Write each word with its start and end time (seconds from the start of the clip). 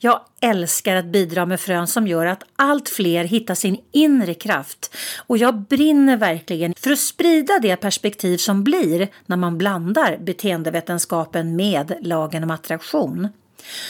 Jag 0.00 0.20
älskar 0.40 0.96
att 0.96 1.04
bidra 1.04 1.46
med 1.46 1.60
frön 1.60 1.86
som 1.86 2.06
gör 2.06 2.26
att 2.26 2.44
allt 2.56 2.88
fler 2.88 3.24
hittar 3.24 3.54
sin 3.54 3.80
inre 3.92 4.34
kraft 4.34 4.96
och 5.26 5.38
jag 5.38 5.60
brinner 5.60 6.16
verkligen 6.16 6.74
för 6.74 6.90
att 6.90 6.98
sprida 6.98 7.58
det 7.58 7.76
perspektiv 7.76 8.36
som 8.36 8.64
blir 8.64 9.08
när 9.26 9.36
man 9.36 9.58
blandar 9.58 10.18
beteendevetenskapen 10.18 11.56
med 11.56 11.94
lagen 12.00 12.44
om 12.44 12.50
attraktion. 12.50 13.28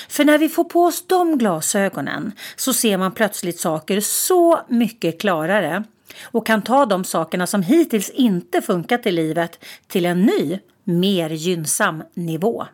För 0.08 0.24
när 0.24 0.38
vi 0.38 0.48
får 0.48 0.64
på 0.64 0.84
oss 0.84 1.06
de 1.06 1.38
glasögonen 1.38 2.32
så 2.56 2.72
ser 2.72 2.98
man 2.98 3.12
plötsligt 3.12 3.60
saker 3.60 4.00
så 4.00 4.60
mycket 4.68 5.20
klarare 5.20 5.84
och 6.22 6.46
kan 6.46 6.62
ta 6.62 6.86
de 6.86 7.04
sakerna 7.04 7.46
som 7.46 7.62
hittills 7.62 8.10
inte 8.10 8.62
funkat 8.62 9.06
i 9.06 9.10
livet 9.10 9.64
till 9.86 10.06
en 10.06 10.22
ny, 10.22 10.58
mer 10.84 11.30
gynnsam 11.30 12.02
nivå. 12.14 12.66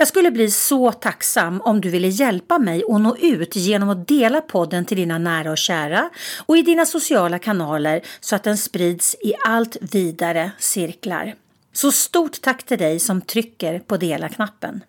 Jag 0.00 0.08
skulle 0.08 0.30
bli 0.30 0.50
så 0.50 0.92
tacksam 0.92 1.60
om 1.60 1.80
du 1.80 1.90
ville 1.90 2.08
hjälpa 2.08 2.58
mig 2.58 2.82
att 2.88 3.00
nå 3.00 3.16
ut 3.16 3.56
genom 3.56 3.88
att 3.88 4.08
dela 4.08 4.40
podden 4.40 4.84
till 4.84 4.96
dina 4.96 5.18
nära 5.18 5.50
och 5.50 5.58
kära 5.58 6.10
och 6.46 6.56
i 6.56 6.62
dina 6.62 6.86
sociala 6.86 7.38
kanaler 7.38 8.00
så 8.20 8.36
att 8.36 8.42
den 8.42 8.58
sprids 8.58 9.14
i 9.14 9.34
allt 9.44 9.76
vidare 9.80 10.50
cirklar. 10.58 11.34
Så 11.72 11.92
stort 11.92 12.40
tack 12.40 12.62
till 12.62 12.78
dig 12.78 12.98
som 12.98 13.20
trycker 13.20 13.78
på 13.78 13.96
dela-knappen. 13.96 14.84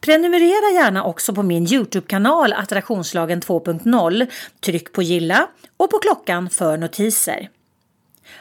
Prenumerera 0.00 0.74
gärna 0.74 1.04
också 1.04 1.34
på 1.34 1.42
min 1.42 1.66
Youtube-kanal 1.66 2.52
Attraktionslagen 2.52 3.40
2.0. 3.40 4.26
Tryck 4.60 4.92
på 4.92 5.02
gilla 5.02 5.48
och 5.76 5.90
på 5.90 5.98
klockan 5.98 6.50
för 6.50 6.76
notiser. 6.76 7.50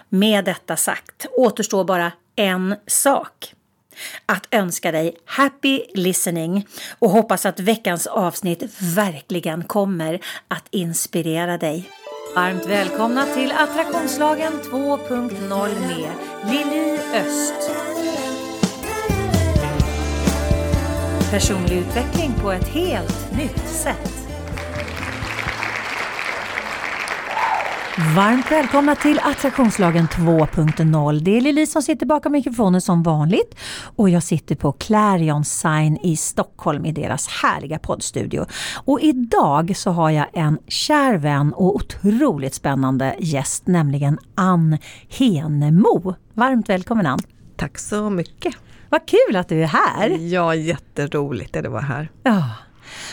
Med 0.09 0.45
detta 0.45 0.76
sagt 0.76 1.26
återstår 1.38 1.83
bara 1.83 2.11
en 2.36 2.76
sak. 2.88 3.53
Att 4.26 4.48
önska 4.52 4.92
dig 4.92 5.16
happy 5.26 5.82
listening 5.94 6.68
och 7.00 7.10
hoppas 7.10 7.46
att 7.46 7.60
veckans 7.60 8.08
avsnitt 8.08 8.64
verkligen 8.96 9.64
kommer 9.64 10.20
att 10.48 10.68
inspirera 10.70 11.58
dig. 11.58 11.90
Varmt 12.36 12.66
välkomna 12.66 13.26
till 13.26 13.52
Attraktionslagen 13.52 14.54
2.0 14.72 15.70
med 15.80 16.12
Lili 16.52 17.00
Öst. 17.14 17.72
Personlig 21.32 21.78
utveckling 21.78 22.34
på 22.42 22.52
ett 22.52 22.68
helt 22.68 23.38
nytt 23.38 23.68
sätt. 23.68 24.20
Varmt 28.02 28.52
välkomna 28.52 28.96
till 28.96 29.20
Attraktionslagen 29.24 30.08
2.0. 30.08 31.20
Det 31.20 31.38
är 31.38 31.42
Lili 31.42 31.68
som 31.68 31.82
sitter 31.82 32.06
bakom 32.06 32.32
mikrofonen 32.32 32.82
som 32.82 33.04
vanligt 33.04 33.56
och 33.96 34.10
jag 34.10 34.24
sitter 34.24 34.56
på 34.56 34.72
Clarion 34.72 35.46
Sign 35.46 35.98
i 36.04 36.18
Stockholm 36.18 36.86
i 36.86 36.92
deras 36.92 37.28
härliga 37.28 37.80
poddstudio. 37.80 38.46
Och 38.76 39.02
idag 39.02 39.74
så 39.76 39.92
har 39.92 40.10
jag 40.10 40.28
en 40.34 40.60
kär 40.68 41.18
vän 41.18 41.54
och 41.54 41.76
otroligt 41.76 42.54
spännande 42.54 43.16
gäst, 43.20 43.68
nämligen 43.68 44.18
Ann 44.36 44.78
Henemo. 45.10 46.16
Varmt 46.34 46.70
välkommen 46.70 47.06
Ann! 47.06 47.20
Tack 47.58 47.78
så 47.78 48.10
mycket! 48.10 48.56
Vad 48.90 49.02
kul 49.06 49.36
att 49.36 49.50
du 49.50 49.64
är 49.64 49.68
här! 49.68 50.10
Ja, 50.10 50.56
jätteroligt 50.56 51.56
att 51.56 51.64
du 51.64 51.70
var 51.70 51.82
här. 51.82 52.11
Ja. 52.23 52.44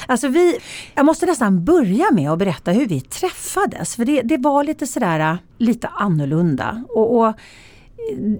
Alltså 0.07 0.29
vi, 0.29 0.59
jag 0.95 1.07
måste 1.07 1.27
nästan 1.27 1.65
börja 1.65 2.11
med 2.13 2.31
att 2.31 2.39
berätta 2.39 2.71
hur 2.71 2.87
vi 2.87 3.01
träffades. 3.01 3.97
För 3.97 4.05
det, 4.05 4.23
det 4.23 4.37
var 4.37 4.65
lite 4.65 4.87
sådär 4.87 5.21
äh, 5.21 5.37
lite 5.59 5.89
annorlunda. 5.89 6.85
Och, 6.89 7.19
och, 7.19 7.35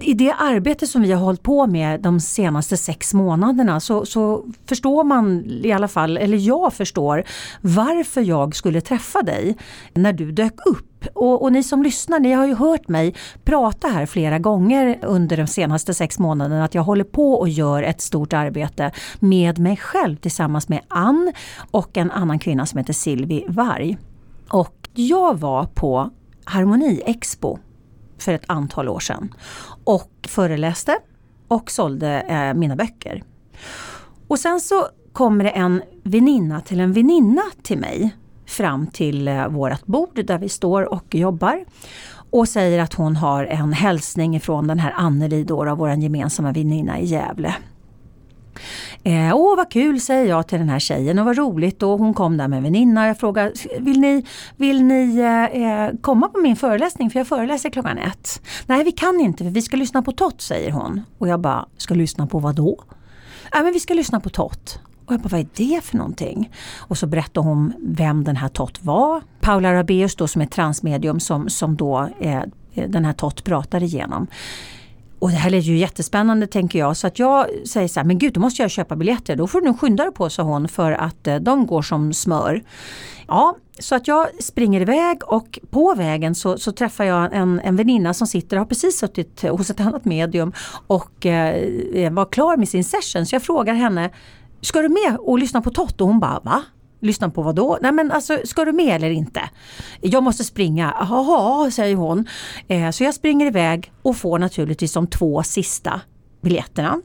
i 0.01 0.13
det 0.13 0.31
arbete 0.31 0.87
som 0.87 1.01
vi 1.01 1.11
har 1.11 1.21
hållit 1.21 1.43
på 1.43 1.67
med 1.67 2.01
de 2.01 2.19
senaste 2.19 2.77
sex 2.77 3.13
månaderna 3.13 3.79
så, 3.79 4.05
så, 4.05 4.45
förstår 4.65 5.03
man 5.03 5.45
i 5.45 5.71
alla 5.71 5.87
fall, 5.87 6.17
eller 6.17 6.37
jag 6.37 6.73
förstår, 6.73 7.23
varför 7.61 8.21
jag 8.21 8.55
skulle 8.55 8.81
träffa 8.81 9.21
dig 9.21 9.57
när 9.93 10.13
du 10.13 10.31
dök 10.31 10.65
upp. 10.65 10.88
Och, 11.13 11.41
och, 11.41 11.51
ni 11.51 11.63
som 11.63 11.83
lyssnar, 11.83 12.19
ni 12.19 12.33
har 12.33 12.47
ju 12.47 12.55
hört 12.55 12.87
mig 12.87 13.15
prata 13.43 13.87
här 13.87 14.05
flera 14.05 14.39
gånger 14.39 14.99
under 15.01 15.37
de 15.37 15.47
senaste 15.47 15.93
sex 15.93 16.19
månaderna 16.19 16.63
att 16.63 16.75
jag 16.75 16.83
håller 16.83 17.03
på 17.03 17.33
och 17.33 17.49
gör 17.49 17.83
ett 17.83 18.01
stort 18.01 18.33
arbete 18.33 18.91
med 19.19 19.59
mig 19.59 19.77
själv 19.77 20.15
tillsammans 20.15 20.69
med 20.69 20.81
Ann 20.87 21.33
och 21.71 21.97
en 21.97 22.11
annan 22.11 22.39
kvinna 22.39 22.65
som 22.65 22.77
heter 22.77 22.93
Silvi 22.93 23.45
Varg. 23.47 23.97
Och 24.49 24.89
jag 24.93 25.39
var 25.39 25.65
på 25.65 26.09
Harmoni 26.45 27.01
Expo 27.05 27.57
för 28.17 28.33
ett 28.33 28.45
antal 28.47 28.89
år 28.89 28.99
sedan 28.99 29.33
och 29.83 30.11
föreläste 30.27 30.97
och 31.47 31.71
sålde 31.71 32.21
eh, 32.21 32.53
mina 32.53 32.75
böcker. 32.75 33.23
Och 34.27 34.39
sen 34.39 34.59
så 34.59 34.87
kommer 35.13 35.43
det 35.43 35.49
en 35.49 35.81
väninna 36.03 36.61
till 36.61 36.79
en 36.79 36.93
väninna 36.93 37.41
till 37.63 37.77
mig 37.77 38.15
fram 38.49 38.87
till 38.87 39.27
eh, 39.27 39.47
vårt 39.47 39.85
bord 39.85 40.25
där 40.25 40.37
vi 40.37 40.49
står 40.49 40.93
och 40.93 41.15
jobbar 41.15 41.65
och 42.31 42.47
säger 42.47 42.79
att 42.79 42.93
hon 42.93 43.15
har 43.15 43.45
en 43.45 43.73
hälsning 43.73 44.39
från 44.39 44.67
den 44.67 44.79
här 44.79 44.93
Anneli 44.97 45.43
då, 45.43 45.75
vår 45.75 45.91
gemensamma 45.91 46.51
väninna 46.51 46.99
i 46.99 47.05
Gävle. 47.05 47.55
Eh, 49.03 49.35
Åh 49.35 49.57
vad 49.57 49.71
kul 49.71 50.01
säger 50.01 50.29
jag 50.29 50.47
till 50.47 50.59
den 50.59 50.69
här 50.69 50.79
tjejen 50.79 51.19
och 51.19 51.25
vad 51.25 51.37
roligt 51.37 51.83
och 51.83 51.99
hon 51.99 52.13
kom 52.13 52.37
där 52.37 52.47
med 52.47 52.57
en 52.57 52.63
väninna. 52.63 53.07
Jag 53.07 53.19
frågar, 53.19 53.53
vill 53.79 53.99
ni, 53.99 54.25
vill 54.57 54.83
ni 54.83 55.19
eh, 55.19 55.61
eh 55.61 55.91
komma 56.01 56.27
på 56.27 56.39
min 56.39 56.55
föreläsning 56.55 57.09
för 57.09 57.19
jag 57.19 57.27
föreläser 57.27 57.69
klockan 57.69 57.97
ett? 57.97 58.41
Nej 58.65 58.83
vi 58.83 58.91
kan 58.91 59.19
inte 59.19 59.43
för 59.43 59.51
vi 59.51 59.61
ska 59.61 59.77
lyssna 59.77 60.01
på 60.01 60.11
Tott 60.11 60.41
säger 60.41 60.71
hon. 60.71 61.01
Och 61.17 61.27
jag 61.27 61.39
bara, 61.39 61.65
ska 61.77 61.93
lyssna 61.93 62.27
på 62.27 62.39
vad 62.39 62.55
då? 62.55 62.83
Nej 63.53 63.63
men 63.63 63.73
vi 63.73 63.79
ska 63.79 63.93
lyssna 63.93 64.19
på 64.19 64.29
Tott. 64.29 64.79
Och 65.09 65.13
jag 65.13 65.21
bara, 65.21 65.29
vad 65.29 65.39
är 65.39 65.47
det 65.53 65.83
för 65.83 65.97
någonting? 65.97 66.51
Och 66.77 66.97
så 66.97 67.07
berättade 67.07 67.47
hon 67.47 67.73
vem 67.81 68.23
den 68.23 68.35
här 68.35 68.47
Tott 68.47 68.83
var. 68.83 69.21
Paula 69.41 69.73
Rabeus 69.73 70.15
då 70.15 70.27
som 70.27 70.41
är 70.41 70.45
transmedium 70.45 71.19
som, 71.19 71.49
som 71.49 71.75
då 71.75 72.09
eh, 72.19 72.41
den 72.73 73.05
här 73.05 73.13
Tott 73.13 73.43
pratar 73.43 73.83
igenom. 73.83 74.27
Och 75.19 75.29
det 75.29 75.35
här 75.35 75.53
är 75.53 75.59
ju 75.59 75.77
jättespännande 75.77 76.47
tänker 76.47 76.79
jag 76.79 76.97
så 76.97 77.07
att 77.07 77.19
jag 77.19 77.45
säger 77.67 77.87
så 77.87 77.99
här, 77.99 78.07
men 78.07 78.17
gud 78.17 78.33
då 78.33 78.39
måste 78.39 78.61
jag 78.61 78.71
köpa 78.71 78.95
biljetter. 78.95 79.35
Då 79.35 79.47
får 79.47 79.61
du 79.61 79.67
nog 79.67 79.79
skynda 79.79 80.03
dig 80.03 80.13
på 80.13 80.29
sa 80.29 80.43
hon 80.43 80.67
för 80.67 80.91
att 80.91 81.27
eh, 81.27 81.35
de 81.35 81.67
går 81.67 81.81
som 81.81 82.13
smör. 82.13 82.63
Ja, 83.27 83.55
så 83.79 83.95
att 83.95 84.07
jag 84.07 84.27
springer 84.43 84.81
iväg 84.81 85.17
och 85.25 85.59
på 85.69 85.95
vägen 85.95 86.35
så, 86.35 86.57
så 86.57 86.71
träffar 86.71 87.03
jag 87.03 87.33
en, 87.33 87.59
en 87.59 87.75
väninna 87.75 88.13
som 88.13 88.27
sitter 88.27 88.57
och 88.57 88.61
har 88.61 88.65
precis 88.65 88.99
suttit 88.99 89.41
hos 89.41 89.69
ett 89.69 89.79
annat 89.79 90.05
medium 90.05 90.53
och 90.87 91.25
eh, 91.25 92.13
var 92.13 92.25
klar 92.25 92.57
med 92.57 92.69
sin 92.69 92.83
session. 92.83 93.25
Så 93.25 93.35
jag 93.35 93.43
frågar 93.43 93.73
henne, 93.73 94.09
ska 94.61 94.81
du 94.81 94.89
med 94.89 95.17
och 95.19 95.39
lyssna 95.39 95.61
på 95.61 95.69
Tott? 95.69 96.01
Och 96.01 96.07
hon 96.07 96.19
bara, 96.19 96.39
va? 96.39 96.63
Lyssna 97.01 97.29
på 97.29 97.41
vad 97.41 97.55
då? 97.55 97.77
Nej 97.81 97.91
men 97.91 98.11
alltså, 98.11 98.37
ska 98.45 98.65
du 98.65 98.71
med 98.71 98.95
eller 98.95 99.09
inte? 99.09 99.41
Jag 100.01 100.23
måste 100.23 100.43
springa. 100.43 100.93
Jaha, 100.99 101.71
säger 101.71 101.95
hon. 101.95 102.27
Eh, 102.67 102.91
så 102.91 103.03
jag 103.03 103.13
springer 103.13 103.45
iväg 103.45 103.91
och 104.01 104.17
får 104.17 104.39
naturligtvis 104.39 104.93
de 104.93 105.07
två 105.07 105.43
sista 105.43 106.01
biljetterna. 106.41 107.01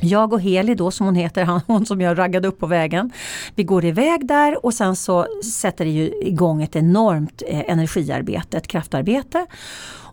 Jag 0.00 0.32
och 0.32 0.40
Heli 0.40 0.74
då 0.74 0.90
som 0.90 1.06
hon 1.06 1.14
heter, 1.14 1.60
hon 1.66 1.86
som 1.86 2.00
jag 2.00 2.18
raggade 2.18 2.48
upp 2.48 2.58
på 2.58 2.66
vägen. 2.66 3.12
Vi 3.54 3.64
går 3.64 3.84
iväg 3.84 4.28
där 4.28 4.64
och 4.66 4.74
sen 4.74 4.96
så 4.96 5.26
sätter 5.44 5.84
det 5.84 5.90
ju 5.90 6.12
igång 6.22 6.62
ett 6.62 6.76
enormt 6.76 7.42
eh, 7.46 7.70
energiarbete, 7.70 8.56
ett 8.56 8.66
kraftarbete. 8.66 9.46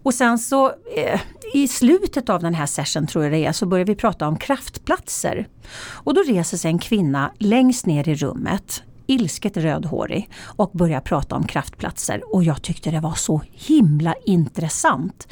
Och 0.06 0.14
sen 0.14 0.40
så 0.40 0.68
eh, 0.96 1.22
i 1.53 1.68
slutet 1.68 2.29
av 2.29 2.41
den 2.41 2.53
här 2.53 2.66
session 2.66 3.08
tror 3.08 3.24
jag 3.24 3.34
det 3.34 3.46
är 3.46 3.52
så 3.52 3.66
börjar 3.66 3.85
vi 3.85 3.96
prata 3.96 4.28
om 4.28 4.38
kraftplatser. 4.38 5.47
Och 5.88 6.14
då 6.14 6.22
reser 6.22 6.58
sig 6.58 6.72
en 6.72 6.79
kvinna 6.79 7.32
längst 7.40 7.85
ner 7.85 8.09
i 8.09 8.16
rummet 8.16 8.84
ilsket 9.08 9.58
rödhårig 9.58 10.29
och 10.46 10.72
börjar 10.74 11.02
prata 11.02 11.35
om 11.35 11.47
kraftplatser 11.47 12.35
och 12.35 12.44
jag 12.44 12.62
tyckte 12.62 12.91
det 12.91 13.00
var 13.00 13.14
så 13.14 13.41
himla 13.52 14.16
intressant. 14.26 15.28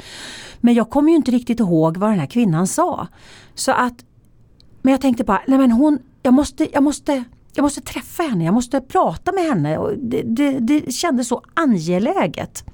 Men 0.60 0.74
jag 0.74 0.90
kommer 0.90 1.10
ju 1.10 1.16
inte 1.16 1.30
riktigt 1.30 1.60
ihåg 1.60 1.96
vad 1.96 2.10
den 2.10 2.18
här 2.18 2.26
kvinnan 2.26 2.66
sa. 2.66 3.08
Så 3.54 3.72
att, 3.72 4.04
men 4.82 4.92
jag 4.92 5.00
tänkte 5.00 5.24
bara, 5.24 5.42
nej 5.46 5.58
men 5.58 5.72
hon, 5.72 5.98
jag 6.22 6.34
måste, 6.34 6.68
jag 6.72 6.82
måste 6.82 7.24
jag 7.56 7.62
måste 7.62 7.80
träffa 7.80 8.22
henne, 8.22 8.44
jag 8.44 8.54
måste 8.54 8.80
prata 8.80 9.32
med 9.32 9.44
henne. 9.44 9.78
Det, 9.96 10.22
det, 10.22 10.58
det 10.58 10.92
kändes 10.92 11.28
så 11.28 11.42
angeläget. 11.54 12.64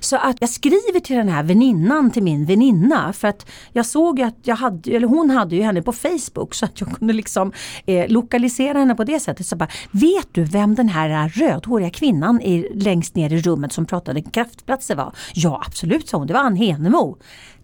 Så 0.00 0.16
att 0.16 0.36
jag 0.40 0.50
skriver 0.50 1.00
till 1.00 1.16
den 1.16 1.28
här 1.28 1.42
väninnan 1.42 2.10
till 2.10 2.22
min 2.22 2.44
väninna 2.44 3.12
för 3.12 3.28
att 3.28 3.46
jag 3.72 3.86
såg 3.86 4.20
att 4.20 4.36
jag 4.42 4.56
hade, 4.56 4.90
eller 4.90 5.06
hon 5.06 5.30
hade 5.30 5.56
ju 5.56 5.62
henne 5.62 5.82
på 5.82 5.92
Facebook 5.92 6.54
så 6.54 6.64
att 6.64 6.80
jag 6.80 6.96
kunde 6.96 7.14
liksom 7.14 7.52
eh, 7.86 8.08
lokalisera 8.08 8.78
henne 8.78 8.94
på 8.94 9.04
det 9.04 9.20
sättet. 9.20 9.46
Så 9.46 9.56
bara, 9.56 9.68
vet 9.90 10.28
du 10.32 10.44
vem 10.44 10.74
den 10.74 10.88
här 10.88 11.28
rödhåriga 11.28 11.90
kvinnan 11.90 12.40
i, 12.40 12.68
längst 12.74 13.14
ner 13.14 13.32
i 13.32 13.40
rummet 13.42 13.72
som 13.72 13.86
pratade 13.86 14.22
kraftplatser 14.22 14.96
var? 14.96 15.14
Ja 15.34 15.62
absolut, 15.66 16.08
sa 16.08 16.18
hon, 16.18 16.26
det 16.26 16.32
var 16.32 16.40
Ann 16.40 16.56
Henemo. 16.56 17.16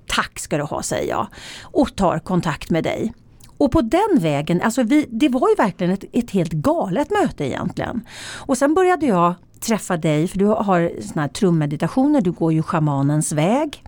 Tack 0.07 0.39
ska 0.39 0.57
du 0.57 0.63
ha, 0.63 0.83
säger 0.83 1.09
jag 1.11 1.27
och 1.63 1.97
tar 1.97 2.19
kontakt 2.19 2.71
med 2.71 2.85
dig. 2.85 3.13
Och 3.59 3.73
på 3.73 3.81
den 3.81 4.19
vägen, 4.19 4.63
alltså 4.63 4.83
vi, 4.83 5.07
det 5.11 5.29
var 5.29 5.49
ju 5.49 5.55
verkligen 5.55 5.93
ett, 5.93 6.05
ett 6.13 6.31
helt 6.31 6.53
galet 6.53 7.11
möte 7.11 7.45
egentligen. 7.45 8.07
Och 8.35 8.59
sen 8.59 8.75
började 8.75 9.07
jag 9.07 9.35
träffa 9.61 9.97
dig, 9.97 10.29
för 10.29 10.39
du 10.39 10.47
har 10.47 10.93
såna 11.03 11.23
här 11.23 11.29
trummeditationer, 11.29 12.21
du 12.21 12.33
går 12.33 12.53
ju 12.53 12.63
schamanens 12.63 13.33
väg. 13.33 13.83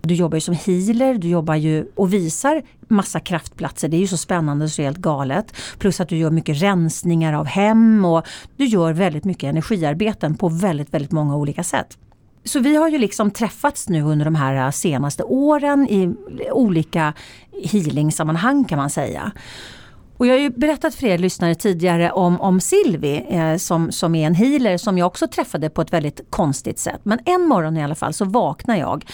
Du 0.00 0.14
jobbar 0.14 0.36
ju 0.36 0.40
som 0.40 0.54
healer, 0.54 1.14
du 1.14 1.28
jobbar 1.28 1.54
ju 1.54 1.86
och 1.94 2.12
visar 2.12 2.62
massa 2.88 3.20
kraftplatser. 3.20 3.88
Det 3.88 3.96
är 3.96 4.00
ju 4.00 4.06
så 4.06 4.16
spännande 4.16 4.68
så 4.68 4.82
helt 4.82 4.98
galet. 4.98 5.56
Plus 5.78 6.00
att 6.00 6.08
du 6.08 6.16
gör 6.16 6.30
mycket 6.30 6.62
rensningar 6.62 7.32
av 7.32 7.46
hem 7.46 8.04
och 8.04 8.26
du 8.56 8.64
gör 8.64 8.92
väldigt 8.92 9.24
mycket 9.24 9.44
energiarbeten 9.44 10.34
på 10.34 10.48
väldigt, 10.48 10.94
väldigt 10.94 11.12
många 11.12 11.36
olika 11.36 11.64
sätt. 11.64 11.98
Så 12.44 12.60
vi 12.60 12.76
har 12.76 12.88
ju 12.88 12.98
liksom 12.98 13.30
träffats 13.30 13.88
nu 13.88 14.02
under 14.02 14.24
de 14.24 14.34
här 14.34 14.66
äh, 14.66 14.70
senaste 14.70 15.22
åren 15.22 15.88
i 15.88 16.14
olika 16.52 17.14
healingsammanhang 17.62 18.64
kan 18.64 18.78
man 18.78 18.90
säga. 18.90 19.32
Och 20.16 20.26
jag 20.26 20.34
har 20.34 20.38
ju 20.38 20.50
berättat 20.50 20.94
för 20.94 21.06
er 21.06 21.18
lyssnare 21.18 21.54
tidigare 21.54 22.12
om, 22.12 22.40
om 22.40 22.60
Silvi 22.60 23.26
eh, 23.28 23.56
som, 23.56 23.92
som 23.92 24.14
är 24.14 24.26
en 24.26 24.34
healer 24.34 24.76
som 24.76 24.98
jag 24.98 25.06
också 25.06 25.28
träffade 25.28 25.70
på 25.70 25.82
ett 25.82 25.92
väldigt 25.92 26.20
konstigt 26.30 26.78
sätt. 26.78 27.00
Men 27.02 27.18
en 27.24 27.42
morgon 27.42 27.76
i 27.76 27.84
alla 27.84 27.94
fall 27.94 28.14
så 28.14 28.24
vaknar 28.24 28.76
jag 28.76 29.04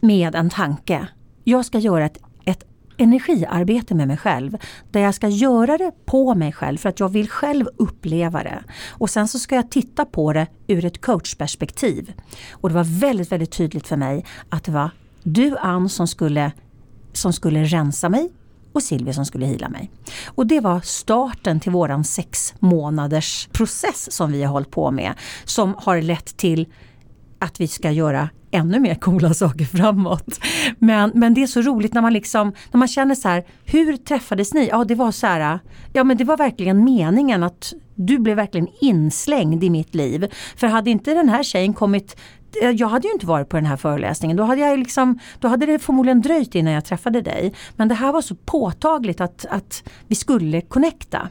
med 0.00 0.34
en 0.34 0.50
tanke. 0.50 1.08
Jag 1.44 1.64
ska 1.64 1.78
göra 1.78 2.04
ett, 2.04 2.18
ett 2.44 2.64
energiarbete 2.96 3.94
med 3.94 4.08
mig 4.08 4.16
själv. 4.16 4.56
Där 4.90 5.00
jag 5.00 5.14
ska 5.14 5.28
göra 5.28 5.78
det 5.78 5.92
på 6.06 6.34
mig 6.34 6.52
själv 6.52 6.78
för 6.78 6.88
att 6.88 7.00
jag 7.00 7.08
vill 7.08 7.28
själv 7.28 7.66
uppleva 7.76 8.42
det. 8.42 8.64
Och 8.90 9.10
sen 9.10 9.28
så 9.28 9.38
ska 9.38 9.54
jag 9.54 9.70
titta 9.70 10.04
på 10.04 10.32
det 10.32 10.46
ur 10.66 10.84
ett 10.84 11.00
coachperspektiv. 11.00 12.12
Och 12.50 12.68
det 12.68 12.74
var 12.74 13.00
väldigt, 13.00 13.32
väldigt 13.32 13.52
tydligt 13.52 13.86
för 13.86 13.96
mig 13.96 14.26
att 14.48 14.64
det 14.64 14.72
var 14.72 14.90
du 15.22 15.56
Ann 15.56 15.88
som 15.88 16.08
skulle, 16.08 16.52
som 17.12 17.32
skulle 17.32 17.64
rensa 17.64 18.08
mig 18.08 18.30
och 18.74 18.82
Silvia 18.82 19.12
som 19.12 19.24
skulle 19.24 19.46
hila 19.46 19.68
mig. 19.68 19.90
Och 20.26 20.46
det 20.46 20.60
var 20.60 20.80
starten 20.80 21.60
till 21.60 21.72
våran 21.72 22.04
sex 22.04 22.54
månaders 22.58 23.48
process 23.52 24.12
som 24.12 24.32
vi 24.32 24.42
har 24.42 24.52
hållit 24.52 24.70
på 24.70 24.90
med. 24.90 25.14
Som 25.44 25.74
har 25.78 26.02
lett 26.02 26.36
till 26.36 26.66
att 27.38 27.60
vi 27.60 27.68
ska 27.68 27.90
göra 27.90 28.28
ännu 28.50 28.80
mer 28.80 28.94
coola 28.94 29.34
saker 29.34 29.64
framåt. 29.64 30.40
Men, 30.78 31.12
men 31.14 31.34
det 31.34 31.42
är 31.42 31.46
så 31.46 31.62
roligt 31.62 31.94
när 31.94 32.02
man 32.02 32.12
liksom, 32.12 32.52
när 32.72 32.78
man 32.78 32.88
känner 32.88 33.14
så 33.14 33.28
här, 33.28 33.44
hur 33.64 33.96
träffades 33.96 34.54
ni? 34.54 34.68
Ja 34.68 34.84
det 34.84 34.94
var 34.94 35.12
så 35.12 35.26
här, 35.26 35.58
ja 35.92 36.04
men 36.04 36.16
det 36.16 36.24
var 36.24 36.36
verkligen 36.36 36.84
meningen 36.84 37.42
att 37.42 37.72
du 37.94 38.18
blev 38.18 38.36
verkligen 38.36 38.68
inslängd 38.80 39.64
i 39.64 39.70
mitt 39.70 39.94
liv. 39.94 40.32
För 40.56 40.66
hade 40.66 40.90
inte 40.90 41.14
den 41.14 41.28
här 41.28 41.42
tjejen 41.42 41.74
kommit 41.74 42.16
jag 42.62 42.88
hade 42.88 43.08
ju 43.08 43.12
inte 43.12 43.26
varit 43.26 43.48
på 43.48 43.56
den 43.56 43.66
här 43.66 43.76
föreläsningen. 43.76 44.36
Då 44.36 44.42
hade, 44.42 44.60
jag 44.60 44.78
liksom, 44.78 45.18
då 45.38 45.48
hade 45.48 45.66
det 45.66 45.78
förmodligen 45.78 46.20
dröjt 46.20 46.54
innan 46.54 46.72
jag 46.72 46.84
träffade 46.84 47.20
dig. 47.20 47.54
Men 47.76 47.88
det 47.88 47.94
här 47.94 48.12
var 48.12 48.22
så 48.22 48.34
påtagligt 48.34 49.20
att, 49.20 49.46
att 49.50 49.82
vi 50.08 50.14
skulle 50.14 50.60
connecta. 50.60 51.28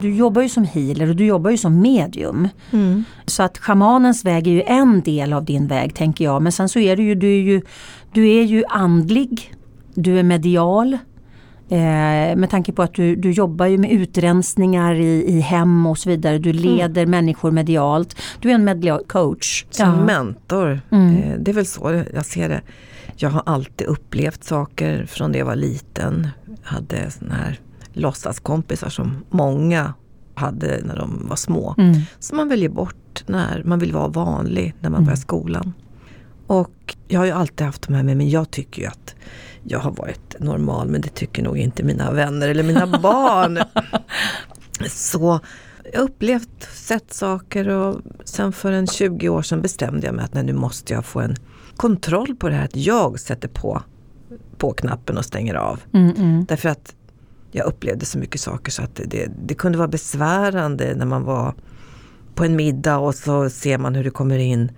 Du 0.00 0.14
jobbar 0.14 0.42
ju 0.42 0.48
som 0.48 0.64
healer 0.64 1.08
och 1.08 1.16
du 1.16 1.26
jobbar 1.26 1.50
ju 1.50 1.56
som 1.56 1.80
medium. 1.80 2.48
Mm. 2.70 3.04
Så 3.26 3.42
att 3.42 3.58
schamanens 3.58 4.24
väg 4.24 4.46
är 4.46 4.50
ju 4.50 4.62
en 4.62 5.00
del 5.00 5.32
av 5.32 5.44
din 5.44 5.66
väg 5.66 5.94
tänker 5.94 6.24
jag. 6.24 6.42
Men 6.42 6.52
sen 6.52 6.68
så 6.68 6.78
är 6.78 6.96
du 6.96 7.02
ju, 7.02 7.14
du 7.14 7.26
är 7.26 7.42
ju, 7.42 7.62
du 8.12 8.28
är 8.28 8.42
ju 8.42 8.64
andlig 8.68 9.54
du 9.94 10.18
är 10.18 10.22
medial. 10.22 10.98
Eh, 11.68 12.36
med 12.36 12.50
tanke 12.50 12.72
på 12.72 12.82
att 12.82 12.94
du, 12.94 13.16
du 13.16 13.30
jobbar 13.30 13.66
ju 13.66 13.78
med 13.78 13.90
utrensningar 13.90 14.94
i, 14.94 15.24
i 15.26 15.40
hem 15.40 15.86
och 15.86 15.98
så 15.98 16.08
vidare. 16.08 16.38
Du 16.38 16.50
mm. 16.50 16.62
leder 16.62 17.02
mm. 17.02 17.10
människor 17.10 17.50
medialt. 17.50 18.16
Du 18.40 18.50
är 18.50 18.54
en 18.54 18.64
medial 18.64 19.04
coach. 19.08 19.64
Som 19.70 19.88
ja. 19.88 20.04
mentor. 20.04 20.80
Mm. 20.90 21.16
Eh, 21.16 21.38
det 21.38 21.50
är 21.50 21.54
väl 21.54 21.66
så 21.66 22.04
jag 22.14 22.26
ser 22.26 22.48
det. 22.48 22.60
Jag 23.16 23.30
har 23.30 23.42
alltid 23.46 23.86
upplevt 23.86 24.44
saker 24.44 25.06
från 25.06 25.32
det 25.32 25.38
jag 25.38 25.46
var 25.46 25.56
liten. 25.56 26.28
Jag 26.46 26.70
hade 26.70 27.10
såna 27.10 27.34
här 27.34 27.60
låtsaskompisar 27.92 28.88
som 28.88 29.24
många 29.30 29.94
hade 30.34 30.80
när 30.84 30.96
de 30.96 31.26
var 31.28 31.36
små. 31.36 31.74
Mm. 31.78 32.00
Som 32.18 32.36
man 32.36 32.48
väljer 32.48 32.68
bort 32.68 33.24
när 33.26 33.62
man 33.64 33.78
vill 33.78 33.92
vara 33.92 34.08
vanlig 34.08 34.74
när 34.80 34.90
man 34.90 34.98
mm. 34.98 35.04
börjar 35.04 35.16
skolan. 35.16 35.72
Och 36.50 36.96
jag 37.08 37.20
har 37.20 37.26
ju 37.26 37.32
alltid 37.32 37.66
haft 37.66 37.82
de 37.82 37.94
här 37.94 38.02
med 38.02 38.06
mig, 38.06 38.14
men 38.14 38.30
jag 38.30 38.50
tycker 38.50 38.82
ju 38.82 38.88
att 38.88 39.14
jag 39.62 39.78
har 39.78 39.90
varit 39.90 40.36
normal 40.40 40.88
men 40.88 41.00
det 41.00 41.08
tycker 41.08 41.42
nog 41.42 41.58
inte 41.58 41.82
mina 41.82 42.12
vänner 42.12 42.48
eller 42.48 42.62
mina 42.62 42.86
barn. 43.02 43.58
Så 44.88 45.40
jag 45.92 45.98
har 46.00 46.04
upplevt, 46.04 46.68
sett 46.72 47.12
saker 47.12 47.68
och 47.68 48.00
sen 48.24 48.52
för 48.52 48.72
en 48.72 48.86
20 48.86 49.28
år 49.28 49.42
sedan 49.42 49.62
bestämde 49.62 50.06
jag 50.06 50.14
mig 50.14 50.24
att 50.24 50.34
nej, 50.34 50.44
nu 50.44 50.52
måste 50.52 50.92
jag 50.92 51.04
få 51.04 51.20
en 51.20 51.36
kontroll 51.76 52.36
på 52.36 52.48
det 52.48 52.54
här 52.54 52.64
att 52.64 52.76
jag 52.76 53.20
sätter 53.20 53.48
på, 53.48 53.82
på 54.58 54.72
knappen 54.72 55.18
och 55.18 55.24
stänger 55.24 55.54
av. 55.54 55.80
Mm, 55.92 56.14
mm. 56.16 56.44
Därför 56.44 56.68
att 56.68 56.94
jag 57.50 57.66
upplevde 57.66 58.06
så 58.06 58.18
mycket 58.18 58.40
saker 58.40 58.72
så 58.72 58.82
att 58.82 59.00
det, 59.04 59.28
det, 59.46 59.54
kunde 59.54 59.78
vara 59.78 59.88
besvärande 59.88 60.94
när 60.94 61.06
man 61.06 61.24
var 61.24 61.54
på 62.40 62.44
en 62.44 62.56
middag 62.56 62.98
och 62.98 63.14
så 63.14 63.50
ser 63.50 63.78
man 63.78 63.94
hur 63.94 64.04
det 64.04 64.10
kommer 64.10 64.38
in 64.38 64.72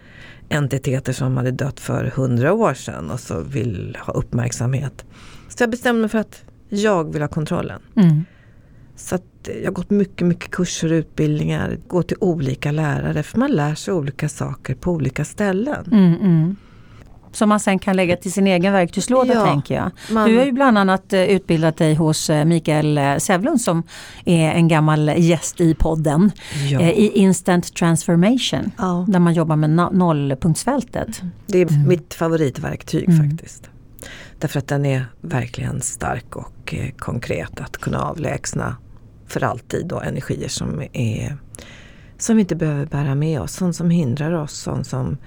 entiteter 0.48 1.12
som 1.12 1.36
hade 1.36 1.50
dött 1.50 1.80
för 1.80 2.04
hundra 2.04 2.52
år 2.52 2.74
sedan 2.74 3.10
och 3.10 3.20
så 3.20 3.40
vill 3.40 3.96
ha 4.00 4.12
uppmärksamhet. 4.12 5.04
Så 5.48 5.62
jag 5.62 5.70
bestämde 5.70 6.00
mig 6.00 6.10
för 6.10 6.18
att 6.18 6.44
jag 6.68 7.12
vill 7.12 7.22
ha 7.22 7.28
kontrollen. 7.28 7.82
Mm. 7.96 8.24
Så 8.96 9.18
jag 9.62 9.64
har 9.64 9.72
gått 9.72 9.90
mycket, 9.90 10.26
mycket 10.26 10.50
kurser 10.50 10.92
och 10.92 10.96
utbildningar, 10.96 11.78
gått 11.86 12.08
till 12.08 12.16
olika 12.20 12.72
lärare 12.72 13.22
för 13.22 13.38
man 13.38 13.50
lär 13.50 13.74
sig 13.74 13.94
olika 13.94 14.28
saker 14.28 14.74
på 14.74 14.92
olika 14.92 15.24
ställen. 15.24 15.88
Mm, 15.92 16.14
mm 16.14 16.56
som 17.32 17.48
man 17.48 17.60
sen 17.60 17.78
kan 17.78 17.96
lägga 17.96 18.16
till 18.16 18.32
sin 18.32 18.46
egen 18.46 18.72
verktygslåda 18.72 19.34
ja, 19.34 19.46
tänker 19.46 19.74
jag. 19.74 19.90
Man... 20.10 20.30
Du 20.30 20.38
har 20.38 20.44
ju 20.44 20.52
bland 20.52 20.78
annat 20.78 21.12
eh, 21.12 21.22
utbildat 21.22 21.76
dig 21.76 21.94
hos 21.94 22.30
eh, 22.30 22.44
Mikael 22.44 22.98
eh, 22.98 23.16
Sävlund 23.16 23.60
som 23.60 23.82
är 24.24 24.50
en 24.50 24.68
gammal 24.68 25.12
gäst 25.16 25.60
i 25.60 25.74
podden. 25.74 26.32
Ja. 26.70 26.80
I 26.80 27.18
Instant 27.18 27.74
Transformation 27.74 28.70
ja. 28.78 29.06
där 29.08 29.18
man 29.18 29.34
jobbar 29.34 29.56
med 29.56 29.70
nollpunktsfältet. 29.92 31.22
Det 31.46 31.58
är 31.58 31.72
mm. 31.72 31.88
mitt 31.88 32.14
favoritverktyg 32.14 33.08
mm. 33.08 33.30
faktiskt. 33.30 33.70
Därför 34.38 34.58
att 34.58 34.68
den 34.68 34.86
är 34.86 35.06
verkligen 35.20 35.80
stark 35.80 36.36
och 36.36 36.74
konkret 36.98 37.60
att 37.60 37.76
kunna 37.76 38.02
avlägsna 38.02 38.76
för 39.28 39.44
alltid 39.44 39.86
då 39.86 40.00
energier 40.00 40.48
som 40.48 40.82
är 40.92 41.36
som 42.18 42.36
vi 42.36 42.40
inte 42.40 42.56
behöver 42.56 42.86
bära 42.86 43.14
med 43.14 43.40
oss, 43.40 43.52
sånt 43.52 43.76
som 43.76 43.90
hindrar 43.90 44.32
oss, 44.32 44.52
sånt 44.52 44.86
som 44.86 45.18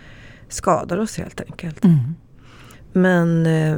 skadar 0.55 0.97
oss 0.97 1.17
helt 1.17 1.41
enkelt. 1.41 1.83
Mm. 1.83 2.15
Men 2.93 3.45
eh, 3.45 3.77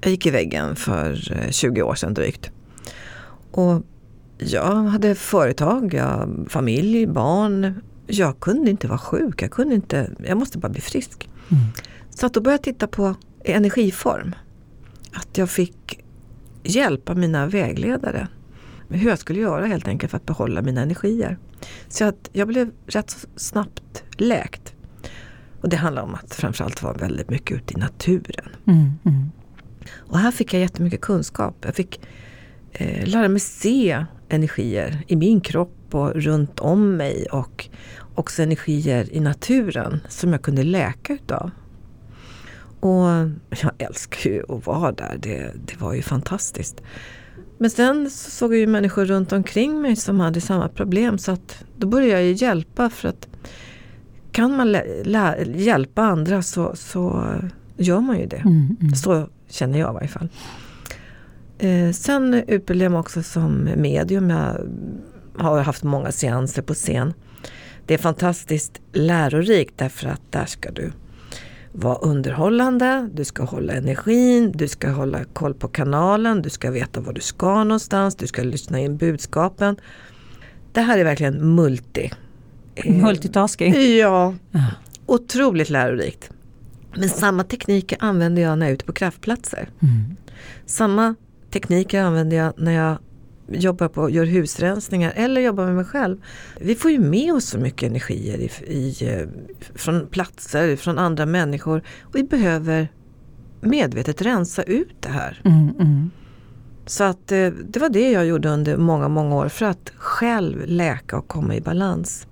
jag 0.00 0.10
gick 0.10 0.26
i 0.26 0.30
väggen 0.30 0.76
för 0.76 1.14
20 1.50 1.80
eh, 1.80 1.86
år 1.86 1.94
sedan 1.94 2.14
drygt. 2.14 2.50
Och 3.50 3.82
jag 4.38 4.74
hade 4.74 5.14
företag, 5.14 5.94
jag, 5.94 6.46
familj, 6.48 7.06
barn. 7.06 7.82
Jag 8.06 8.40
kunde 8.40 8.70
inte 8.70 8.88
vara 8.88 8.98
sjuk, 8.98 9.42
jag 9.42 9.50
kunde 9.50 9.74
inte, 9.74 10.10
jag 10.26 10.38
måste 10.38 10.58
bara 10.58 10.68
bli 10.68 10.80
frisk. 10.80 11.28
Mm. 11.48 11.64
Så 12.10 12.26
att 12.26 12.34
då 12.34 12.40
började 12.40 12.58
jag 12.58 12.74
titta 12.74 12.86
på 12.86 13.14
energiform. 13.44 14.34
Att 15.12 15.38
jag 15.38 15.50
fick 15.50 16.04
hjälpa 16.62 17.14
mina 17.14 17.46
vägledare 17.46 18.28
hur 18.88 19.08
jag 19.08 19.18
skulle 19.18 19.40
göra 19.40 19.66
helt 19.66 19.88
enkelt 19.88 20.10
för 20.10 20.16
att 20.16 20.26
behålla 20.26 20.62
mina 20.62 20.82
energier. 20.82 21.38
Så 21.88 22.04
att 22.04 22.30
jag 22.32 22.48
blev 22.48 22.70
rätt 22.86 23.26
snabbt 23.36 24.04
läkt. 24.16 24.74
Och 25.66 25.70
det 25.70 25.76
handlar 25.76 26.02
om 26.02 26.14
att 26.14 26.34
framförallt 26.34 26.82
vara 26.82 26.94
väldigt 26.94 27.30
mycket 27.30 27.56
ute 27.56 27.74
i 27.74 27.76
naturen. 27.76 28.48
Mm, 28.66 28.92
mm. 29.04 29.30
Och 29.96 30.18
här 30.18 30.30
fick 30.30 30.54
jag 30.54 30.60
jättemycket 30.60 31.00
kunskap. 31.00 31.56
Jag 31.64 31.74
fick 31.74 32.00
eh, 32.72 33.06
lära 33.06 33.28
mig 33.28 33.40
se 33.40 34.04
energier 34.28 35.04
i 35.06 35.16
min 35.16 35.40
kropp 35.40 35.94
och 35.94 36.14
runt 36.14 36.60
om 36.60 36.96
mig 36.96 37.26
och 37.32 37.68
också 38.14 38.42
energier 38.42 39.12
i 39.12 39.20
naturen 39.20 40.00
som 40.08 40.32
jag 40.32 40.42
kunde 40.42 40.62
läka 40.62 41.12
utav. 41.12 41.50
Och 42.80 43.06
jag 43.62 43.72
älskar 43.78 44.30
ju 44.30 44.42
att 44.48 44.66
vara 44.66 44.92
där, 44.92 45.18
det, 45.22 45.52
det 45.66 45.80
var 45.80 45.94
ju 45.94 46.02
fantastiskt. 46.02 46.82
Men 47.58 47.70
sen 47.70 48.10
så 48.10 48.30
såg 48.30 48.52
jag 48.52 48.60
ju 48.60 48.66
människor 48.66 49.04
runt 49.04 49.32
omkring 49.32 49.82
mig 49.82 49.96
som 49.96 50.20
hade 50.20 50.40
samma 50.40 50.68
problem 50.68 51.18
så 51.18 51.32
att 51.32 51.64
då 51.76 51.86
började 51.86 52.12
jag 52.12 52.24
ju 52.24 52.32
hjälpa 52.32 52.90
för 52.90 53.08
att 53.08 53.28
kan 54.36 54.56
man 54.56 54.76
hjälpa 55.54 56.02
andra 56.02 56.42
så, 56.42 56.76
så 56.76 57.34
gör 57.76 58.00
man 58.00 58.18
ju 58.18 58.26
det. 58.26 58.36
Mm, 58.36 58.76
mm. 58.80 58.94
Så 58.94 59.28
känner 59.48 59.78
jag 59.78 59.90
i 59.90 59.94
varje 59.94 60.08
fall. 60.08 60.28
Eh, 61.58 61.90
sen 61.92 62.34
utbildade 62.34 62.84
jag 62.84 62.92
mig 62.92 62.98
också 62.98 63.22
som 63.22 63.70
medium. 63.76 64.30
Jag 64.30 64.56
har 65.38 65.60
haft 65.60 65.82
många 65.82 66.12
seanser 66.12 66.62
på 66.62 66.74
scen. 66.74 67.14
Det 67.86 67.94
är 67.94 67.98
fantastiskt 67.98 68.80
lärorikt 68.92 69.74
därför 69.76 70.08
att 70.08 70.32
där 70.32 70.46
ska 70.46 70.70
du 70.70 70.92
vara 71.72 71.96
underhållande, 71.96 73.08
du 73.12 73.24
ska 73.24 73.44
hålla 73.44 73.72
energin, 73.72 74.52
du 74.52 74.68
ska 74.68 74.90
hålla 74.90 75.24
koll 75.24 75.54
på 75.54 75.68
kanalen, 75.68 76.42
du 76.42 76.50
ska 76.50 76.70
veta 76.70 77.00
var 77.00 77.12
du 77.12 77.20
ska 77.20 77.64
någonstans, 77.64 78.16
du 78.16 78.26
ska 78.26 78.42
lyssna 78.42 78.80
in 78.80 78.96
budskapen. 78.96 79.76
Det 80.72 80.80
här 80.80 80.98
är 80.98 81.04
verkligen 81.04 81.54
multi. 81.54 82.10
Eh, 82.76 82.92
Multitasking. 82.92 83.96
Ja, 83.98 84.34
otroligt 85.06 85.70
lärorikt. 85.70 86.30
Men 86.94 87.08
samma 87.08 87.44
tekniker 87.44 87.96
använder 88.00 88.42
jag 88.42 88.58
när 88.58 88.66
jag 88.66 88.70
är 88.70 88.74
ute 88.74 88.84
på 88.84 88.92
kraftplatser. 88.92 89.68
Mm. 89.82 90.16
Samma 90.66 91.14
tekniker 91.50 92.02
använder 92.02 92.36
jag 92.36 92.52
när 92.56 92.72
jag 92.72 92.98
jobbar 93.48 93.88
på, 93.88 94.10
gör 94.10 94.24
husrensningar 94.24 95.12
eller 95.16 95.40
jobbar 95.40 95.64
med 95.64 95.74
mig 95.74 95.84
själv. 95.84 96.18
Vi 96.60 96.74
får 96.74 96.90
ju 96.90 96.98
med 96.98 97.34
oss 97.34 97.44
så 97.44 97.58
mycket 97.58 97.90
energier 97.90 98.38
i, 98.38 98.50
i, 98.72 98.96
eh, 99.00 99.28
från 99.74 100.06
platser, 100.06 100.76
från 100.76 100.98
andra 100.98 101.26
människor. 101.26 101.82
Och 102.02 102.14
vi 102.14 102.22
behöver 102.22 102.88
medvetet 103.60 104.22
rensa 104.22 104.62
ut 104.62 104.96
det 105.00 105.08
här. 105.08 105.40
Mm, 105.44 105.68
mm. 105.80 106.10
Så 106.86 107.04
att 107.04 107.32
eh, 107.32 107.46
det 107.46 107.80
var 107.80 107.88
det 107.88 108.10
jag 108.10 108.26
gjorde 108.26 108.48
under 108.48 108.76
många, 108.76 109.08
många 109.08 109.36
år 109.36 109.48
för 109.48 109.66
att 109.66 109.92
själv 109.96 110.62
läka 110.66 111.18
och 111.18 111.28
komma 111.28 111.54
i 111.54 111.60
balans. 111.60 112.26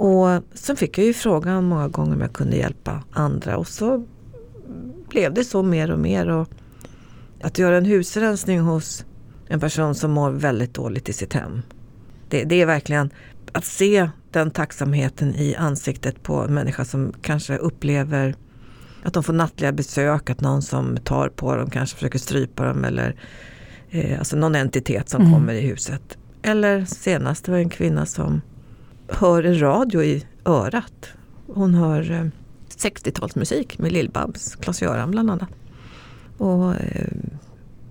Och 0.00 0.42
sen 0.54 0.76
fick 0.76 0.98
jag 0.98 1.06
ju 1.06 1.14
frågan 1.14 1.64
många 1.64 1.88
gånger 1.88 2.14
om 2.14 2.20
jag 2.20 2.32
kunde 2.32 2.56
hjälpa 2.56 3.04
andra 3.12 3.56
och 3.56 3.68
så 3.68 4.04
blev 5.08 5.34
det 5.34 5.44
så 5.44 5.62
mer 5.62 5.90
och 5.90 5.98
mer. 5.98 6.28
Och 6.28 6.48
att 7.42 7.58
göra 7.58 7.76
en 7.76 7.84
husrensning 7.84 8.60
hos 8.60 9.04
en 9.48 9.60
person 9.60 9.94
som 9.94 10.10
mår 10.10 10.30
väldigt 10.30 10.74
dåligt 10.74 11.08
i 11.08 11.12
sitt 11.12 11.32
hem. 11.32 11.62
Det, 12.28 12.44
det, 12.44 12.62
är 12.62 12.66
verkligen 12.66 13.10
att 13.52 13.64
se 13.64 14.10
den 14.30 14.50
tacksamheten 14.50 15.34
i 15.34 15.54
ansiktet 15.54 16.22
på 16.22 16.34
en 16.34 16.54
människa 16.54 16.84
som 16.84 17.12
kanske 17.22 17.56
upplever 17.56 18.34
att 19.02 19.14
de 19.14 19.22
får 19.22 19.32
nattliga 19.32 19.72
besök, 19.72 20.30
att 20.30 20.40
någon 20.40 20.62
som 20.62 20.96
tar 20.96 21.28
på 21.28 21.56
dem 21.56 21.70
kanske 21.70 21.96
försöker 21.96 22.18
strypa 22.18 22.64
dem 22.64 22.84
eller 22.84 23.16
eh, 23.90 24.18
alltså 24.18 24.36
någon 24.36 24.54
entitet 24.54 25.08
som 25.08 25.20
mm. 25.20 25.32
kommer 25.32 25.52
i 25.52 25.60
huset. 25.60 26.18
Eller 26.42 26.84
senast 26.84 27.44
det 27.44 27.52
var 27.52 27.58
en 27.58 27.70
kvinna 27.70 28.06
som 28.06 28.40
hör 29.10 29.42
en 29.42 29.60
radio 29.60 30.02
i 30.02 30.26
örat. 30.44 31.08
Hon 31.46 31.74
hör 31.74 32.10
eh, 32.10 32.26
60-talsmusik 32.76 33.82
med 33.82 33.92
Lill-Babs, 33.92 34.56
Klas-Göran 34.56 35.10
bland 35.10 35.30
annat. 35.30 35.48
Och 36.38 36.74
eh, 36.74 37.12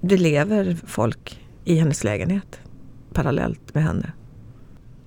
det 0.01 0.17
lever 0.17 0.77
folk 0.85 1.41
i 1.65 1.75
hennes 1.75 2.03
lägenhet 2.03 2.59
parallellt 3.13 3.73
med 3.73 3.83
henne. 3.83 4.11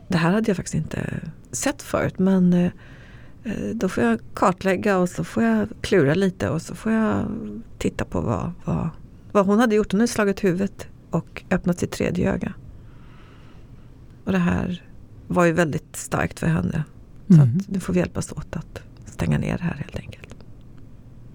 Det 0.09 0.19
här 0.19 0.33
hade 0.33 0.51
jag 0.51 0.57
faktiskt 0.57 0.75
inte 0.75 1.21
sett 1.53 1.83
förut 1.83 2.19
men 2.19 2.53
eh, 2.53 2.71
då 3.75 3.89
får 3.89 4.05
jag 4.05 4.21
kartlägga 4.35 4.99
och 4.99 5.09
så 5.09 5.25
får 5.25 5.43
jag 5.43 5.69
klura 5.81 6.15
lite 6.15 6.49
och 6.49 6.63
så 6.63 6.75
får 6.75 6.93
jag 6.93 7.27
titta 7.79 8.05
på 8.05 8.21
vad, 8.21 8.53
vad, 8.65 8.89
vad 9.33 9.47
hon 9.47 9.59
hade 9.59 9.75
gjort. 9.75 9.93
Hon 9.93 10.01
hade 10.01 10.13
slagit 10.13 10.45
huvudet 10.45 10.87
och 11.11 11.45
öppnat 11.51 11.79
sitt 11.79 11.91
tredje 11.91 12.33
öga. 12.33 12.53
Och 14.25 14.33
det 14.33 14.39
här 14.39 14.92
var 15.27 15.45
ju 15.45 15.53
väldigt 15.53 15.97
starkt 15.97 16.41
för 16.41 16.47
henne. 16.47 16.85
Så 17.29 17.35
mm. 17.35 17.57
att 17.61 17.69
nu 17.69 17.81
får 17.81 17.93
vi 17.93 17.99
hjälpas 17.99 18.33
åt 18.33 18.57
att 18.57 18.83
stänga 19.07 19.39
ner 19.39 19.59
det 19.59 19.65
här 19.65 19.75
helt 19.75 19.97
enkelt. 19.97 20.35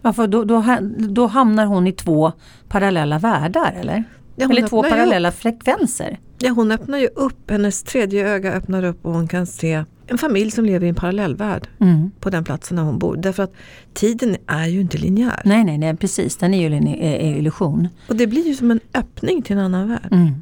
Ja, 0.02 0.14
för 0.14 0.28
då, 0.28 0.44
då, 0.44 0.64
då 1.10 1.28
hamnar 1.28 1.66
hon 1.66 1.88
i 1.88 1.92
två 1.92 2.32
parallella 2.68 3.20
världar 3.20 3.76
eller? 3.80 4.04
Ja, 4.36 4.50
eller 4.50 4.68
två 4.68 4.84
parallella 4.84 5.30
upp. 5.30 5.36
frekvenser. 5.36 6.20
Ja, 6.40 6.52
hon 6.52 6.72
öppnar 6.72 6.98
ju 6.98 7.08
upp, 7.08 7.52
hennes 7.52 7.84
tredje 7.84 8.28
öga 8.28 8.54
öppnar 8.54 8.84
upp 8.84 9.06
och 9.06 9.14
hon 9.14 9.28
kan 9.28 9.46
se 9.46 9.84
en 10.08 10.18
familj 10.18 10.52
som 10.52 10.66
lever 10.66 10.86
i 10.86 10.90
en 10.90 10.96
parallellvärld 10.96 11.68
mm. 11.80 12.12
på 12.20 12.30
den 12.30 12.44
platsen 12.44 12.78
där 12.78 12.84
hon 12.84 13.00
bor. 13.00 13.18
Därför 13.18 13.44
att 13.44 13.54
tiden 13.94 14.38
är 14.48 14.68
ju 14.68 14.82
inte 14.82 14.98
linjär. 14.98 15.42
Nej, 15.46 15.64
nej, 15.64 15.78
nej 15.78 15.98
precis. 15.98 16.38
Den 16.38 16.54
är 16.54 16.70
ju 16.70 16.76
en 16.76 16.88
illusion. 16.88 17.88
Och 18.08 18.16
det 18.16 18.28
blir 18.28 18.48
ju 18.48 18.56
som 18.56 18.72
en 18.72 18.80
öppning 18.94 19.42
till 19.42 19.58
en 19.58 19.64
annan 19.64 19.88
värld. 19.88 20.08
Mm. 20.12 20.42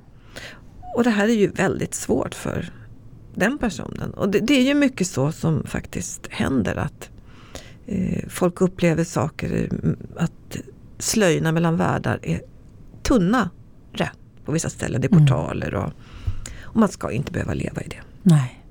Och 0.96 1.04
det 1.04 1.10
här 1.10 1.28
är 1.28 1.34
ju 1.34 1.48
väldigt 1.48 1.96
svårt 1.96 2.36
för 2.36 2.72
den 3.36 3.58
personen. 3.58 4.14
Och 4.14 4.30
det, 4.30 4.40
det 4.40 4.54
är 4.54 4.64
ju 4.64 4.74
mycket 4.74 5.08
så 5.08 5.32
som 5.32 5.64
faktiskt 5.66 6.28
händer 6.30 6.76
att 6.76 7.10
eh, 7.86 8.24
folk 8.30 8.62
upplever 8.62 9.04
saker, 9.04 9.70
att 10.18 10.58
slöjorna 10.98 11.52
mellan 11.52 11.78
världar 11.78 12.20
är 12.22 12.42
tunnare 13.04 14.10
på 14.46 14.52
vissa 14.52 14.70
ställen. 14.70 15.02
Det 15.02 15.08
är 15.08 15.16
mm. 15.16 15.26
portaler 15.26 15.76
och, 15.76 15.92
och 16.64 16.76
man 16.76 16.90
ska 16.90 17.12
inte 17.12 17.32
behöva 17.32 17.54
leva 17.54 17.82
i 17.82 17.88
det. 17.88 18.02
Nej. 18.24 18.62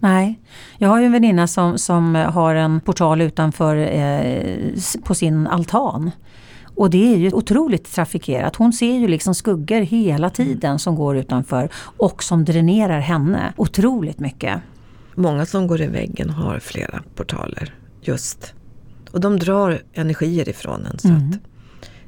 Nej, 0.00 0.40
jag 0.78 0.88
har 0.88 1.00
ju 1.00 1.06
en 1.06 1.12
väninna 1.12 1.46
som, 1.46 1.78
som 1.78 2.14
har 2.14 2.54
en 2.54 2.80
portal 2.80 3.20
utanför 3.20 3.76
eh, 3.76 4.72
på 5.04 5.14
sin 5.14 5.46
altan. 5.46 6.10
Och 6.78 6.90
det 6.90 7.14
är 7.14 7.16
ju 7.16 7.32
otroligt 7.32 7.92
trafikerat. 7.92 8.56
Hon 8.56 8.72
ser 8.72 8.98
ju 8.98 9.08
liksom 9.08 9.34
skuggor 9.34 9.80
hela 9.80 10.30
tiden 10.30 10.78
som 10.78 10.94
går 10.94 11.16
utanför 11.16 11.68
och 11.96 12.22
som 12.22 12.44
dränerar 12.44 13.00
henne 13.00 13.52
otroligt 13.56 14.18
mycket. 14.18 14.60
Många 15.14 15.46
som 15.46 15.66
går 15.66 15.80
i 15.80 15.86
väggen 15.86 16.30
har 16.30 16.58
flera 16.58 17.02
portaler 17.14 17.74
just. 18.00 18.54
Och 19.10 19.20
de 19.20 19.38
drar 19.38 19.82
energier 19.92 20.48
ifrån 20.48 20.86
en. 20.86 20.98
Så 20.98 21.08
mm. 21.08 21.28
att, 21.28 21.38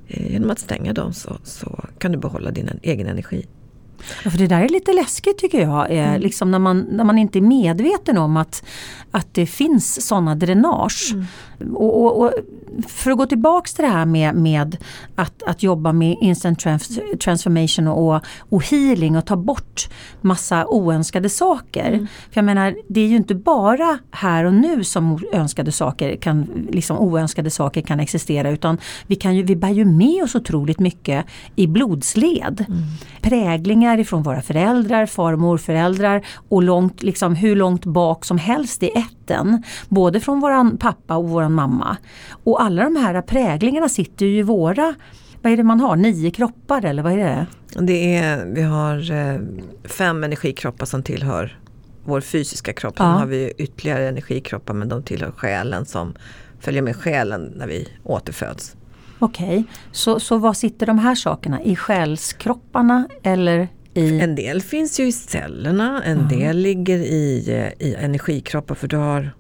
eh, 0.09 0.33
genom 0.33 0.51
att 0.51 0.59
stänga 0.59 0.93
dem 0.93 1.13
så, 1.13 1.37
så 1.45 1.85
kan 1.99 2.13
du 2.13 2.19
behålla 2.19 2.51
din 2.51 2.71
egen 2.83 3.07
energi. 3.07 3.47
Ja, 4.25 4.31
för 4.31 4.39
det 4.39 4.47
där 4.47 4.61
är 4.61 4.69
lite 4.69 4.93
läskigt 4.93 5.39
tycker 5.39 5.61
jag, 5.61 5.91
eh, 5.91 6.09
mm. 6.09 6.21
liksom 6.21 6.51
när, 6.51 6.59
man, 6.59 6.81
när 6.81 7.05
man 7.05 7.19
inte 7.19 7.39
är 7.39 7.43
medveten 7.43 8.19
om 8.19 8.37
att, 8.37 8.65
att 9.11 9.35
det 9.35 9.47
finns 9.47 10.07
sådana 10.07 10.35
dränage. 10.35 11.11
Mm. 11.13 11.27
Och, 11.75 12.03
och, 12.03 12.25
och, 12.25 12.33
för 12.89 13.11
att 13.11 13.19
gå 13.19 13.27
tillbaks 13.27 13.75
till 13.75 13.85
det 13.85 13.91
här 13.91 14.07
med, 14.07 14.35
med 14.35 14.77
att, 15.15 15.43
att 15.43 15.63
jobba 15.63 15.93
med 15.93 16.17
instant 16.21 16.59
trans 16.59 16.99
transformation 17.21 17.87
och, 17.89 18.25
och 18.39 18.65
healing 18.65 19.17
och 19.17 19.25
ta 19.25 19.37
bort 19.37 19.89
massa 20.21 20.67
oönskade 20.67 21.29
saker. 21.29 21.89
Mm. 21.89 22.07
För 22.07 22.39
jag 22.39 22.45
menar, 22.45 22.77
det 22.89 23.01
är 23.01 23.07
ju 23.07 23.17
inte 23.17 23.35
bara 23.35 23.99
här 24.11 24.45
och 24.45 24.55
nu 24.55 24.85
som 24.85 25.19
önskade 25.33 25.73
saker 25.73 26.17
kan, 26.17 26.67
liksom 26.71 26.99
oönskade 26.99 27.51
saker 27.51 27.81
kan 27.81 28.01
existera 28.01 28.51
utan 28.51 28.79
vi, 29.07 29.17
kan 29.17 29.37
ju, 29.37 29.43
vi 29.43 29.57
bär 29.57 29.71
ju 29.71 29.85
med 29.85 30.25
oss 30.25 30.35
otroligt 30.35 30.79
mycket 30.79 31.27
i 31.57 31.67
blodsled. 31.67 32.65
Mm. 32.69 32.83
Präglingar 33.23 33.99
ifrån 33.99 34.23
våra 34.23 34.43
föräldrar, 34.43 35.07
far 35.07 35.33
och 35.33 35.39
morföräldrar 35.39 36.27
och 36.49 36.63
långt, 36.63 37.03
liksom, 37.03 37.35
hur 37.35 37.57
långt 37.57 37.85
bak 37.85 38.25
som 38.25 38.39
helst 38.39 38.83
i 38.83 38.91
ätten. 39.31 39.63
Både 39.89 40.21
från 40.21 40.41
våran 40.41 40.77
pappa 40.77 41.17
och 41.17 41.29
våran 41.29 41.53
mamma. 41.53 41.97
Och 42.45 42.63
alla 42.63 42.85
de 42.85 42.97
här 42.97 43.23
präglingarna 43.23 43.89
sitter 43.89 44.27
ju 44.27 44.39
i 44.39 44.43
våra 44.43 44.95
vad 45.43 45.53
är 45.53 45.57
det 45.57 45.63
man 45.63 45.81
har? 45.81 45.97
Nio 45.97 46.31
kroppar 46.31 46.85
eller 46.85 47.03
vad 47.03 47.13
är 47.13 47.17
det? 47.17 47.47
det 47.87 48.17
är, 48.17 48.45
vi 48.45 48.63
har 48.63 49.13
eh, 49.13 49.41
fem 49.85 50.25
energikroppar 50.25 50.87
som 50.87 51.03
tillhör 51.03 51.59
vår 52.05 52.21
fysiska 52.21 52.73
kropp. 52.73 52.99
Sen 52.99 53.07
har 53.07 53.27
vi 53.27 53.53
ytterligare 53.59 54.09
energikroppar 54.09 54.75
men 54.75 54.89
de 54.89 55.03
tillhör 55.03 55.31
själen 55.31 55.87
som 55.87 56.15
följer 56.61 56.83
med 56.83 56.97
själen 56.97 57.53
när 57.57 57.67
vi 57.67 57.89
återföds. 58.05 58.77
Okej, 59.19 59.47
okay. 59.47 59.65
så, 59.93 60.21
så 60.21 60.39
vad 60.39 60.57
sitter 60.57 60.87
de 60.87 60.99
här 60.99 61.15
sakerna? 61.15 61.63
I 61.63 61.77
själskropparna 61.77 63.09
eller 63.23 63.69
i... 63.95 64.21
En 64.21 64.35
del 64.35 64.63
finns 64.63 65.01
ju 65.01 65.07
i 65.07 65.13
cellerna, 65.13 66.03
en 66.05 66.19
mm. 66.19 66.29
del 66.29 66.57
ligger 66.57 66.99
i, 66.99 67.45
eh, 67.49 67.87
i 67.89 67.95
energikroppar 67.95 68.75
för 68.75 68.89
du 68.89 68.97
har 68.97 69.31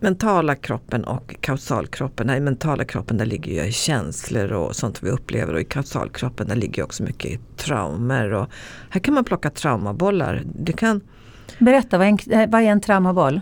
mentala 0.00 0.54
kroppen 0.54 1.04
och 1.04 1.34
kausalkroppen. 1.40 2.30
I 2.30 2.40
mentala 2.40 2.84
kroppen 2.84 3.16
där 3.16 3.26
ligger 3.26 3.64
ju 3.64 3.72
känslor 3.72 4.52
och 4.52 4.76
sånt 4.76 5.02
vi 5.02 5.10
upplever 5.10 5.54
och 5.54 5.60
i 5.60 5.64
kausalkroppen 5.64 6.48
där 6.48 6.56
ligger 6.56 6.82
också 6.82 7.02
mycket 7.02 7.40
traumer. 7.56 8.32
Och 8.32 8.46
här 8.90 9.00
kan 9.00 9.14
man 9.14 9.24
plocka 9.24 9.50
traumabollar. 9.50 10.42
Du 10.44 10.72
kan... 10.72 11.00
Berätta, 11.58 11.98
vad 11.98 12.06
är 12.06 12.10
en, 12.10 12.40
eh, 12.40 12.50
vad 12.50 12.62
är 12.62 12.66
en 12.66 12.80
traumaboll? 12.80 13.40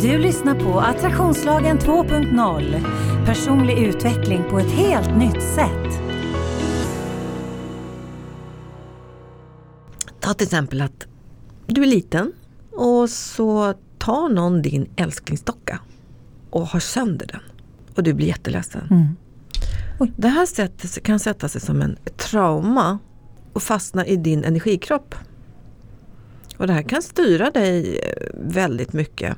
Du 0.00 0.18
lyssnar 0.18 0.54
på 0.54 0.80
Attraktionslagen 0.80 1.78
2.0. 1.78 2.80
Personlig 3.26 3.78
utveckling 3.78 4.44
på 4.50 4.58
ett 4.58 4.72
helt 4.72 5.16
nytt 5.16 5.42
sätt. 5.42 6.11
Ta 10.22 10.34
till 10.34 10.46
exempel 10.46 10.80
att 10.80 11.06
du 11.66 11.82
är 11.82 11.86
liten 11.86 12.32
och 12.70 13.10
så 13.10 13.74
tar 13.98 14.28
någon 14.28 14.62
din 14.62 14.90
älsklingsdocka 14.96 15.80
och 16.50 16.66
har 16.66 16.80
sönder 16.80 17.26
den 17.26 17.40
och 17.96 18.02
du 18.02 18.14
blir 18.14 18.26
jätteledsen. 18.26 18.86
Mm. 18.90 19.16
Det 20.16 20.28
här 20.28 20.46
sättet 20.46 21.02
kan 21.02 21.20
sätta 21.20 21.48
sig 21.48 21.60
som 21.60 21.82
en 21.82 21.96
trauma 22.16 22.98
och 23.52 23.62
fastna 23.62 24.06
i 24.06 24.16
din 24.16 24.44
energikropp. 24.44 25.14
Och 26.56 26.66
det 26.66 26.72
här 26.72 26.82
kan 26.82 27.02
styra 27.02 27.50
dig 27.50 27.98
eh, 27.98 28.26
väldigt 28.34 28.92
mycket 28.92 29.36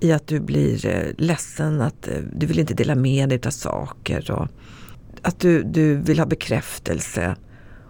i 0.00 0.12
att 0.12 0.26
du 0.26 0.40
blir 0.40 0.86
eh, 0.86 1.12
ledsen, 1.18 1.80
att 1.80 2.08
eh, 2.08 2.14
du 2.36 2.46
vill 2.46 2.58
inte 2.58 2.74
dela 2.74 2.94
med 2.94 3.28
dig 3.28 3.40
av 3.46 3.50
saker. 3.50 4.30
Och 4.30 4.48
att 5.22 5.40
du, 5.40 5.62
du 5.62 5.96
vill 5.96 6.18
ha 6.18 6.26
bekräftelse. 6.26 7.36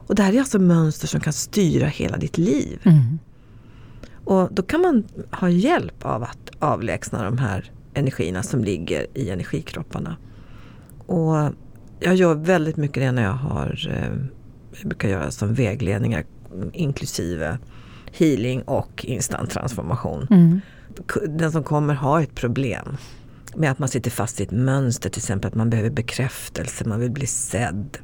Och 0.09 0.15
det 0.15 0.23
här 0.23 0.33
är 0.33 0.39
alltså 0.39 0.59
mönster 0.59 1.07
som 1.07 1.21
kan 1.21 1.33
styra 1.33 1.87
hela 1.87 2.17
ditt 2.17 2.39
liv. 2.39 2.81
Mm. 2.83 3.19
Och 4.25 4.49
då 4.53 4.63
kan 4.63 4.81
man 4.81 5.05
ha 5.31 5.49
hjälp 5.49 6.05
av 6.05 6.23
att 6.23 6.51
avlägsna 6.59 7.25
de 7.25 7.39
här 7.39 7.73
energierna 7.95 8.43
som 8.43 8.65
ligger 8.65 9.07
i 9.15 9.31
energikropparna. 9.31 10.17
Och 11.07 11.53
jag 12.01 12.15
gör 12.15 12.35
väldigt 12.35 12.77
mycket 12.77 13.03
det 13.03 13.13
när 13.13 13.23
jag 13.23 13.33
har, 13.33 13.89
eh, 13.91 14.13
jag 14.81 14.89
brukar 14.89 15.09
göra 15.09 15.31
som 15.31 15.55
vägledningar 15.55 16.25
inklusive 16.73 17.59
healing 18.13 18.63
och 18.63 19.05
instant 19.05 19.51
transformation. 19.51 20.27
Mm. 20.31 20.61
Den 21.29 21.53
som 21.53 21.65
kommer 21.65 21.95
har 21.95 22.21
ett 22.21 22.35
problem 22.35 22.97
med 23.57 23.71
att 23.71 23.79
man 23.79 23.89
sitter 23.89 24.11
fast 24.11 24.41
i 24.41 24.43
ett 24.43 24.51
mönster, 24.51 25.11
till 25.11 25.21
exempel 25.21 25.49
att 25.49 25.55
man 25.55 25.71
behöver 25.71 25.91
bekräftelse, 25.91 26.89
man 26.89 27.01
vill 27.01 27.11
bli 27.11 27.27
sedd. 27.27 27.99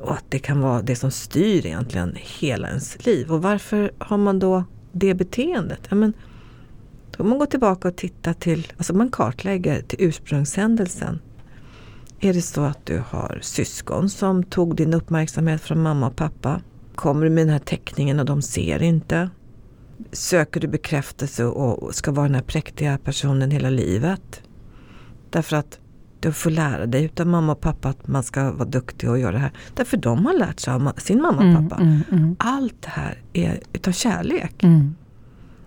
Och 0.00 0.12
att 0.12 0.24
det 0.28 0.38
kan 0.38 0.60
vara 0.60 0.82
det 0.82 0.96
som 0.96 1.10
styr 1.10 1.66
egentligen 1.66 2.16
hela 2.16 2.68
ens 2.68 3.06
liv. 3.06 3.32
Och 3.32 3.42
varför 3.42 3.90
har 3.98 4.18
man 4.18 4.38
då 4.38 4.64
det 4.92 5.14
beteendet? 5.14 5.80
Ja, 5.88 5.96
men, 5.96 6.12
då 7.16 7.24
man 7.24 7.38
går 7.38 7.46
tillbaka 7.46 7.88
och 7.88 7.96
tittar 7.96 8.32
till, 8.32 8.72
alltså 8.76 8.94
man 8.94 9.10
kartlägger 9.10 9.82
till 9.82 9.98
ursprungshändelsen. 10.00 11.20
Är 12.20 12.34
det 12.34 12.42
så 12.42 12.60
att 12.60 12.86
du 12.86 13.02
har 13.08 13.38
syskon 13.42 14.10
som 14.10 14.44
tog 14.44 14.76
din 14.76 14.94
uppmärksamhet 14.94 15.60
från 15.60 15.82
mamma 15.82 16.06
och 16.06 16.16
pappa? 16.16 16.60
Kommer 16.94 17.24
du 17.24 17.30
med 17.30 17.46
den 17.46 17.52
här 17.52 17.58
teckningen 17.58 18.20
och 18.20 18.26
de 18.26 18.42
ser 18.42 18.82
inte? 18.82 19.30
Söker 20.12 20.60
du 20.60 20.68
bekräftelse 20.68 21.44
och 21.44 21.94
ska 21.94 22.12
vara 22.12 22.26
den 22.26 22.34
här 22.34 22.42
präktiga 22.42 22.98
personen 22.98 23.50
hela 23.50 23.70
livet? 23.70 24.42
Därför 25.30 25.56
att 25.56 25.79
du 26.20 26.32
får 26.32 26.50
lära 26.50 26.86
dig 26.86 27.04
utav 27.04 27.26
mamma 27.26 27.52
och 27.52 27.60
pappa 27.60 27.88
att 27.88 28.08
man 28.08 28.22
ska 28.22 28.52
vara 28.52 28.68
duktig 28.68 29.10
och 29.10 29.18
göra 29.18 29.32
det 29.32 29.38
här. 29.38 29.52
Därför 29.74 29.96
de 29.96 30.26
har 30.26 30.34
lärt 30.34 30.60
sig 30.60 30.74
av 30.74 30.92
sin 30.96 31.22
mamma 31.22 31.38
och 31.38 31.44
Mm, 31.44 31.68
pappa. 31.68 31.82
mm, 31.82 32.00
mm. 32.12 32.36
Allt 32.38 32.82
det 32.82 32.88
här 32.90 33.22
är 33.32 33.60
utav 33.72 33.92
kärlek. 33.92 34.62
Mm. 34.62 34.94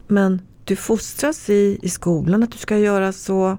Men 0.08 0.42
du 0.64 0.76
fostras 0.76 1.50
i, 1.50 1.80
i 1.82 1.90
skolan 1.90 2.44
att 2.44 2.52
du 2.52 2.58
ska 2.58 2.78
göra 2.78 3.12
så. 3.12 3.58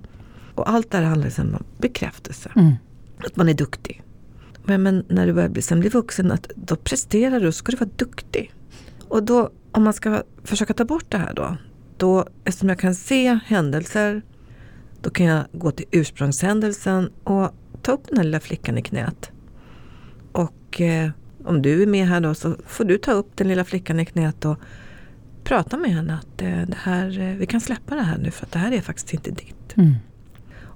Och 0.55 0.71
allt 0.71 0.91
det 0.91 0.97
här 0.97 1.05
handlar 1.05 1.25
liksom 1.27 1.55
om 1.55 1.63
bekräftelse. 1.79 2.51
Mm. 2.57 2.73
Att 3.27 3.37
man 3.37 3.49
är 3.49 3.55
duktig. 3.55 4.03
Men, 4.65 4.83
men 4.83 5.05
när 5.09 5.27
du 5.27 5.33
börjar 5.33 5.49
bli, 5.49 5.63
sen 5.63 5.81
bli 5.81 5.89
vuxen, 5.89 6.33
att 6.33 6.51
då 6.57 6.77
presterar 6.77 7.41
du 7.41 7.47
och 7.49 7.55
ska 7.55 7.73
du 7.73 7.77
vara 7.79 7.91
duktig. 7.97 8.53
Och 9.09 9.23
då, 9.23 9.51
om 9.73 9.83
man 9.85 9.93
ska 9.93 10.23
försöka 10.45 10.75
ta 10.75 10.85
bort 10.85 11.05
det 11.09 11.19
här 11.19 11.35
då. 11.35 11.57
då 11.97 12.27
eftersom 12.45 12.69
jag 12.69 12.79
kan 12.79 12.95
se 12.95 13.39
händelser, 13.47 14.23
då 15.05 15.11
kan 15.11 15.27
jag 15.27 15.45
gå 15.53 15.71
till 15.71 15.87
ursprungshändelsen 15.91 17.11
och 17.25 17.55
ta 17.83 17.93
upp 17.93 18.09
den 18.09 18.17
här 18.17 18.25
lilla 18.25 18.41
flickan 18.41 18.79
i 18.79 18.83
knät. 18.83 19.31
Och 20.33 20.81
eh, 20.81 21.11
om 21.45 21.63
du 21.63 21.83
är 21.83 21.87
med 21.87 22.09
här 22.09 22.21
då 22.21 22.35
så 22.35 22.57
får 22.67 22.85
du 22.85 22.99
ta 22.99 23.13
upp 23.13 23.37
den 23.37 23.49
lilla 23.49 23.65
flickan 23.65 24.01
i 24.01 24.07
knät 24.07 24.45
och 24.45 24.59
prata 25.45 25.77
med 25.77 25.91
henne 25.91 26.15
att 26.15 26.43
eh, 26.43 26.63
det 26.67 26.77
här, 26.83 27.21
eh, 27.21 27.37
vi 27.37 27.47
kan 27.47 27.61
släppa 27.61 27.95
det 27.95 28.03
här 28.03 28.19
nu 28.19 28.31
för 28.31 28.47
att 28.47 28.53
det 28.53 28.59
här 28.59 28.73
är 28.73 28.81
faktiskt 28.81 29.15
inte 29.15 29.31
ditt. 29.31 29.77
Mm. 29.77 29.95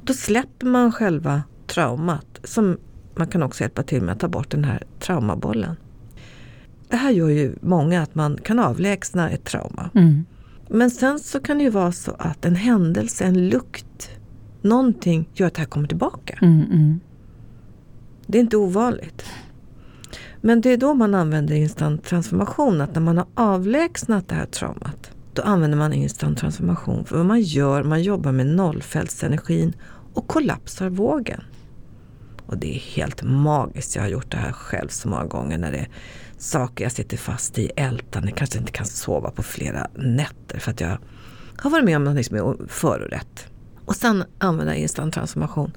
Då 0.03 0.13
släpper 0.13 0.67
man 0.67 0.93
själva 0.93 1.43
traumat 1.67 2.41
som 2.45 2.79
man 3.15 3.27
kan 3.27 3.43
också 3.43 3.65
hjälpa 3.65 3.83
till 3.83 4.03
med 4.03 4.13
att 4.13 4.21
ta 4.21 4.29
bort 4.29 4.51
den 4.51 4.65
här 4.65 4.83
traumabollen. 4.99 5.77
Det 6.89 6.97
här 6.97 7.11
gör 7.11 7.29
ju 7.29 7.55
många 7.61 8.03
att 8.03 8.15
man 8.15 8.39
kan 8.43 8.59
avlägsna 8.59 9.31
ett 9.31 9.45
trauma. 9.45 9.91
Mm. 9.95 10.25
Men 10.69 10.91
sen 10.91 11.19
så 11.19 11.41
kan 11.41 11.59
det 11.59 11.65
ju 11.65 11.71
vara 11.71 11.93
så 11.93 12.17
att 12.19 12.45
en 12.45 12.57
händelse, 12.57 13.25
en 13.25 13.49
lukt, 13.49 14.11
någonting 14.63 15.29
gör 15.33 15.47
att 15.47 15.55
det 15.55 15.61
här 15.61 15.67
kommer 15.67 15.89
tillbaka. 15.89 16.39
Mm. 16.43 16.63
Mm. 16.73 17.01
Det 18.27 18.39
är 18.39 18.43
inte 18.43 18.57
ovanligt. 18.57 19.25
Men 20.41 20.61
det 20.61 20.71
är 20.71 20.77
då 20.77 20.95
man 20.95 21.15
använder 21.15 21.55
instant 21.55 22.05
transformation, 22.05 22.81
att 22.81 22.95
när 22.95 23.03
man 23.03 23.19
har 23.19 23.27
avlägsnat 23.35 24.29
det 24.29 24.35
här 24.35 24.47
traumat, 24.47 25.11
då 25.33 25.43
använder 25.43 25.79
man 25.79 25.93
instant 25.93 26.39
transformation. 26.39 27.05
För 27.05 27.17
vad 27.17 27.27
man 27.27 27.41
gör, 27.41 27.83
man 27.83 28.03
jobbar 28.03 28.33
med 28.33 28.47
nollfältsenergin 28.47 29.73
och 30.15 30.29
kollapsar 30.29 30.89
vågen. 30.89 31.41
Och 32.47 32.59
det 32.59 32.75
är 32.77 32.79
helt 32.79 33.23
magiskt. 33.23 33.97
Jag 33.97 34.03
har 34.03 34.09
gjort 34.09 34.31
det 34.31 34.37
här 34.37 34.53
själv 34.53 34.89
så 34.89 35.09
många 35.09 35.25
gånger 35.25 35.59
när 35.59 35.73
det 35.73 35.79
är 35.79 35.89
saker 36.39 36.85
jag 36.85 36.93
sitter 36.93 37.17
fast 37.17 37.59
i, 37.59 37.71
ältan, 37.77 38.25
jag 38.25 38.37
kanske 38.37 38.59
inte 38.59 38.73
kan 38.73 38.87
sova 38.87 39.31
på 39.31 39.43
flera 39.43 39.87
nätter 39.95 40.59
för 40.59 40.71
att 40.71 40.81
jag 40.81 40.99
har 41.57 41.71
varit 41.71 41.85
med 41.85 41.97
om 41.97 42.05
något 42.05 42.27
som 42.27 42.37
är 42.37 42.69
för 42.69 43.09
och 43.89 43.97
sen 43.97 44.25
använda 44.39 44.75
instant 44.75 45.15
transformation. 45.15 45.73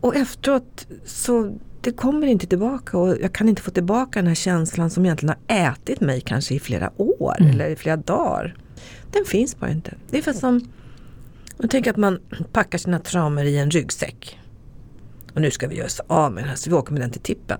Och 0.00 0.16
efteråt 0.16 0.86
så 1.04 1.58
det 1.80 1.92
kommer 1.92 2.26
inte 2.26 2.46
tillbaka 2.46 2.98
och 2.98 3.16
jag 3.20 3.32
kan 3.32 3.48
inte 3.48 3.62
få 3.62 3.70
tillbaka 3.70 4.18
den 4.18 4.26
här 4.26 4.34
känslan 4.34 4.90
som 4.90 5.04
egentligen 5.04 5.34
har 5.48 5.56
ätit 5.56 6.00
mig 6.00 6.20
kanske 6.20 6.54
i 6.54 6.60
flera 6.60 6.92
år 6.96 7.36
Mm. 7.38 7.50
eller 7.50 7.68
i 7.70 7.76
flera 7.76 7.96
dagar. 7.96 8.56
Den 9.12 9.24
finns 9.24 9.58
bara 9.58 9.70
inte. 9.70 9.94
Det 10.10 10.18
är 10.18 10.22
för 10.22 10.32
som, 10.32 10.60
jag 11.58 11.70
tänker 11.70 11.90
att 11.90 11.96
man 11.96 12.20
packar 12.52 12.78
sina 12.78 12.98
traumer 12.98 13.44
i 13.44 13.58
en 13.58 13.70
ryggsäck. 13.70 14.38
Och 15.34 15.40
nu 15.40 15.50
ska 15.50 15.68
vi 15.68 15.76
göra 15.76 15.86
oss 15.86 16.00
av 16.06 16.32
med 16.32 16.42
den 16.42 16.48
här 16.48 16.56
så 16.56 16.70
vi 16.70 16.76
åker 16.76 16.92
med 16.92 17.02
den 17.02 17.10
till 17.10 17.20
tippen. 17.20 17.58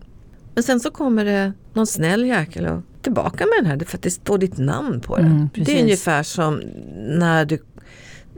Men 0.55 0.63
sen 0.63 0.81
så 0.81 0.91
kommer 0.91 1.25
det 1.25 1.53
någon 1.73 1.87
snäll 1.87 2.25
jäkel 2.27 2.67
och 2.67 2.83
tillbaka 3.03 3.45
med 3.47 3.55
den 3.59 3.67
här 3.67 3.87
för 3.87 3.97
att 3.99 4.03
det 4.03 4.11
står 4.11 4.39
ditt 4.39 4.59
namn 4.59 5.01
på 5.01 5.17
den. 5.17 5.27
Mm, 5.27 5.49
det 5.55 5.79
är 5.79 5.83
ungefär 5.83 6.23
som 6.23 6.63
när 7.19 7.45
du, 7.45 7.59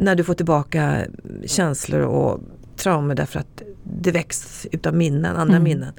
när 0.00 0.14
du 0.14 0.24
får 0.24 0.34
tillbaka 0.34 1.04
känslor 1.46 2.00
och 2.00 2.40
traumer 2.76 3.14
därför 3.14 3.40
att 3.40 3.62
det 3.84 4.10
väcks 4.10 4.66
utav 4.72 4.94
minnen, 4.94 5.36
andra 5.36 5.56
Mm. 5.56 5.64
minnen. 5.64 5.92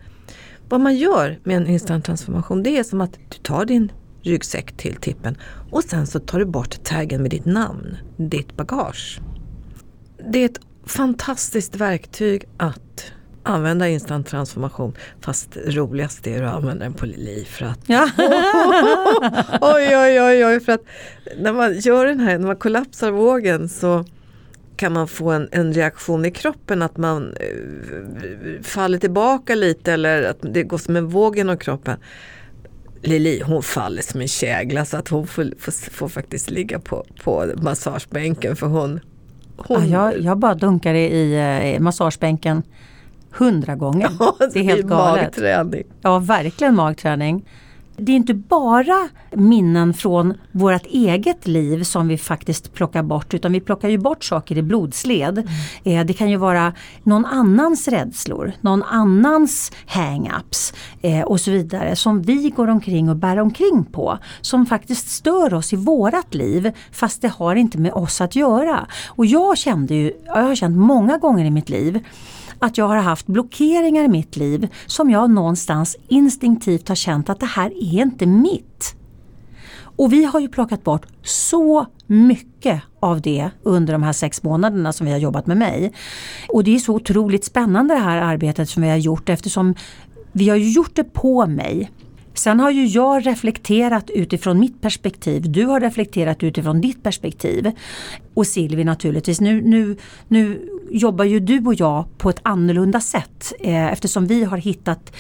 Vad 0.70 0.82
man 0.82 0.96
gör 0.96 1.40
med 1.44 1.58
en 1.58 1.68
instant 1.68 2.06
transformation 2.06 2.64
det 2.64 2.78
är 2.78 2.84
som 2.84 3.02
att 3.02 3.14
du 3.30 3.38
tar 3.38 3.66
din 3.66 3.92
ryggsäck 4.22 4.72
till 4.78 4.96
tippen 4.96 5.38
och 5.72 5.84
sen 5.84 6.08
så 6.08 6.20
tar 6.20 6.40
du 6.40 6.46
bort 6.46 6.84
taggen 6.84 7.22
med 7.22 7.32
ditt 7.32 7.46
namn, 7.46 7.98
ditt 8.18 8.58
bagage. 8.58 9.20
Det 10.32 10.40
är 10.40 10.46
ett 10.46 10.60
fantastiskt 10.86 11.76
verktyg 11.76 12.46
att 12.58 13.12
använda 13.44 13.88
instant 13.90 14.28
transformation 14.28 14.94
fast 15.22 15.58
roligast 15.66 16.28
är 16.28 16.44
att 16.44 16.54
använda 16.54 16.84
den 16.86 16.94
på 16.94 17.06
Lili 17.06 17.46
för 17.46 17.66
att 17.66 17.80
Ja. 17.86 18.10
oj, 19.62 19.98
oj, 19.98 20.22
oj, 20.22 20.46
oj, 20.46 20.60
för 20.60 20.72
att 20.72 20.84
när 21.38 21.54
man 21.54 21.80
gör 21.80 22.06
den 22.06 22.20
här, 22.20 22.38
när 22.38 22.48
man 22.48 22.56
kollapsar 22.56 23.12
vågen 23.12 23.70
så 23.70 24.06
kan 24.76 24.94
man 24.94 25.08
få 25.08 25.32
en, 25.32 25.50
en 25.52 25.74
reaktion 25.74 26.26
i 26.26 26.32
kroppen 26.32 26.82
att 26.82 26.98
man 26.98 27.34
eh, 27.34 28.62
faller 28.64 28.98
tillbaka 28.98 29.56
lite 29.56 29.94
eller 29.94 30.24
att 30.24 30.38
det 30.42 30.64
går 30.64 30.78
som 30.78 30.96
en 30.96 31.08
våg 31.08 31.38
genom 31.38 31.58
kroppen. 31.58 31.98
Lili 33.02 33.42
hon 33.46 33.64
faller 33.64 34.02
som 34.02 34.22
en 34.22 34.28
kägla 34.28 34.86
så 34.86 34.98
att 34.98 35.08
hon 35.08 35.28
får, 35.28 35.54
får, 35.60 35.92
får 35.92 36.10
faktiskt 36.10 36.50
ligga 36.50 36.80
på, 36.80 37.06
på 37.24 37.46
massagebänken 37.58 38.56
för 38.56 38.68
hon, 38.68 39.00
hon 39.58 39.90
Ja, 39.90 40.12
jag, 40.12 40.22
jag 40.22 40.38
bara 40.38 40.56
dunkar 40.56 40.94
i, 40.94 41.36
i 41.76 41.80
massagebänken 41.80 42.64
hundra 43.32 43.76
gånger. 43.76 44.10
det 44.54 44.60
är 44.60 44.64
helt 44.64 44.88
galet. 44.88 45.24
magträning. 45.24 45.84
Ja, 46.02 46.20
verkligen 46.20 46.76
magträning. 46.76 47.46
Det 47.98 48.12
är 48.12 48.16
inte 48.16 48.34
bara 48.34 49.10
minnen 49.32 49.94
från 49.94 50.34
vårt 50.52 50.86
eget 50.86 51.48
liv 51.48 51.84
som 51.84 52.08
vi 52.08 52.18
faktiskt 52.18 52.74
plockar 52.74 53.04
bort 53.04 53.34
utan 53.34 53.54
vi 53.54 53.60
plockar 53.60 53.90
ju 53.90 53.98
bort 53.98 54.24
saker 54.24 54.58
i 54.58 54.62
blodsled. 54.62 55.50
Eh, 55.84 56.06
det 56.06 56.14
kan 56.14 56.30
ju 56.30 56.38
vara 56.38 56.74
någon 57.04 57.26
annans 57.26 57.88
rädslor, 57.88 58.54
någon 58.62 58.84
annans 58.84 59.72
hang-ups 59.88 60.74
eh, 61.02 61.22
och 61.22 61.42
så 61.42 61.52
vidare 61.52 61.96
som 61.96 62.22
vi 62.22 62.50
går 62.50 62.68
omkring 62.68 63.10
och 63.10 63.16
bär 63.16 63.40
omkring 63.40 63.86
på. 63.86 64.18
Som 64.42 64.66
faktiskt 64.66 65.10
stör 65.10 65.54
oss 65.54 65.74
i 65.74 65.76
vårat 65.76 66.34
liv 66.34 66.72
fast 66.92 67.22
det 67.22 67.28
har 67.28 67.56
inte 67.56 67.78
med 67.78 67.94
oss 67.94 68.22
att 68.22 68.36
göra. 68.36 68.88
Och 69.08 69.26
jag 69.26 69.58
kände 69.58 69.96
ju, 69.96 70.14
jag 70.26 70.44
har 70.44 70.56
känt 70.56 70.78
många 70.78 71.18
gånger 71.18 71.46
i 71.46 71.52
mitt 71.52 71.70
liv 71.70 72.00
att 72.62 72.78
jag 72.78 72.88
har 72.88 72.96
haft 72.96 73.28
blockeringar 73.28 74.04
i 74.04 74.08
mitt 74.08 74.36
liv 74.36 74.68
som 74.86 75.10
jag 75.10 75.32
någonstans 75.32 75.98
instinktivt 76.08 76.88
har 76.88 76.96
känt 76.96 77.30
att 77.30 77.40
det 77.40 77.46
här 77.46 77.72
är 77.84 78.02
inte 78.02 78.26
mitt. 78.26 78.96
Och 79.96 80.14
vi 80.14 80.26
har 80.26 80.40
ju 80.40 80.48
plockat 80.48 80.84
bort 80.84 81.06
så 81.24 81.86
mycket 82.08 82.82
av 83.00 83.22
det 83.22 83.50
under 83.64 83.94
de 83.94 84.04
här 84.04 84.14
sex 84.14 84.44
månaderna 84.44 84.94
som 84.94 85.06
vi 85.06 85.12
har 85.12 85.20
jobbat 85.20 85.48
med 85.48 85.58
mig. 85.58 85.94
Och 86.50 86.64
det 86.64 86.76
är 86.76 86.80
så 86.80 86.94
otroligt 86.94 87.46
spännande 87.46 87.94
det 87.94 88.00
här 88.00 88.22
arbetet 88.22 88.70
som 88.70 88.84
vi 88.84 88.90
har 88.90 88.98
gjort 88.98 89.30
eftersom 89.30 89.76
vi 90.32 90.50
har 90.50 90.56
ju 90.56 90.72
gjort 90.72 90.96
det 90.96 91.04
på 91.04 91.48
mig. 91.48 91.92
Sen 92.34 92.60
har 92.60 92.72
ju 92.72 92.86
jag 92.86 93.28
reflekterat 93.28 94.10
utifrån 94.10 94.60
mitt 94.60 94.82
perspektiv, 94.82 95.52
du 95.52 95.66
har 95.66 95.80
reflekterat 95.80 96.44
utifrån 96.44 96.82
ditt 96.82 97.04
perspektiv. 97.04 97.72
Och 98.34 98.48
Silvi 98.48 98.84
naturligtvis, 98.84 99.42
nu, 99.42 99.62
nu, 99.62 99.98
nu 100.28 100.70
jobbar 100.92 101.26
ju 101.26 101.40
du 101.40 101.66
och 101.66 101.76
jag 101.76 102.18
på 102.18 102.30
ett 102.30 102.40
annorlunda 102.44 103.02
sätt 103.02 103.54
eh, 103.60 103.86
eftersom 103.86 104.28
vi 104.28 104.44
har 104.44 104.58
hittat, 104.58 105.16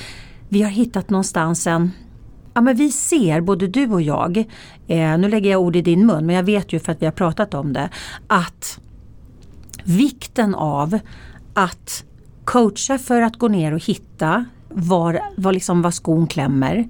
vi 0.49 0.61
har 0.61 0.69
hittat 0.69 1.09
någonstans 1.09 1.67
en 1.67 1.91
Ja 2.53 2.61
men 2.61 2.75
vi 2.75 2.91
ser, 2.91 3.41
både 3.41 3.67
du 3.67 3.87
och 3.87 4.01
jag, 4.01 4.37
eh, 4.87 5.17
nu 5.17 5.29
lägger 5.29 5.51
jag 5.51 5.61
ord 5.61 5.75
i 5.75 5.81
din 5.81 6.05
mun 6.05 6.25
men 6.25 6.35
jag 6.35 6.43
vet 6.43 6.73
ju 6.73 6.79
för 6.79 6.91
att 6.91 7.01
vi 7.01 7.05
har 7.05 7.13
pratat 7.13 7.53
om 7.53 7.73
det, 7.73 7.89
att 8.27 8.79
vikten 9.83 10.55
av 10.55 10.99
att 11.53 12.03
coacha 12.45 12.97
för 12.97 13.21
att 13.21 13.37
gå 13.37 13.47
ner 13.47 13.73
och 13.73 13.83
hitta 13.83 14.45
var, 14.69 15.19
var, 15.37 15.53
liksom 15.53 15.81
var 15.81 15.91
skon 15.91 16.27
klämmer. 16.27 16.87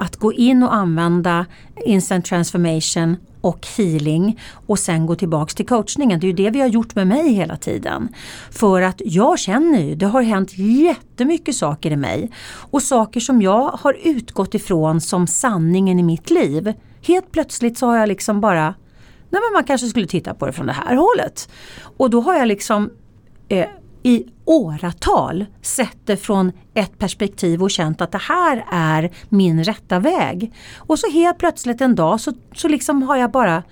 Att 0.00 0.16
gå 0.16 0.32
in 0.32 0.62
och 0.62 0.74
använda 0.74 1.46
instant 1.86 2.24
transformation 2.24 3.16
och 3.46 3.66
healing 3.76 4.40
och 4.66 4.78
sen 4.78 5.06
gå 5.06 5.14
tillbaks 5.14 5.54
till 5.54 5.66
coachningen. 5.66 6.20
Det 6.20 6.26
är 6.26 6.28
ju 6.28 6.34
det 6.34 6.50
vi 6.50 6.60
har 6.60 6.68
gjort 6.68 6.94
med 6.94 7.06
mig 7.06 7.32
hela 7.32 7.56
tiden. 7.56 8.08
För 8.50 8.82
att 8.82 9.02
jag 9.04 9.38
känner 9.38 9.82
ju, 9.82 9.94
det 9.94 10.06
har 10.06 10.22
hänt 10.22 10.58
jättemycket 10.58 11.54
saker 11.54 11.90
i 11.90 11.96
mig. 11.96 12.30
Och 12.70 12.82
saker 12.82 13.20
som 13.20 13.42
jag 13.42 13.68
har 13.68 13.96
utgått 14.02 14.54
ifrån 14.54 15.00
som 15.00 15.26
sanningen 15.26 15.98
i 15.98 16.02
mitt 16.02 16.30
liv. 16.30 16.72
Helt 17.02 17.32
plötsligt 17.32 17.78
så 17.78 17.86
har 17.86 17.96
jag 17.96 18.08
liksom 18.08 18.40
bara, 18.40 18.64
nej 19.30 19.40
men 19.42 19.52
man 19.52 19.64
kanske 19.64 19.86
skulle 19.86 20.06
titta 20.06 20.34
på 20.34 20.46
det 20.46 20.52
från 20.52 20.66
det 20.66 20.72
här 20.72 20.96
hållet. 20.96 21.48
Och 21.96 22.10
då 22.10 22.20
har 22.20 22.34
jag 22.34 22.48
liksom 22.48 22.90
eh, 23.48 23.66
i 24.06 24.24
åratal 24.44 25.46
sett 25.62 25.98
det 26.04 26.16
från 26.16 26.52
ett 26.74 26.98
perspektiv 26.98 27.62
och 27.62 27.70
känt 27.70 28.00
att 28.00 28.12
det 28.12 28.22
här 28.22 28.64
är 28.70 29.10
min 29.28 29.64
rätta 29.64 29.98
väg. 29.98 30.52
Och 30.76 30.98
så 30.98 31.10
helt 31.10 31.38
plötsligt 31.38 31.80
en 31.80 31.94
dag 31.94 32.20
så, 32.20 32.32
så 32.54 32.68
liksom 32.68 33.02
har 33.02 33.16
jag 33.16 33.30
bara 33.30 33.62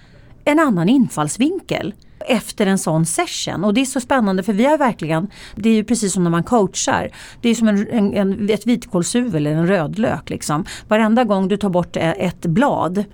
en 0.44 0.58
annan 0.58 0.88
infallsvinkel 0.88 1.94
efter 2.26 2.66
en 2.66 2.78
sån 2.78 3.06
session. 3.06 3.64
Och 3.64 3.74
det 3.74 3.80
är 3.80 3.84
så 3.84 4.00
spännande 4.00 4.42
för 4.42 4.52
vi 4.52 4.64
har 4.64 4.78
verkligen, 4.78 5.30
det 5.56 5.68
är 5.68 5.74
ju 5.74 5.84
precis 5.84 6.12
som 6.12 6.24
när 6.24 6.30
man 6.30 6.42
coachar. 6.42 7.10
Det 7.40 7.48
är 7.48 7.54
som 7.54 7.68
en, 7.68 7.88
en, 7.90 8.14
en, 8.14 8.50
ett 8.50 8.66
vitkålshuvud 8.66 9.34
eller 9.34 9.50
en 9.52 9.66
rödlök. 9.66 10.30
Liksom. 10.30 10.64
Varenda 10.88 11.24
gång 11.24 11.48
du 11.48 11.56
tar 11.56 11.70
bort 11.70 11.96
ett 11.96 12.46
blad 12.46 13.04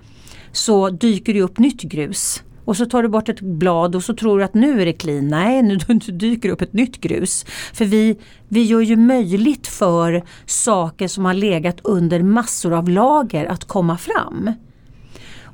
så 0.51 0.89
dyker 0.89 1.33
det 1.33 1.41
upp 1.41 1.59
nytt 1.59 1.81
grus. 1.81 2.43
Och 2.65 2.77
så 2.77 2.85
tar 2.85 3.03
du 3.03 3.09
bort 3.09 3.29
ett 3.29 3.41
blad 3.41 3.95
och 3.95 4.03
så 4.03 4.13
tror 4.13 4.37
du 4.37 4.43
att 4.43 4.53
nu 4.53 4.81
är 4.81 4.85
det 4.85 4.93
clean. 4.93 5.27
Nej, 5.27 5.63
nu 5.63 5.77
dyker 6.11 6.49
upp 6.49 6.61
ett 6.61 6.73
nytt 6.73 7.01
grus. 7.01 7.45
För 7.73 7.85
vi, 7.85 8.17
vi 8.47 8.63
gör 8.63 8.81
ju 8.81 8.95
möjligt 8.95 9.67
för 9.67 10.23
saker 10.45 11.07
som 11.07 11.25
har 11.25 11.33
legat 11.33 11.79
under 11.83 12.23
massor 12.23 12.73
av 12.73 12.89
lager 12.89 13.45
att 13.45 13.65
komma 13.65 13.97
fram. 13.97 14.51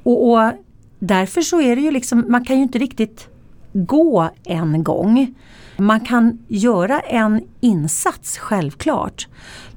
Och, 0.04 0.32
och 0.32 0.52
därför 1.00 1.42
så 1.42 1.62
är 1.62 1.76
det 1.76 1.82
ju 1.82 1.92
liksom, 1.92 2.26
man 2.28 2.46
kan 2.46 2.56
ju 2.56 2.64
inte 2.64 2.80
riktigt 2.80 3.28
gå 3.74 4.30
en 4.44 4.84
gång. 4.84 5.36
Man 5.78 6.00
kan 6.00 6.46
göra 6.48 7.00
en 7.00 7.42
insats 7.60 8.38
självklart. 8.38 9.28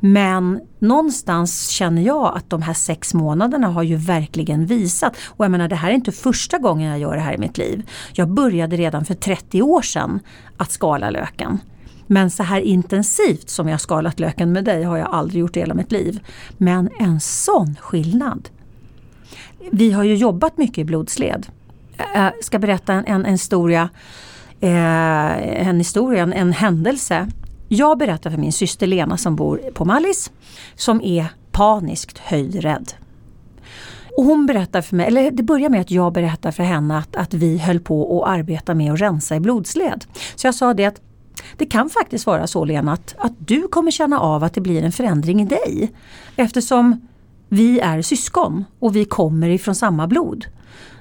Men 0.00 0.60
någonstans 0.78 1.68
känner 1.68 2.02
jag 2.02 2.36
att 2.36 2.50
de 2.50 2.62
här 2.62 2.74
sex 2.74 3.14
månaderna 3.14 3.68
har 3.68 3.82
ju 3.82 3.96
verkligen 3.96 4.66
visat. 4.66 5.16
Och 5.26 5.44
jag 5.44 5.50
menar 5.50 5.68
det 5.68 5.76
här 5.76 5.90
är 5.90 5.94
inte 5.94 6.12
första 6.12 6.58
gången 6.58 6.90
jag 6.90 6.98
gör 6.98 7.14
det 7.14 7.20
här 7.20 7.34
i 7.34 7.38
mitt 7.38 7.58
liv. 7.58 7.90
Jag 8.12 8.28
började 8.28 8.76
redan 8.76 9.04
för 9.04 9.14
30 9.14 9.62
år 9.62 9.82
sedan 9.82 10.20
att 10.56 10.70
skala 10.70 11.10
löken. 11.10 11.58
Men 12.06 12.30
så 12.30 12.42
här 12.42 12.60
intensivt 12.60 13.50
som 13.50 13.68
jag 13.68 13.80
skalat 13.80 14.20
löken 14.20 14.52
med 14.52 14.64
dig 14.64 14.82
har 14.82 14.96
jag 14.96 15.08
aldrig 15.08 15.40
gjort 15.40 15.56
i 15.56 15.60
hela 15.60 15.74
mitt 15.74 15.92
liv. 15.92 16.20
Men 16.56 16.88
en 16.98 17.20
sån 17.20 17.76
skillnad. 17.80 18.48
Vi 19.72 19.92
har 19.92 20.04
ju 20.04 20.14
jobbat 20.14 20.58
mycket 20.58 20.78
i 20.78 20.84
blodsled. 20.84 21.46
Jag 22.14 22.44
ska 22.44 22.58
berätta 22.58 22.92
en, 22.92 23.04
en, 23.06 23.24
en 23.26 23.32
historia 23.32 23.88
eh, 24.60 25.68
en 25.68 25.78
historia, 25.78 26.22
en, 26.22 26.32
en 26.32 26.52
händelse. 26.52 27.28
Jag 27.68 27.98
berättar 27.98 28.30
för 28.30 28.38
min 28.38 28.52
syster 28.52 28.86
Lena 28.86 29.16
som 29.16 29.36
bor 29.36 29.58
på 29.74 29.84
Mallis 29.84 30.30
som 30.74 31.02
är 31.02 31.26
paniskt 31.50 32.18
höjdrädd. 32.18 32.92
Och 34.16 34.24
hon 34.24 34.46
berättar 34.46 34.82
för 34.82 34.96
mig, 34.96 35.06
eller 35.06 35.30
det 35.30 35.42
börjar 35.42 35.68
med 35.68 35.80
att 35.80 35.90
jag 35.90 36.12
berättar 36.12 36.50
för 36.50 36.62
henne 36.62 36.98
att, 36.98 37.16
att 37.16 37.34
vi 37.34 37.58
höll 37.58 37.80
på 37.80 38.22
att 38.22 38.30
arbeta 38.30 38.74
med 38.74 38.92
att 38.92 39.00
rensa 39.00 39.36
i 39.36 39.40
blodsled. 39.40 40.04
Så 40.34 40.46
jag 40.46 40.54
sa 40.54 40.74
det 40.74 40.84
att 40.84 41.00
det 41.56 41.66
kan 41.66 41.90
faktiskt 41.90 42.26
vara 42.26 42.46
så 42.46 42.64
Lena 42.64 42.92
att, 42.92 43.14
att 43.18 43.32
du 43.38 43.68
kommer 43.68 43.90
känna 43.90 44.20
av 44.20 44.44
att 44.44 44.54
det 44.54 44.60
blir 44.60 44.82
en 44.82 44.92
förändring 44.92 45.42
i 45.42 45.44
dig. 45.44 45.92
Eftersom 46.36 47.08
vi 47.48 47.80
är 47.80 48.02
syskon 48.02 48.64
och 48.78 48.96
vi 48.96 49.04
kommer 49.04 49.48
ifrån 49.48 49.74
samma 49.74 50.06
blod. 50.06 50.46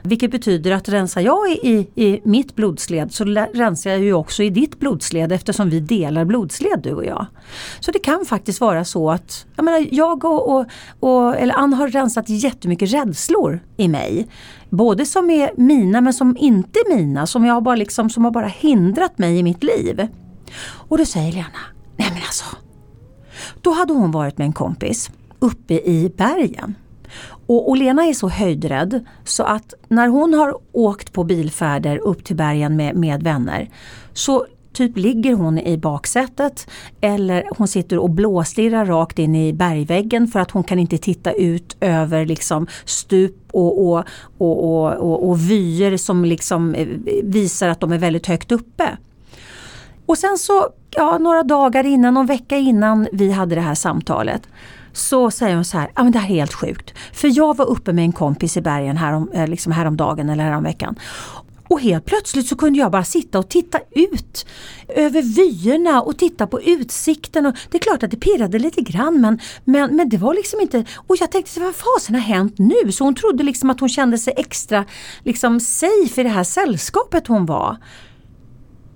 Vilket 0.02 0.32
betyder 0.32 0.72
att 0.72 0.90
rensar 0.90 1.22
jag 1.22 1.50
i, 1.52 1.88
i 1.96 2.22
mitt 2.24 2.56
blodsled 2.56 3.12
så 3.14 3.24
rensar 3.54 3.90
jag 3.90 4.00
ju 4.00 4.14
också 4.14 4.44
i 4.44 4.50
ditt 4.50 4.80
blodsled 4.80 5.32
eftersom 5.32 5.70
vi 5.70 5.80
delar 5.80 6.26
blodsled 6.26 6.80
du 6.84 6.94
och 6.94 7.06
jag. 7.06 7.26
Så 7.80 7.92
det 7.92 8.00
kan 8.00 8.26
faktiskt 8.26 8.62
vara 8.62 8.86
så 8.86 9.12
att 9.12 9.46
jag, 9.56 9.66
menar, 9.66 9.88
jag 9.92 10.26
och, 10.26 10.56
och, 10.56 10.66
och 11.00 11.38
eller 11.38 11.54
Ann 11.54 11.74
har 11.74 11.88
rensat 11.88 12.30
jättemycket 12.30 12.94
rädslor 12.94 13.60
i 13.78 13.88
mig. 13.88 14.28
Både 14.70 15.06
som 15.06 15.30
är 15.30 15.52
mina 15.58 16.02
men 16.02 16.14
som 16.14 16.38
inte 16.40 16.80
är 16.80 16.96
mina, 16.96 17.28
som, 17.28 17.46
jag 17.46 17.64
bara 17.64 17.76
liksom, 17.76 18.10
som 18.10 18.24
har 18.24 18.32
bara 18.32 18.48
hindrat 18.48 19.18
mig 19.18 19.40
i 19.40 19.44
mitt 19.44 19.64
liv. 19.64 20.08
Och 20.62 20.98
då 20.98 21.06
säger 21.06 21.32
Lena, 21.32 21.48
nej 21.98 22.08
men 22.10 22.22
alltså. 22.22 22.46
Då 23.62 23.72
hade 23.72 23.94
hon 23.94 24.12
varit 24.12 24.38
med 24.38 24.46
en 24.46 24.54
kompis 24.54 25.12
uppe 25.40 25.74
i 25.74 26.14
bergen. 26.18 26.76
Och, 27.50 27.70
och 27.70 27.78
Lena 27.78 28.06
är 28.06 28.14
så 28.14 28.30
höjdrädd 28.30 29.06
så 29.24 29.44
att 29.44 29.74
när 29.88 30.08
hon 30.08 30.34
har 30.34 30.58
åkt 30.72 31.14
på 31.14 31.24
bilfärder 31.24 31.98
upp 31.98 32.24
till 32.24 32.36
bergen 32.36 32.76
med, 32.76 32.96
med 32.96 33.24
vänner 33.24 33.70
så 34.14 34.46
typ 34.74 34.98
ligger 34.98 35.34
hon 35.34 35.60
i 35.60 35.78
baksätet 35.78 36.68
eller 37.02 37.50
hon 37.58 37.68
sitter 37.68 37.98
och 37.98 38.10
blåstirrar 38.10 38.86
rakt 38.86 39.20
in 39.20 39.36
i 39.36 39.54
bergväggen 39.54 40.28
för 40.28 40.40
att 40.40 40.52
hon 40.52 40.64
kan 40.64 40.80
inte 40.80 40.98
titta 40.98 41.32
ut 41.32 41.78
över 41.80 42.26
liksom 42.26 42.68
stup 42.86 43.36
och, 43.52 43.88
och, 43.88 44.04
och, 44.38 44.64
och, 44.64 44.94
och, 44.94 45.30
och 45.30 45.50
vyer 45.50 45.98
som 45.98 46.26
liksom 46.26 46.76
eh, 46.76 46.88
visar 47.24 47.70
att 47.70 47.80
de 47.80 47.92
är 47.92 47.98
väldigt 47.98 48.28
högt 48.28 48.52
uppe. 48.52 48.98
Och 50.06 50.18
sen 50.18 50.38
så, 50.38 50.68
ja, 50.92 51.18
några 51.18 51.44
dagar 51.44 51.86
innan, 51.86 52.14
någon 52.14 52.26
vecka 52.26 52.58
innan 52.58 53.08
vi 53.12 53.32
hade 53.32 53.56
det 53.56 53.62
här 53.62 53.76
samtalet 53.76 54.42
så 54.94 55.32
säger 55.32 55.56
hon 55.56 55.66
så 55.66 55.78
här, 55.78 55.92
ja 55.96 56.04
men 56.04 56.12
det 56.12 56.20
här 56.20 56.30
är 56.30 56.36
helt 56.36 56.54
sjukt. 56.54 56.94
För 57.14 57.38
jag 57.38 57.58
var 57.58 57.66
uppe 57.66 57.94
med 57.94 58.04
en 58.04 58.12
kompis 58.12 58.58
i 58.58 58.62
bergen 58.62 58.98
härom, 58.98 59.30
eh, 59.34 59.48
liksom 59.48 59.72
häromdagen 59.72 60.30
eller 60.30 60.44
häromveckan. 60.44 60.96
Och 61.70 61.82
helt 61.82 62.06
plötsligt 62.06 62.48
så 62.48 62.56
kunde 62.56 62.80
jag 62.80 62.92
bara 62.92 63.04
sitta 63.04 63.40
och 63.40 63.50
titta 63.50 63.80
ut 63.92 64.46
över 64.88 65.22
vyerna 65.22 66.02
och 66.02 66.18
titta 66.18 66.48
på 66.48 66.62
utsikten. 66.62 67.46
Och 67.46 67.56
det 67.72 67.78
är 67.78 67.82
klart 67.82 68.04
att 68.04 68.12
det 68.12 68.18
pirrade 68.18 68.60
lite 68.60 68.82
grann 68.82 69.22
men, 69.22 69.40
men, 69.64 69.96
men 69.96 70.10
det 70.10 70.18
var 70.18 70.34
liksom 70.34 70.60
inte... 70.60 70.86
Och 71.08 71.16
jag 71.20 71.32
tänkte, 71.32 71.60
vad 71.60 71.76
fasen 71.76 72.16
har 72.16 72.22
hänt 72.22 72.56
nu? 72.58 72.92
Så 72.92 73.04
hon 73.04 73.16
trodde 73.16 73.44
liksom 73.44 73.70
att 73.70 73.80
hon 73.80 73.90
kände 73.90 74.18
sig 74.18 74.34
extra 74.38 74.86
liksom 75.24 75.60
safe 75.60 76.22
i 76.22 76.24
det 76.24 76.30
här 76.30 76.44
sällskapet 76.44 77.28
hon 77.28 77.46
var. 77.46 77.78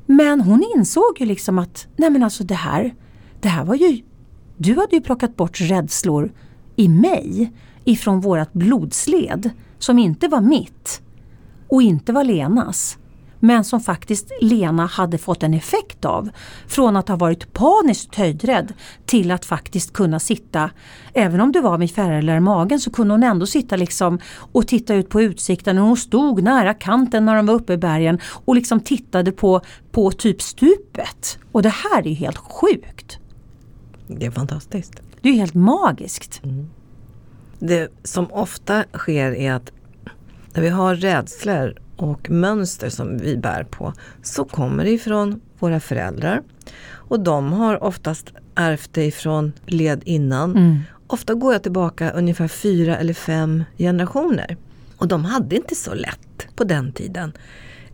Men 0.05 0.41
hon 0.41 0.63
insåg 0.75 1.19
ju 1.19 1.25
liksom 1.25 1.59
att, 1.59 1.87
nej 1.95 2.09
men 2.09 2.23
alltså 2.23 2.43
det 2.43 2.55
här, 2.55 2.93
det 3.41 3.47
här 3.47 3.65
var 3.65 3.75
ju 3.75 4.01
du 4.63 4.75
hade 4.75 4.95
ju 4.95 5.01
plockat 5.01 5.35
bort 5.35 5.61
rädslor 5.61 6.31
i 6.75 6.89
mig 6.89 7.51
ifrån 7.83 8.21
vårat 8.21 8.53
blodsled 8.53 9.49
som 9.79 9.99
inte 9.99 10.27
var 10.27 10.41
mitt 10.41 11.01
och 11.67 11.81
inte 11.81 12.13
var 12.13 12.23
Lenas. 12.23 12.97
Men 13.39 13.63
som 13.63 13.79
faktiskt 13.79 14.31
Lena 14.41 14.85
hade 14.85 15.17
fått 15.17 15.43
en 15.43 15.53
effekt 15.53 16.05
av. 16.05 16.29
Från 16.67 16.95
att 16.95 17.07
ha 17.07 17.15
varit 17.15 17.53
paniskt 17.53 18.15
höjdrädd 18.15 18.73
till 19.05 19.31
att 19.31 19.45
faktiskt 19.45 19.93
kunna 19.93 20.19
sitta, 20.19 20.69
även 21.13 21.41
om 21.41 21.51
det 21.51 21.61
var 21.61 21.77
med 21.77 21.91
fjärilar 21.91 22.37
i 22.37 22.39
magen 22.39 22.79
så 22.79 22.91
kunde 22.91 23.13
hon 23.13 23.23
ändå 23.23 23.45
sitta 23.45 23.75
liksom 23.75 24.19
och 24.53 24.67
titta 24.67 24.93
ut 24.93 25.09
på 25.09 25.21
utsikten. 25.21 25.77
Och 25.77 25.85
hon 25.85 25.97
stod 25.97 26.43
nära 26.43 26.73
kanten 26.73 27.25
när 27.25 27.35
de 27.35 27.45
var 27.45 27.53
uppe 27.53 27.73
i 27.73 27.77
bergen 27.77 28.19
och 28.45 28.55
liksom 28.55 28.79
tittade 28.79 29.31
på, 29.31 29.61
på 29.91 30.11
typ 30.11 30.41
stupet. 30.41 31.37
Och 31.51 31.61
det 31.61 31.73
här 31.73 32.01
är 32.01 32.09
ju 32.09 32.15
helt 32.15 32.37
sjukt. 32.37 33.19
Det 34.19 34.25
är 34.25 34.31
fantastiskt. 34.31 34.93
Det 35.21 35.29
är 35.29 35.33
helt 35.33 35.53
magiskt. 35.53 36.41
Mm. 36.43 36.69
Det 37.59 37.91
som 38.03 38.31
ofta 38.31 38.83
sker 38.93 39.31
är 39.31 39.53
att 39.53 39.71
när 40.53 40.61
vi 40.61 40.69
har 40.69 40.95
rädslor 40.95 41.75
och 41.95 42.29
mönster 42.29 42.89
som 42.89 43.17
vi 43.17 43.37
bär 43.37 43.63
på 43.63 43.93
så 44.21 44.45
kommer 44.45 44.83
det 44.83 44.91
ifrån 44.91 45.41
våra 45.59 45.79
föräldrar. 45.79 46.41
Och 46.91 47.19
de 47.19 47.53
har 47.53 47.83
oftast 47.83 48.33
ärvt 48.55 48.93
det 48.93 49.05
ifrån 49.05 49.53
led 49.65 50.01
innan. 50.05 50.51
Mm. 50.57 50.79
Ofta 51.07 51.33
går 51.33 51.53
jag 51.53 51.63
tillbaka 51.63 52.11
ungefär 52.11 52.47
fyra 52.47 52.97
eller 52.97 53.13
fem 53.13 53.63
generationer. 53.77 54.57
Och 54.97 55.07
de 55.07 55.25
hade 55.25 55.55
inte 55.55 55.75
så 55.75 55.93
lätt 55.93 56.47
på 56.55 56.63
den 56.63 56.91
tiden. 56.91 57.31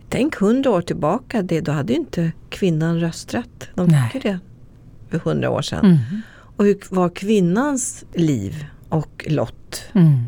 Tänk 0.09 0.35
hundra 0.35 0.71
år 0.71 0.81
tillbaka, 0.81 1.41
det, 1.41 1.61
då 1.61 1.71
hade 1.71 1.93
inte 1.93 2.31
kvinnan 2.49 2.99
rösträtt. 2.99 3.69
De 3.75 3.89
fick 3.89 4.15
ju 4.15 4.31
det 4.31 4.39
för 5.09 5.19
hundra 5.19 5.49
år 5.49 5.61
sedan. 5.61 5.85
Mm. 5.85 5.97
Och 6.57 6.65
hur 6.65 6.77
var 6.89 7.09
kvinnans 7.09 8.05
liv 8.13 8.65
och 8.89 9.25
lott? 9.29 9.83
Mm. 9.93 10.23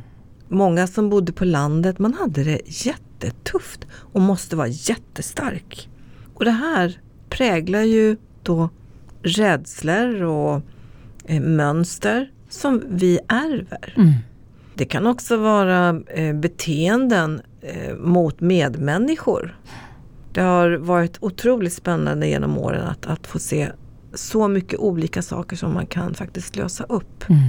Många 0.47 0.87
som 0.87 1.09
bodde 1.09 1.31
på 1.31 1.45
landet, 1.45 1.99
man 1.99 2.13
hade 2.13 2.43
det 2.43 2.61
jättetufft 2.65 3.87
och 3.91 4.21
måste 4.21 4.55
vara 4.55 4.67
jättestark. 4.67 5.89
Och 6.33 6.45
det 6.45 6.51
här 6.51 6.99
präglar 7.29 7.81
ju 7.81 8.17
då 8.43 8.69
rädslor 9.23 10.23
och 10.23 10.61
eh, 11.25 11.41
mönster 11.41 12.31
som 12.49 12.83
vi 12.89 13.19
ärver. 13.27 13.93
Mm. 13.97 14.13
Det 14.73 14.85
kan 14.85 15.07
också 15.07 15.37
vara 15.37 16.01
eh, 16.07 16.35
beteenden 16.35 17.41
eh, 17.61 17.95
mot 17.95 18.41
medmänniskor. 18.41 19.57
Det 20.33 20.41
har 20.41 20.71
varit 20.71 21.17
otroligt 21.19 21.73
spännande 21.73 22.27
genom 22.27 22.57
åren 22.57 22.87
att, 22.87 23.05
att 23.05 23.27
få 23.27 23.39
se 23.39 23.71
så 24.13 24.47
mycket 24.47 24.79
olika 24.79 25.21
saker 25.21 25.55
som 25.55 25.73
man 25.73 25.85
kan 25.85 26.13
faktiskt 26.13 26.55
lösa 26.55 26.83
upp. 26.83 27.29
Mm. 27.29 27.41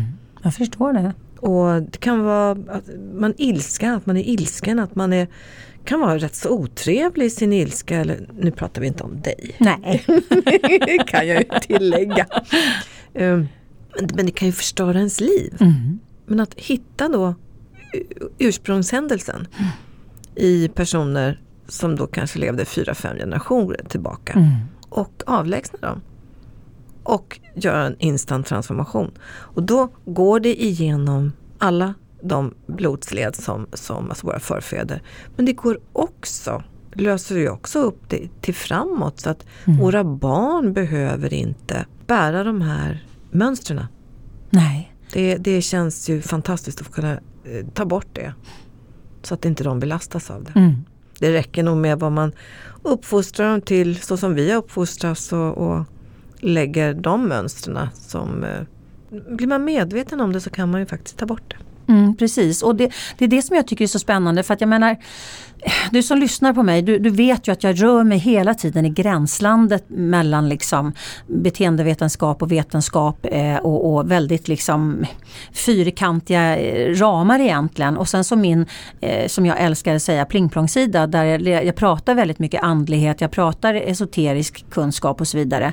Jag 0.43 0.55
förstår 0.55 0.93
det. 0.93 1.13
Och 1.39 1.83
det 1.83 1.99
kan 2.01 2.25
vara 2.25 2.51
att 2.51 2.85
man 3.15 3.35
ilska, 3.37 3.93
att 3.93 4.07
man 4.07 4.17
är 4.17 4.29
ilsken, 4.29 4.79
att 4.79 4.95
man 4.95 5.13
är, 5.13 5.29
kan 5.85 6.01
vara 6.01 6.19
rätt 6.19 6.35
så 6.35 6.51
otrevlig 6.51 7.27
i 7.27 7.31
sin 7.31 7.53
ilska. 7.53 7.97
Eller, 7.97 8.29
nu 8.39 8.51
pratar 8.51 8.81
vi 8.81 8.87
inte 8.87 9.05
om 9.05 9.21
dig. 9.21 9.57
Nej. 9.59 10.05
kan 11.07 11.29
jag 11.29 11.39
ju 11.39 11.49
tillägga. 11.61 12.27
Um, 13.15 13.49
men 14.15 14.27
det 14.27 14.33
kan 14.33 14.49
ju 14.49 14.53
förstöra 14.53 14.99
ens 14.99 15.21
liv. 15.21 15.57
Mm. 15.61 15.99
Men 16.27 16.41
att 16.41 16.55
hitta 16.55 17.09
då 17.09 17.35
ursprungshändelsen 18.39 19.47
mm. 19.59 19.71
i 20.35 20.69
personer 20.69 21.41
som 21.69 21.97
då 21.97 22.07
kanske 22.07 22.39
levde 22.39 22.65
fyra, 22.65 22.95
fem 22.95 23.17
generationer 23.17 23.81
tillbaka. 23.89 24.33
Mm. 24.33 24.51
Och 24.89 25.23
avlägsna 25.27 25.79
dem. 25.89 26.01
Och 27.03 27.41
göra 27.55 27.87
en 27.87 27.97
instant 27.99 28.47
transformation. 28.47 29.11
Och 29.29 29.63
då 29.63 29.89
går 30.05 30.41
det 30.41 30.63
igenom 30.63 31.33
alla 31.59 31.95
de 32.23 32.55
blodsled 32.67 33.37
som, 33.37 33.67
som 33.73 34.09
alltså 34.09 34.27
våra 34.27 34.41
förfäder. 34.41 35.03
Men 35.37 35.45
det 35.45 35.53
går 35.53 35.79
också, 35.93 36.63
löser 36.93 37.37
ju 37.37 37.51
också 37.51 37.79
upp 37.79 38.09
det 38.09 38.29
till 38.41 38.55
framåt 38.55 39.21
så 39.21 39.31
att 39.31 39.47
mm. 39.65 39.79
våra 39.79 40.05
barn 40.05 40.73
behöver 40.73 41.35
inte 41.35 41.87
bära 42.07 42.45
de 42.45 42.61
här 42.61 43.07
mönstren. 43.31 43.87
Nej. 44.51 44.95
Det, 45.13 45.37
det 45.37 45.63
känns 45.63 46.09
ju 46.09 46.21
fantastiskt 46.21 46.81
att 46.81 46.93
kunna 46.93 47.13
eh, 47.13 47.67
ta 47.75 47.85
bort 47.85 48.09
det. 48.13 48.35
Så 49.23 49.35
att 49.35 49.45
inte 49.45 49.65
de 49.65 49.81
belastas 49.81 50.31
av 50.31 50.45
det. 50.45 50.53
Mm. 50.61 50.75
Det 51.19 51.33
räcker 51.33 51.63
nog 51.63 51.77
med 51.77 51.99
vad 51.99 52.13
man 52.13 52.33
uppfostrar 52.83 53.51
dem 53.51 53.61
till 53.61 54.01
så 54.01 54.17
som 54.17 54.35
vi 54.35 54.51
har 54.51 54.59
uppfostrats 54.59 55.33
och, 55.33 55.59
och 55.59 55.85
lägger 56.43 56.95
de 56.95 57.29
mönstren 57.29 57.89
som 57.95 58.45
eh, 58.45 58.61
blir 59.29 59.47
man 59.47 59.65
medveten 59.65 60.21
om 60.21 60.33
det 60.33 60.41
så 60.41 60.51
kan 60.51 60.71
man 60.71 60.81
ju 60.81 60.87
faktiskt 60.87 61.19
ta 61.19 61.27
bort 61.27 61.43
det. 61.49 61.93
Mm, 61.93 62.17
precis 62.17 62.63
och 62.63 62.77
det, 62.77 62.93
det 63.19 63.25
är 63.25 63.29
det 63.29 63.43
som 63.43 63.57
jag 63.57 63.67
tycker 63.67 63.85
är 63.85 63.89
så 63.89 63.99
spännande 63.99 64.43
för 64.43 64.55
att 64.55 64.61
jag 64.61 64.69
menar 64.69 64.97
du 65.91 66.03
som 66.03 66.19
lyssnar 66.19 66.53
på 66.53 66.63
mig, 66.63 66.83
du, 66.83 66.99
du, 66.99 67.11
vet 67.11 67.49
ju 67.49 67.53
att 67.53 67.65
jag 67.65 67.83
rör 67.83 68.05
mig 68.05 68.19
hela 68.19 68.55
tiden 68.55 68.87
i 68.87 68.91
gränslandet 68.91 69.85
mellan 69.89 70.49
liksom 70.49 70.93
beteendevetenskap 71.27 72.43
och 72.43 72.53
vetenskap 72.53 73.27
eh, 73.31 73.57
och, 73.57 73.95
och, 73.95 74.11
väldigt 74.11 74.49
liksom 74.49 75.07
fyrkantiga 75.53 76.57
eh, 76.57 76.95
ramar 76.95 77.39
egentligen. 77.39 77.97
Och 77.97 78.09
sen 78.09 78.25
så 78.25 78.37
min, 78.37 78.67
eh, 79.01 79.27
som 79.29 79.47
jag 79.47 79.61
älskar 79.61 79.95
att 79.95 80.03
säga, 80.03 80.25
plingplongsida 80.25 81.07
där 81.07 81.25
jag, 81.25 81.65
jag, 81.65 81.77
pratar 81.77 82.15
väldigt 82.15 82.39
mycket 82.39 82.63
andlighet, 82.63 83.21
jag 83.21 83.31
pratar 83.31 83.75
esoterisk 83.75 84.71
kunskap 84.71 85.21
och 85.21 85.29
så 85.29 85.37
vidare. 85.39 85.73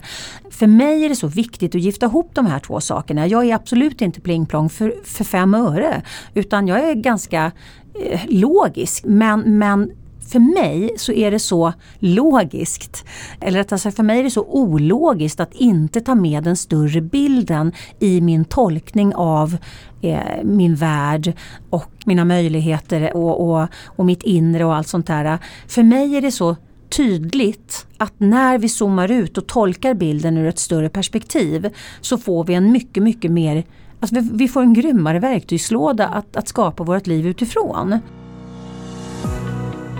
För 0.52 0.67
mig 0.67 1.06
är 1.06 1.10
det 1.10 1.15
så 1.15 1.28
viktigt 1.28 1.75
att 1.75 1.82
gifta 1.82 2.06
ihop 2.06 2.30
de 2.34 2.45
här 2.45 2.60
två 2.60 2.82
sakerna. 2.82 3.28
Jag 3.28 3.45
är 3.45 3.56
absolut 3.56 4.02
inte 4.02 4.21
plingplong 4.21 4.69
för, 4.69 4.93
för 5.04 5.23
fem 5.23 5.54
öre 5.56 6.02
utan 6.34 6.67
jag 6.67 6.89
är 6.89 6.93
ganska 6.93 7.52
Eh, 7.99 8.19
logisk 8.29 9.03
men, 9.05 9.57
men 9.57 9.91
för 10.31 10.39
mig 10.39 10.91
så 10.97 11.12
är 11.12 11.31
det 11.31 11.39
så 11.39 11.73
logiskt, 11.99 13.05
eller 13.41 13.59
rättare 13.59 13.79
sagt 13.79 13.95
för 13.95 14.03
mig 14.03 14.19
är 14.19 14.23
det 14.23 14.31
så 14.31 14.43
ologiskt 14.43 15.39
att 15.39 15.53
inte 15.53 16.01
ta 16.01 16.15
med 16.15 16.43
den 16.43 16.55
större 16.57 17.01
bilden 17.01 17.71
i 17.99 18.21
min 18.21 18.45
tolkning 18.45 19.15
av 19.15 19.57
eh, 20.01 20.43
min 20.43 20.75
värld 20.75 21.33
och 21.69 21.91
mina 22.05 22.25
möjligheter 22.25 23.15
och, 23.15 23.49
och, 23.49 23.67
och 23.85 24.05
mitt 24.05 24.23
inre 24.23 24.65
och 24.65 24.75
allt 24.75 24.88
sånt 24.88 25.07
där. 25.07 25.38
För 25.67 25.83
mig 25.83 26.15
är 26.15 26.21
det 26.21 26.31
så 26.31 26.55
tydligt 26.89 27.88
att 27.97 28.13
när 28.17 28.57
vi 28.57 28.69
zoomar 28.69 29.12
ut 29.12 29.38
och 29.38 29.47
tolkar 29.47 29.93
bilden 29.93 30.38
ur 30.38 30.47
ett 30.47 30.59
större 30.59 30.89
perspektiv 30.89 31.69
så 32.01 32.17
får 32.17 32.43
vi 32.43 32.53
en 32.53 32.71
mycket, 32.71 33.03
mycket 33.03 33.31
mer 33.31 33.63
Alltså 33.99 34.15
vi, 34.15 34.29
vi 34.33 34.47
får 34.47 34.62
en 34.62 34.73
grymmare 34.73 35.19
verktygslåda 35.19 36.07
att, 36.07 36.35
att 36.35 36.47
skapa 36.47 36.83
vårt 36.83 37.07
liv 37.07 37.27
utifrån. 37.27 37.99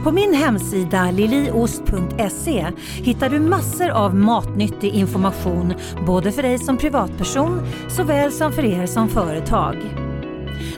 På 0.04 0.12
min 0.12 0.34
hemsida 0.34 1.12
liliost.se 1.12 2.68
hittar 3.04 3.30
du 3.30 3.40
massor 3.40 3.90
av 3.90 4.16
matnyttig 4.16 4.94
information 4.94 5.74
både 6.06 6.32
för 6.32 6.42
dig 6.42 6.60
som 6.60 6.78
privatperson 6.78 7.62
såväl 7.90 8.32
som 8.32 8.52
för 8.52 8.66
er 8.66 8.86
som 8.86 9.10
företag. 9.10 9.76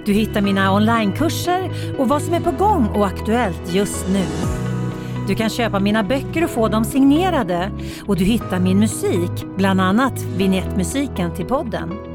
Du 0.06 0.14
hittar 0.14 0.42
mina 0.42 0.74
onlinekurser 0.76 1.72
och 2.00 2.10
vad 2.10 2.22
som 2.22 2.34
är 2.34 2.40
på 2.40 2.52
gång 2.52 2.88
och 2.88 3.06
aktuellt 3.08 3.74
just 3.74 4.08
nu. 4.10 4.26
Du 5.28 5.36
kan 5.36 5.50
köpa 5.50 5.80
mina 5.80 6.04
böcker 6.04 6.44
och 6.44 6.50
få 6.50 6.68
dem 6.68 6.86
signerade 6.86 7.72
och 8.08 8.16
du 8.16 8.24
hittar 8.24 8.60
min 8.60 8.80
musik, 8.80 9.46
bland 9.58 9.82
annat 9.82 10.22
vignettmusiken 10.38 11.36
till 11.36 11.46
podden. 11.46 12.11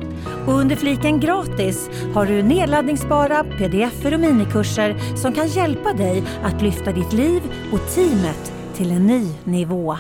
Och 0.47 0.53
under 0.53 0.77
fliken 0.77 1.21
gratis 1.21 1.91
har 2.15 2.27
du 2.27 2.43
nedladdningsbara 2.43 3.45
pdf 3.45 4.05
och 4.05 4.21
minikurser 4.21 5.17
som 5.17 5.33
kan 5.33 5.49
hjälpa 5.49 5.93
dig 5.93 6.23
att 6.43 6.62
lyfta 6.62 6.93
ditt 6.93 7.12
liv 7.12 7.43
och 7.73 7.95
teamet 7.95 8.53
till 8.75 8.91
en 8.91 9.07
ny 9.07 9.33
nivå. 9.45 9.97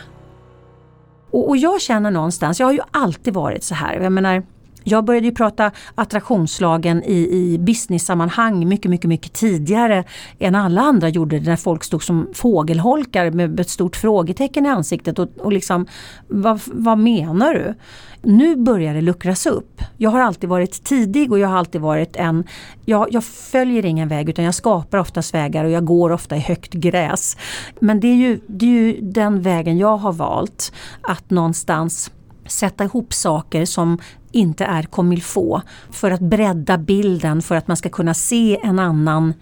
Och, 1.30 1.48
och 1.48 1.56
jag 1.56 1.80
känner 1.80 2.10
någonstans, 2.10 2.60
jag 2.60 2.66
har 2.66 2.72
ju 2.72 2.80
alltid 2.90 3.34
varit 3.34 3.64
så 3.64 3.74
här, 3.74 4.00
jag 4.00 4.12
menar 4.12 4.42
jag 4.88 5.04
började 5.04 5.26
ju 5.26 5.34
prata 5.34 5.70
attraktionslagen 5.94 7.02
i, 7.02 7.16
i 7.16 7.58
business-sammanhang 7.58 8.68
mycket, 8.68 8.90
mycket, 8.90 9.08
mycket 9.08 9.32
tidigare 9.32 10.04
än 10.38 10.54
alla 10.54 10.80
andra 10.80 11.08
gjorde 11.08 11.38
det 11.38 11.50
när 11.50 11.56
folk 11.56 11.84
stod 11.84 12.02
som 12.02 12.28
fågelholkar 12.34 13.30
med 13.30 13.60
ett 13.60 13.70
stort 13.70 13.96
frågetecken 13.96 14.66
i 14.66 14.68
ansiktet 14.68 15.18
och, 15.18 15.28
och 15.38 15.52
liksom 15.52 15.86
vad, 16.28 16.60
vad 16.66 16.98
menar 16.98 17.54
du? 17.54 17.74
Nu 18.22 18.56
börjar 18.56 18.94
det 18.94 19.00
luckras 19.00 19.46
upp. 19.46 19.82
Jag 19.96 20.10
har 20.10 20.20
alltid 20.20 20.50
varit 20.50 20.84
tidig 20.84 21.32
och 21.32 21.38
jag 21.38 21.48
har 21.48 21.56
alltid 21.56 21.80
varit 21.80 22.16
en, 22.16 22.44
jag, 22.84 23.08
jag 23.10 23.24
följer 23.24 23.84
ingen 23.84 24.08
väg 24.08 24.28
utan 24.28 24.44
jag 24.44 24.54
skapar 24.54 24.98
oftast 24.98 25.34
vägar 25.34 25.64
och 25.64 25.70
jag 25.70 25.84
går 25.84 26.12
ofta 26.12 26.36
i 26.36 26.40
högt 26.40 26.72
gräs. 26.72 27.36
Men 27.80 28.00
det 28.00 28.08
är 28.08 28.14
ju, 28.14 28.40
det 28.46 28.66
är 28.66 28.70
ju 28.70 29.00
den 29.00 29.42
vägen 29.42 29.78
jag 29.78 29.96
har 29.96 30.12
valt. 30.12 30.72
Att 31.00 31.30
någonstans 31.30 32.10
sätta 32.48 32.84
ihop 32.84 33.14
saker 33.14 33.64
som 33.64 33.98
inte 34.32 34.64
är 34.64 34.82
komilfå 34.82 35.62
för 35.90 36.10
att 36.10 36.20
bredda 36.20 36.78
bilden 36.78 37.42
för 37.42 37.56
att 37.56 37.68
man 37.68 37.76
ska 37.76 37.88
kunna 37.88 38.14
se 38.14 38.60
en 38.62 38.78
annan 38.78 39.34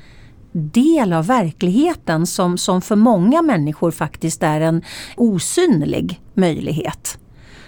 del 0.53 1.13
av 1.13 1.27
verkligheten 1.27 2.27
som, 2.27 2.59
som 2.59 2.83
för 2.83 2.97
många 2.97 3.43
människor 3.43 3.91
faktiskt 3.91 4.43
är 4.43 4.61
en 4.61 4.83
osynlig 5.17 6.21
möjlighet. 6.35 7.19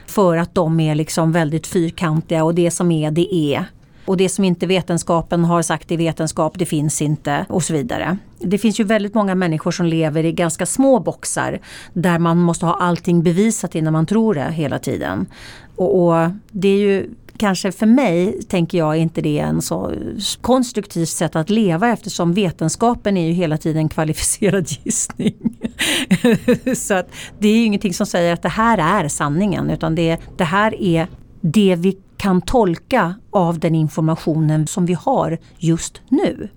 För 0.06 0.36
att 0.36 0.54
de 0.54 0.80
är 0.80 0.94
liksom 0.94 1.32
väldigt 1.32 1.66
fyrkantiga 1.66 2.44
och 2.44 2.54
det 2.54 2.70
som 2.70 2.90
är 2.90 3.10
det 3.10 3.34
är. 3.34 3.64
Och 4.06 4.16
det 4.16 4.28
som 4.28 4.44
inte 4.44 4.66
vetenskapen 4.66 5.44
har 5.44 5.62
sagt 5.62 5.92
är 5.92 5.96
vetenskap, 5.96 6.58
det 6.58 6.66
finns 6.66 7.02
inte 7.02 7.46
och 7.48 7.62
så 7.62 7.72
vidare. 7.72 8.18
Det 8.38 8.58
finns 8.58 8.80
ju 8.80 8.84
väldigt 8.84 9.14
många 9.14 9.34
människor 9.34 9.70
som 9.70 9.86
lever 9.86 10.24
i 10.24 10.32
ganska 10.32 10.66
små 10.66 11.00
boxar 11.00 11.60
där 11.92 12.18
man 12.18 12.38
måste 12.38 12.66
ha 12.66 12.74
allting 12.80 13.22
bevisat 13.22 13.74
innan 13.74 13.92
man 13.92 14.06
tror 14.06 14.34
det 14.34 14.52
hela 14.52 14.78
tiden. 14.78 15.26
Och, 15.76 16.06
och 16.06 16.30
det 16.50 16.68
är 16.68 16.78
ju 16.78 17.10
kanske 17.38 17.72
för 17.72 17.86
mig, 17.86 18.42
tänker 18.42 18.78
jag, 18.78 18.96
inte 18.96 19.20
det 19.20 19.38
är 19.38 19.46
en 19.46 19.62
så 19.62 19.92
konstruktivt 20.40 21.08
sätt 21.08 21.36
att 21.36 21.50
leva 21.50 21.88
eftersom 21.92 22.34
vetenskapen 22.34 23.16
är 23.16 23.26
ju 23.26 23.32
hela 23.32 23.58
tiden 23.58 23.88
kvalificerad 23.88 24.66
gissning. 24.84 25.34
så 26.76 26.94
att 26.94 27.08
det 27.38 27.48
är 27.48 27.56
ju 27.56 27.64
ingenting 27.64 27.94
som 27.94 28.06
säger 28.06 28.32
att 28.32 28.42
det 28.42 28.48
här 28.48 29.04
är 29.04 29.08
sanningen 29.08 29.70
utan 29.70 29.94
det, 29.94 30.18
det 30.36 30.44
här 30.44 30.82
är 30.82 31.06
det 31.40 31.76
vi 31.78 31.96
kan 32.16 32.40
tolka 32.40 33.14
av 33.30 33.58
den 33.58 33.74
informationen 33.74 34.66
som 34.66 34.86
vi 34.86 34.94
har 34.94 35.38
just 35.58 36.00
nu. 36.08 36.48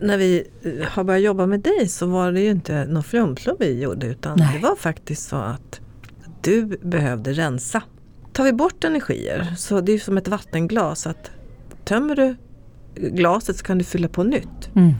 När 0.00 0.18
vi 0.18 0.44
eh, 0.62 0.88
har 0.88 1.04
börjat 1.04 1.22
jobba 1.22 1.46
med 1.46 1.60
dig 1.60 1.88
så 1.88 2.06
var 2.06 2.32
det 2.32 2.40
ju 2.40 2.50
inte 2.50 2.84
någon 2.84 3.04
flumflum 3.04 3.56
vi 3.58 3.82
gjorde 3.82 4.06
utan 4.06 4.38
Nej. 4.38 4.48
det 4.54 4.68
var 4.68 4.76
faktiskt 4.76 5.28
så 5.28 5.36
att 5.36 5.80
du 6.42 6.78
behövde 6.82 7.32
rensa. 7.32 7.82
Tar 8.32 8.44
vi 8.44 8.52
bort 8.52 8.84
energier 8.84 9.54
så 9.56 9.80
det 9.80 9.92
är 9.92 9.98
som 9.98 10.18
ett 10.18 10.28
vattenglas 10.28 11.06
att 11.06 11.30
tömmer 11.84 12.16
du 12.16 12.36
glaset 12.94 13.56
så 13.56 13.64
kan 13.64 13.78
du 13.78 13.84
fylla 13.84 14.08
på 14.08 14.22
nytt. 14.22 14.70
Mm. 14.74 14.92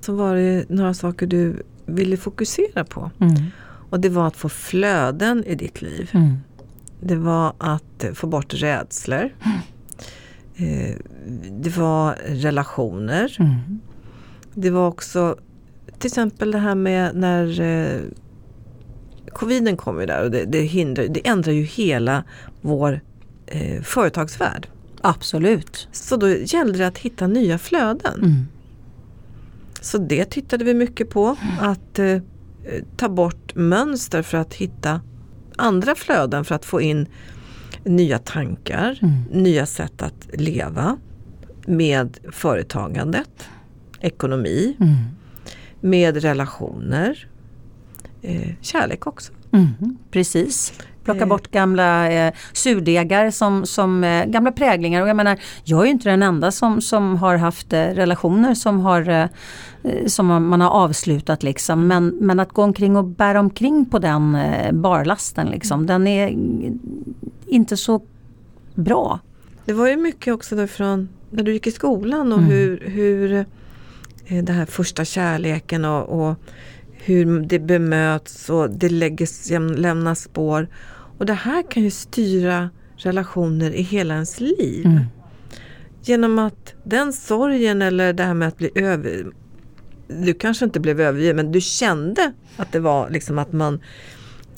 Så 0.00 0.14
var 0.14 0.34
det 0.34 0.64
några 0.68 0.94
saker 0.94 1.26
du 1.26 1.62
ville 1.86 2.16
fokusera 2.16 2.84
på. 2.84 3.10
Mm. 3.20 3.34
Och 3.90 4.00
det 4.00 4.08
var 4.08 4.26
att 4.26 4.36
få 4.36 4.48
flöden 4.48 5.44
i 5.44 5.54
ditt 5.54 5.82
liv. 5.82 6.10
Mm. 6.12 6.36
Det 7.00 7.16
var 7.16 7.52
att 7.58 8.04
få 8.14 8.26
bort 8.26 8.54
rädslor. 8.54 9.30
Eh, 10.56 10.96
det 11.50 11.76
var 11.76 12.14
relationer. 12.26 13.36
Mm. 13.38 13.80
Det 14.54 14.70
var 14.70 14.88
också 14.88 15.36
till 15.98 16.08
exempel 16.08 16.50
det 16.50 16.58
här 16.58 16.74
med 16.74 17.16
när 17.16 17.60
eh, 17.60 18.00
coviden 19.32 19.76
kom 19.76 20.00
ju 20.00 20.06
där 20.06 20.24
och 20.24 20.30
det, 20.30 20.44
det, 20.44 20.60
hindrar, 20.60 21.04
det 21.08 21.28
ändrar 21.28 21.52
ju 21.52 21.62
hela 21.62 22.24
vår 22.60 23.00
eh, 23.46 23.82
företagsvärld. 23.82 24.68
Absolut. 25.00 25.88
Så 25.92 26.16
då 26.16 26.28
gällde 26.28 26.78
det 26.78 26.86
att 26.86 26.98
hitta 26.98 27.26
nya 27.26 27.58
flöden. 27.58 28.18
Mm. 28.18 28.46
Så 29.80 29.98
det 29.98 30.24
tittade 30.24 30.64
vi 30.64 30.74
mycket 30.74 31.10
på. 31.10 31.36
Att 31.60 31.98
eh, 31.98 32.18
ta 32.96 33.08
bort 33.08 33.54
mönster 33.54 34.22
för 34.22 34.38
att 34.38 34.54
hitta 34.54 35.00
andra 35.60 35.94
flöden 35.94 36.44
för 36.44 36.54
att 36.54 36.64
få 36.64 36.80
in 36.80 37.06
nya 37.84 38.18
tankar, 38.18 38.98
Mm. 39.02 39.42
nya 39.42 39.66
sätt 39.66 40.02
att 40.02 40.28
leva 40.32 40.96
med 41.66 42.18
företagandet, 42.32 43.48
ekonomi, 44.00 44.76
Mm. 44.80 44.94
med 45.80 46.16
relationer, 46.22 47.26
eh, 48.22 48.52
kärlek 48.60 49.06
också. 49.06 49.32
Mm, 49.52 49.96
precis. 50.10 50.72
Plocka 51.10 51.24
Eh. 51.24 51.28
bort 51.28 51.50
gamla 51.50 52.10
eh, 52.12 52.32
surdegar 52.52 53.30
som, 53.30 53.66
som 53.66 54.04
eh, 54.04 54.24
gamla 54.24 54.52
präglingar. 54.52 55.02
Och 55.02 55.08
jag 55.08 55.16
menar, 55.16 55.38
jag 55.64 55.80
är 55.80 55.84
ju 55.84 55.90
inte 55.90 56.10
den 56.10 56.22
enda 56.22 56.50
som, 56.50 56.80
som 56.80 57.16
har 57.16 57.36
haft 57.36 57.72
eh, 57.72 57.78
relationer 57.84 58.54
som, 58.54 58.80
har, 58.80 59.08
eh, 59.08 59.26
eh, 59.82 60.06
som 60.06 60.26
man- 60.26 60.60
har 60.60 60.70
avslutat. 60.70 61.42
Liksom. 61.42 61.86
Men, 61.86 62.08
men 62.20 62.40
att 62.40 62.52
gå 62.52 62.62
omkring 62.62 62.96
och 62.96 63.04
bära 63.04 63.40
omkring 63.40 63.84
på 63.84 63.98
den 63.98 64.34
eh, 64.34 64.72
barlasten, 64.72 65.46
liksom, 65.46 65.86
den 65.86 66.06
är 66.06 66.28
mm, 66.28 66.78
inte 67.46 67.76
så 67.76 68.02
bra. 68.74 69.18
Det 69.64 69.72
var 69.72 69.88
ju 69.88 69.96
mycket 69.96 70.34
också 70.34 70.66
från 70.66 71.08
när 71.30 71.42
du 71.42 71.52
gick 71.52 71.66
i 71.66 71.70
skolan 71.70 72.32
och 72.32 72.38
Mm. 72.38 72.50
hur, 72.50 72.82
hur 72.86 73.44
det 74.42 74.52
här 74.52 74.66
första 74.66 75.04
kärleken 75.04 75.84
och, 75.84 76.02
och 76.28 76.34
hur 76.92 77.40
det 77.40 77.58
bemöts 77.58 78.50
och 78.50 78.70
det 78.70 78.88
lägger, 78.88 79.76
lämnar 79.76 80.14
spår. 80.14 80.68
Och 81.20 81.26
det 81.26 81.34
här 81.34 81.70
kan 81.70 81.82
ju 81.82 81.90
styra 81.90 82.70
relationer 82.96 83.70
i 83.70 83.82
hela 83.82 84.14
ens 84.14 84.40
liv. 84.40 84.86
Mm. 84.86 85.04
Genom 86.02 86.38
att 86.38 86.74
den 86.84 87.12
sorgen 87.12 87.82
eller 87.82 88.12
det 88.12 88.22
här 88.22 88.34
med 88.34 88.48
att 88.48 88.56
bli 88.56 88.70
över... 88.74 89.26
Du 90.08 90.34
kanske 90.34 90.64
inte 90.64 90.80
blev 90.80 91.00
övergiven 91.00 91.36
men 91.36 91.52
du 91.52 91.60
kände 91.60 92.32
att 92.56 92.72
det 92.72 92.80
var 92.80 93.10
liksom 93.10 93.38
att 93.38 93.52
man 93.52 93.80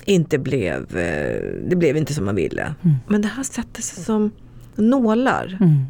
inte 0.05 0.38
blev... 0.38 0.96
eh, 0.96 1.42
Det 1.68 1.77
blev 1.77 1.96
inte 1.96 2.14
som 2.14 2.25
man 2.25 2.35
ville. 2.35 2.75
Mm. 2.83 2.96
Men 3.09 3.22
det 3.22 3.29
här 3.29 3.42
sätter 3.42 3.83
sig 3.83 4.05
som 4.05 4.31
nålar. 4.77 5.59
Mm. 5.61 5.85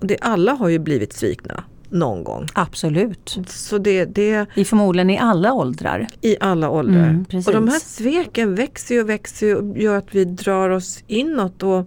Och 0.00 0.06
det, 0.06 0.18
alla 0.20 0.52
har 0.52 0.68
ju 0.68 0.78
blivit 0.78 1.12
svikna 1.12 1.64
någon 1.90 2.24
gång. 2.24 2.46
Absolut. 2.52 3.38
Så 3.46 3.78
det, 3.78 4.04
det 4.04 4.46
I 4.54 4.64
förmodligen 4.64 5.10
i 5.10 5.18
alla 5.18 5.52
åldrar. 5.52 6.06
i 6.20 6.36
alla 6.40 6.70
åldrar. 6.70 7.08
Mm, 7.08 7.24
precis. 7.24 7.46
och 7.48 7.54
de 7.54 7.68
här 7.68 7.78
sveken 7.78 8.54
växer 8.54 9.02
och 9.02 9.08
växer 9.08 9.56
och 9.56 9.78
gör 9.78 9.96
att 9.98 10.14
vi 10.14 10.24
drar 10.24 10.70
oss 10.70 11.04
inåt. 11.06 11.62
Och 11.62 11.86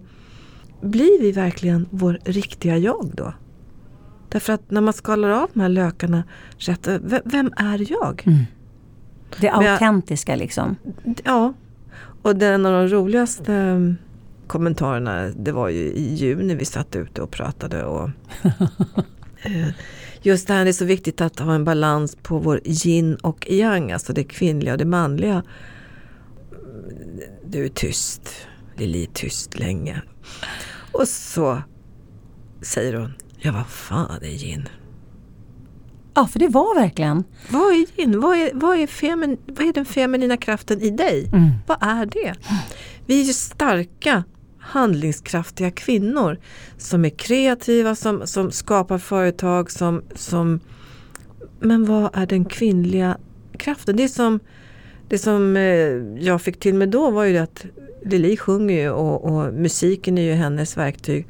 blir 0.80 1.20
vi 1.20 1.32
verkligen 1.32 1.86
vår 1.90 2.18
riktiga 2.24 2.76
jag 2.78 3.10
då? 3.14 3.34
Därför 4.28 4.52
att 4.52 4.70
när 4.70 4.80
man 4.80 4.92
skalar 4.92 5.28
av 5.30 5.48
de 5.54 5.60
här 5.60 5.68
lökarna, 5.68 6.22
rätt, 6.58 6.88
vem 7.24 7.52
är 7.56 7.92
jag? 7.92 8.22
Mm. 8.26 8.38
Det 9.40 9.52
Men 9.52 9.62
jag- 9.64 9.72
autentiska 9.72 10.36
liksom. 10.36 10.76
Ja, 11.24 11.52
och 12.22 12.36
det, 12.36 12.46
en 12.46 12.66
av 12.66 12.72
de 12.72 12.88
roligaste 12.96 13.54
mm, 13.54 13.96
kommentarerna 14.46 15.22
det 15.36 15.52
var 15.52 15.68
ju 15.68 15.78
i 15.84 16.14
juni 16.14 16.54
vi 16.54 16.64
satt 16.64 16.96
ute 16.96 17.22
och 17.22 17.30
pratade. 17.30 17.84
Och, 17.84 18.10
just 20.22 20.46
det 20.48 20.54
här 20.54 20.66
är 20.66 20.72
så 20.72 20.84
viktigt 20.84 21.20
att 21.20 21.38
ha 21.38 21.54
en 21.54 21.64
balans 21.64 22.16
på 22.22 22.38
vår 22.38 22.60
yin 22.64 23.14
och 23.14 23.46
yang, 23.50 23.92
alltså 23.92 24.12
det 24.12 24.24
kvinnliga 24.24 24.72
och 24.72 24.78
det 24.78 24.84
manliga. 24.84 25.42
Du 27.46 27.64
är 27.64 27.68
tyst, 27.68 28.46
Lili 28.76 29.02
är 29.02 29.06
tyst 29.06 29.58
länge. 29.58 30.02
Och 30.92 31.08
så 31.08 31.62
säger 32.62 32.94
hon, 32.94 33.12
ja 33.38 33.52
vad 33.52 33.66
fan 33.66 34.22
är 34.22 34.44
yin? 34.44 34.68
Ja, 36.14 36.26
för 36.26 36.38
det 36.38 36.48
var 36.48 36.80
verkligen. 36.80 37.24
Vad 37.48 37.72
är 37.72 38.00
yin? 38.00 38.20
Vad 38.20 38.36
är, 38.36 38.50
vad 38.54 38.78
är, 38.78 38.86
femin, 38.86 39.38
vad 39.46 39.68
är 39.68 39.72
den 39.72 39.84
feminina 39.84 40.36
kraften 40.36 40.80
i 40.80 40.90
dig? 40.90 41.28
Mm. 41.32 41.50
Vad 41.66 41.78
är 41.80 42.06
det? 42.06 42.34
Vi 43.06 43.20
är 43.20 43.24
ju 43.24 43.32
starka, 43.32 44.24
handlingskraftiga 44.62 45.70
kvinnor 45.70 46.38
som 46.76 47.04
är 47.04 47.10
kreativa, 47.10 47.94
som, 47.94 48.26
som 48.26 48.50
skapar 48.50 48.98
företag, 48.98 49.70
som, 49.70 50.02
som... 50.14 50.60
Men 51.60 51.84
vad 51.84 52.10
är 52.12 52.26
den 52.26 52.44
kvinnliga 52.44 53.18
kraften? 53.58 53.96
Det 53.96 54.08
som, 54.08 54.40
det 55.08 55.18
som 55.18 55.56
eh, 55.56 55.62
jag 56.24 56.42
fick 56.42 56.60
till 56.60 56.74
mig 56.74 56.86
då 56.86 57.10
var 57.10 57.24
ju 57.24 57.38
att 57.38 57.64
Lili 58.04 58.36
sjunger 58.36 58.82
ju 58.82 58.90
och, 58.90 59.24
och 59.24 59.54
musiken 59.54 60.18
är 60.18 60.22
ju 60.22 60.32
hennes 60.32 60.76
verktyg. 60.76 61.26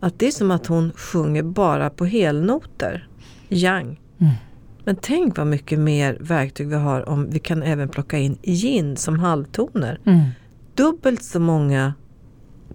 Att 0.00 0.18
det 0.18 0.26
är 0.26 0.30
som 0.30 0.50
att 0.50 0.66
hon 0.66 0.92
sjunger 0.92 1.42
bara 1.42 1.90
på 1.90 2.04
helnoter, 2.04 3.08
yang. 3.48 4.00
Mm. 4.18 4.32
Men 4.84 4.96
tänk 4.96 5.38
vad 5.38 5.46
mycket 5.46 5.78
mer 5.78 6.16
verktyg 6.20 6.68
vi 6.68 6.74
har 6.74 7.08
om 7.08 7.30
vi 7.30 7.38
kan 7.38 7.62
även 7.62 7.88
plocka 7.88 8.18
in 8.18 8.38
yin 8.42 8.96
som 8.96 9.18
halvtoner. 9.18 10.00
Mm. 10.04 10.20
Dubbelt 10.74 11.22
så 11.22 11.40
många 11.40 11.94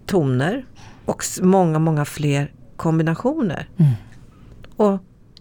toner 0.05 0.65
och 1.05 1.23
många, 1.41 1.79
många 1.79 2.05
fler 2.05 2.51
kombinationer. 2.75 3.69
Mm. 3.77 3.91
Och 4.75 4.99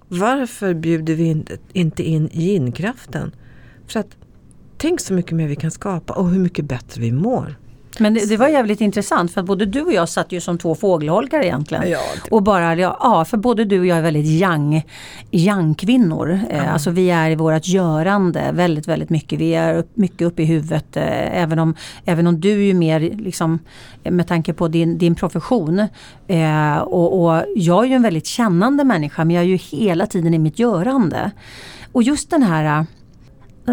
varför 0.09 0.75
bjuder 0.75 1.15
vi 1.15 1.25
in, 1.25 1.47
inte 1.73 2.03
in 2.03 2.29
yin-kraften? 2.33 3.33
För 3.87 4.01
att 4.01 4.17
tänk 4.77 5.01
så 5.01 5.13
mycket 5.13 5.33
mer 5.33 5.49
vi 5.49 5.57
kan 5.57 5.71
skapa 5.71 6.13
och 6.13 6.31
hur 6.31 6.39
mycket 6.39 6.65
bättre 6.65 7.01
vi 7.01 7.13
mår. 7.13 7.57
Men 8.01 8.15
det, 8.15 8.29
det 8.29 8.37
var 8.37 8.49
jävligt 8.49 8.81
intressant 8.81 9.33
för 9.33 9.41
att 9.41 9.47
både 9.47 9.67
du 9.67 9.83
och 9.83 9.93
jag 9.93 10.09
satt 10.09 10.33
ju 10.33 10.41
som 10.41 10.59
två 10.59 10.75
fågelholkar 10.75 11.41
egentligen. 11.41 11.91
Ja, 11.91 12.01
Och 12.31 12.43
bara, 12.43 12.75
ja, 12.75 12.99
ja, 13.01 13.25
för 13.25 13.37
både 13.37 13.65
du 13.65 13.81
och 13.81 13.87
jag 13.87 13.99
är 13.99 14.03
väldigt 14.03 14.27
yang, 14.27 14.83
yang-kvinnor. 15.31 16.41
Eh, 16.51 16.73
alltså 16.73 16.91
vi 16.91 17.11
är 17.11 17.31
i 17.31 17.35
vårt 17.35 17.67
görande 17.67 18.51
väldigt, 18.53 18.89
väldigt 18.89 19.11
mycket. 19.11 19.39
Vi 19.39 19.55
är 19.55 19.75
upp, 19.75 19.97
mycket 19.97 20.23
uppe 20.23 20.43
i 20.43 20.45
huvudet. 20.45 20.97
Eh, 20.97 21.43
även, 21.43 21.59
om, 21.59 21.75
även 22.05 22.27
om 22.27 22.41
du 22.41 22.53
är 22.53 22.67
ju 22.67 22.75
mer, 22.75 23.01
liksom, 23.01 23.59
med 24.03 24.29
tanke 24.29 24.53
på 24.53 24.69
din, 24.69 24.99
din 24.99 25.15
profession. 25.15 25.79
Eh, 26.27 26.79
och, 26.79 27.25
och 27.25 27.45
jag 27.57 27.85
är 27.85 27.89
ju 27.89 27.95
en 27.95 28.03
väldigt 28.03 28.27
kännande 28.27 28.85
människa 28.85 29.25
men 29.25 29.37
jag 29.37 29.45
är 29.45 29.49
ju 29.49 29.57
hela 29.57 30.07
tiden 30.07 30.35
i 30.35 30.39
mitt 30.39 30.59
görande. 30.59 31.31
Och 31.93 32.03
just 32.03 32.31
den 32.31 32.43
här 32.43 32.87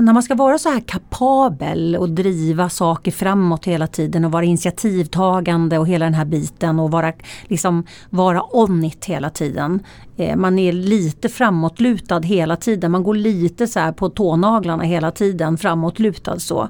när 0.02 0.14
man 0.14 0.24
ska 0.24 0.36
vara 0.36 0.58
så 0.58 0.70
här 0.70 0.80
kapabel 0.80 1.96
och 1.96 2.10
driva 2.10 2.70
saker 2.70 3.12
framåt 3.12 3.66
hela 3.66 3.88
tiden 3.88 4.26
och 4.26 4.32
vara 4.32 4.46
initiativtagande 4.46 5.80
och 5.80 5.88
hela 5.88 6.06
den 6.06 6.14
här 6.14 6.26
biten 6.26 6.80
och 6.80 6.92
vara, 6.92 7.14
liksom, 7.48 7.84
vara 8.10 8.56
on 8.56 8.84
it 8.84 9.06
hela 9.06 9.30
tiden. 9.30 9.80
Eh, 10.18 10.36
man 10.36 10.60
är 10.60 10.72
lite 10.72 11.30
framåtlutad 11.30 12.20
hela 12.20 12.56
tiden, 12.56 12.92
man 12.92 13.04
går 13.04 13.16
lite 13.16 13.68
så 13.68 13.80
här 13.80 13.92
på 13.92 14.10
tånaglarna 14.10 14.84
hela 14.84 15.12
tiden 15.12 15.58
framåtlutad 15.58 16.40
så. 16.40 16.70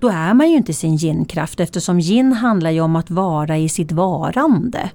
Då 0.00 0.08
är 0.08 0.34
man 0.34 0.50
ju 0.50 0.56
inte 0.56 0.72
sin 0.72 0.96
ginkraft 0.96 1.60
eftersom 1.60 2.00
gin 2.00 2.32
handlar 2.32 2.70
ju 2.70 2.80
om 2.80 2.96
att 2.96 3.10
vara 3.10 3.58
i 3.58 3.68
sitt 3.68 3.92
varande. 3.92 4.90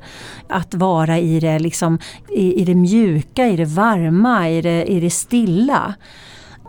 Att 0.47 0.75
vara 0.75 1.19
i 1.19 1.39
det, 1.39 1.59
liksom, 1.59 1.99
i, 2.29 2.61
i 2.61 2.65
det 2.65 2.75
mjuka, 2.75 3.47
i 3.47 3.55
det 3.55 3.65
varma, 3.65 4.49
i 4.49 4.61
det, 4.61 4.85
i 4.85 4.99
det 4.99 5.09
stilla. 5.09 5.95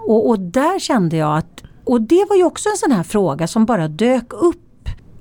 Och, 0.06 0.28
och 0.28 0.40
där 0.40 0.78
kände 0.78 1.16
jag 1.16 1.38
att, 1.38 1.62
och 1.84 2.02
det 2.02 2.26
var 2.28 2.36
ju 2.36 2.44
också 2.44 2.68
en 2.68 2.76
sån 2.76 2.92
här 2.92 3.02
fråga 3.02 3.46
som 3.46 3.64
bara 3.64 3.88
dök 3.88 4.32
upp. 4.32 4.66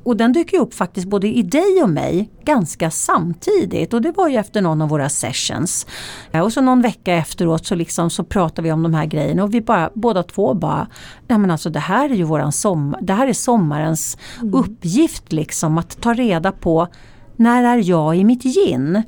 Och 0.04 0.18
den 0.18 0.34
dök 0.34 0.54
ju 0.54 0.60
upp 0.60 0.74
faktiskt 0.74 1.08
både 1.08 1.28
i 1.28 1.42
dig 1.42 1.84
och 1.84 1.90
mig 1.90 2.30
ganska 2.44 2.92
samtidigt 2.92 3.94
och 3.94 4.02
det 4.02 4.12
var 4.12 4.28
ju 4.28 4.36
efter 4.36 4.62
någon 4.62 4.82
av 4.82 4.90
våra 4.90 5.10
sessions. 5.10 5.88
Och 6.44 6.54
så 6.54 6.62
någon 6.62 6.82
vecka 6.82 7.14
efteråt 7.14 7.66
så, 7.66 7.76
liksom, 7.76 8.10
så 8.10 8.24
pratade 8.24 8.62
vi 8.62 8.72
om 8.72 8.84
de 8.84 8.94
här 8.94 9.06
grejerna 9.06 9.44
och 9.44 9.54
vi 9.54 9.62
bara, 9.62 9.90
båda 9.94 10.24
två 10.24 10.54
bara, 10.54 10.88
nej 11.28 11.38
men 11.40 11.52
alltså 11.52 11.70
det 11.70 11.80
här 11.80 12.10
är 12.10 12.16
ju 12.16 12.24
våran 12.24 12.52
sommar, 12.52 13.00
det 13.02 13.14
här 13.14 13.28
är 13.28 13.34
sommarens 13.34 14.18
uppgift 14.54 15.32
liksom 15.32 15.78
att 15.78 16.02
ta 16.02 16.14
reda 16.14 16.52
på 16.52 16.88
när 17.36 17.64
är 17.64 17.90
jag 17.90 18.18
i 18.18 18.24
mitt 18.24 18.46
yin? 18.46 19.04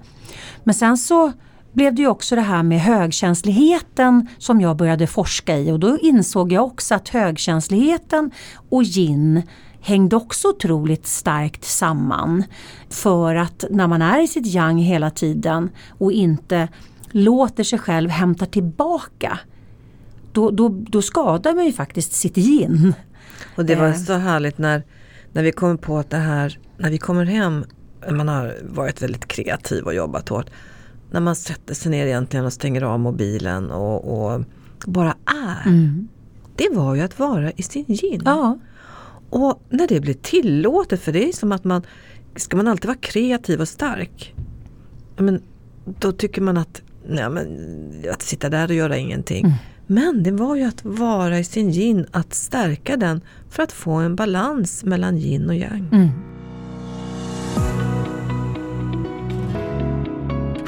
Men 0.63 0.75
sen 0.75 0.97
så 0.97 1.31
blev 1.73 1.95
det 1.95 2.01
ju 2.01 2.07
också 2.07 2.36
det 2.36 2.41
här 2.41 2.63
med 2.63 2.79
högkänsligheten 2.79 4.27
som 4.38 4.62
jag 4.62 4.77
började 4.77 5.07
forska 5.07 5.57
i 5.57 5.71
och 5.71 5.79
då 5.79 5.97
insåg 5.97 6.51
jag 6.51 6.65
också 6.65 6.95
att 6.95 7.10
högkänsligheten 7.10 8.31
och 8.69 8.84
yin 8.84 9.41
hängde 9.81 10.15
också 10.15 10.47
otroligt 10.47 11.07
starkt 11.07 11.65
samman. 11.65 12.43
För 12.89 13.36
att 13.36 13.65
när 13.69 13.88
man 13.88 14.01
är 14.01 14.23
i 14.23 14.27
sitt 14.27 14.45
yang 14.45 14.77
hela 14.77 15.10
tiden 15.10 15.69
och 15.89 16.12
inte 16.12 16.67
låter 17.12 17.63
sig 17.63 17.79
själv 17.79 18.10
hämta 18.10 18.45
tillbaka 18.45 19.39
då, 20.31 20.51
då, 20.51 20.69
då 20.69 21.01
skadar 21.01 21.53
man 21.53 21.65
ju 21.65 21.71
faktiskt 21.71 22.13
sitt 22.13 22.38
yin. 22.38 22.93
Och 23.55 23.65
det 23.65 23.75
var 23.75 23.88
Eh. 23.88 23.95
så 23.95 24.13
härligt 24.13 24.57
när, 24.57 24.84
när 25.32 25.43
vi 25.43 25.51
kom 25.51 25.78
på 25.78 25.97
att 25.97 26.09
det 26.09 26.17
här, 26.17 26.59
när 26.78 26.89
vi 26.89 26.97
kommer 26.97 27.26
hem, 27.26 27.65
man 28.11 28.28
har 28.28 28.55
varit 28.63 29.01
väldigt 29.01 29.28
kreativ 29.28 29.84
och 29.84 29.93
jobbat 29.93 30.30
hårt. 30.30 30.49
När 31.12 31.20
man 31.20 31.36
sätter 31.36 31.74
sig 31.74 31.91
ner 31.91 32.05
egentligen 32.05 32.45
och 32.45 32.53
stänger 32.53 32.82
av 32.82 32.99
mobilen 32.99 33.72
och, 33.72 34.34
och 34.34 34.43
bara 34.86 35.16
är. 35.26 35.66
Det 36.55 36.70
var 36.72 36.95
ju 36.95 37.01
att 37.01 37.20
vara 37.20 37.51
i 37.51 37.64
sin 37.64 37.86
yin. 37.88 38.22
Ja. 38.26 38.59
Och 39.30 39.62
när 39.70 39.88
det 39.88 39.99
blir 39.99 40.14
tillåtet, 40.14 41.01
för 41.01 41.12
det 41.12 41.30
är 41.30 41.34
som 41.34 41.51
att 41.51 41.64
man, 41.64 41.82
ska 42.36 42.57
man 42.57 42.68
alltid 42.68 42.86
vara 42.86 42.97
kreativ 42.97 43.62
och 43.62 43.68
stark? 43.68 44.36
Men, 45.18 45.41
då 45.99 46.12
tycker 46.12 46.41
man 46.41 46.57
att, 46.57 46.82
nej, 47.07 47.30
men, 47.30 47.47
att 48.12 48.22
sitta 48.22 48.49
där 48.49 48.68
och 48.68 48.76
göra 48.76 48.97
ingenting. 48.97 49.45
Mm. 49.45 49.57
Men 49.88 50.24
det 50.24 50.32
var 50.32 50.55
ju 50.55 50.64
att 50.64 50.86
vara 50.86 51.39
i 51.39 51.43
sin 51.43 51.70
yin, 51.70 52.05
att 52.12 52.34
stärka 52.34 52.97
den 52.97 53.22
för 53.49 53.64
att 53.64 53.72
få 53.72 53.91
en 53.91 54.16
balans 54.16 54.84
mellan 54.84 55.18
yin 55.18 55.49
och 55.49 55.55
yang. 55.55 55.89
Mm. 55.91 56.09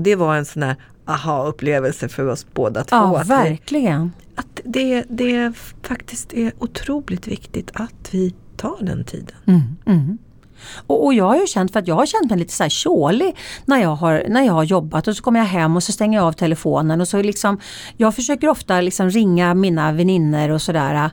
Och 0.00 0.04
det 0.04 0.16
var 0.16 0.36
en 0.36 0.44
sån 0.44 0.62
här 0.62 0.76
aha-upplevelse 1.06 2.08
för 2.08 2.26
oss 2.26 2.46
båda 2.54 2.84
två. 2.84 2.96
Ja, 2.96 3.20
att 3.20 3.26
verkligen. 3.26 4.02
Vi, 4.02 4.34
att 4.34 4.60
det, 4.64 5.04
det 5.08 5.52
faktiskt 5.82 6.34
är 6.34 6.52
otroligt 6.58 7.26
viktigt 7.26 7.70
att 7.74 8.08
vi 8.10 8.34
tar 8.56 8.76
den 8.80 9.04
tiden. 9.04 9.36
Mm, 9.46 9.60
mm. 9.86 10.18
Och, 10.86 11.04
och, 11.04 11.14
jag 11.14 11.24
har 11.24 11.36
ju 11.36 11.46
känt, 11.46 11.72
för 11.72 11.80
att 11.80 11.88
jag 11.88 11.94
har 11.94 12.06
känt 12.06 12.30
mig 12.30 12.38
lite 12.38 12.52
så 12.52 12.62
här 12.62 12.70
tjålig 12.70 13.36
när 13.64 13.78
jag, 13.78 13.96
har, 13.96 14.24
när 14.28 14.42
jag 14.42 14.52
har 14.52 14.64
jobbat 14.64 15.08
och 15.08 15.16
så 15.16 15.22
kommer 15.22 15.40
jag 15.40 15.46
hem 15.46 15.76
och 15.76 15.82
så 15.82 15.92
stänger 15.92 16.18
jag 16.18 16.26
av 16.26 16.32
telefonen 16.32 17.00
och 17.00 17.08
så 17.08 17.22
liksom 17.22 17.60
Jag 17.96 18.14
försöker 18.14 18.48
ofta 18.48 18.80
liksom 18.80 19.10
ringa 19.10 19.54
mina 19.54 19.92
vänner 19.92 20.50
och 20.50 20.62
sådär 20.62 21.10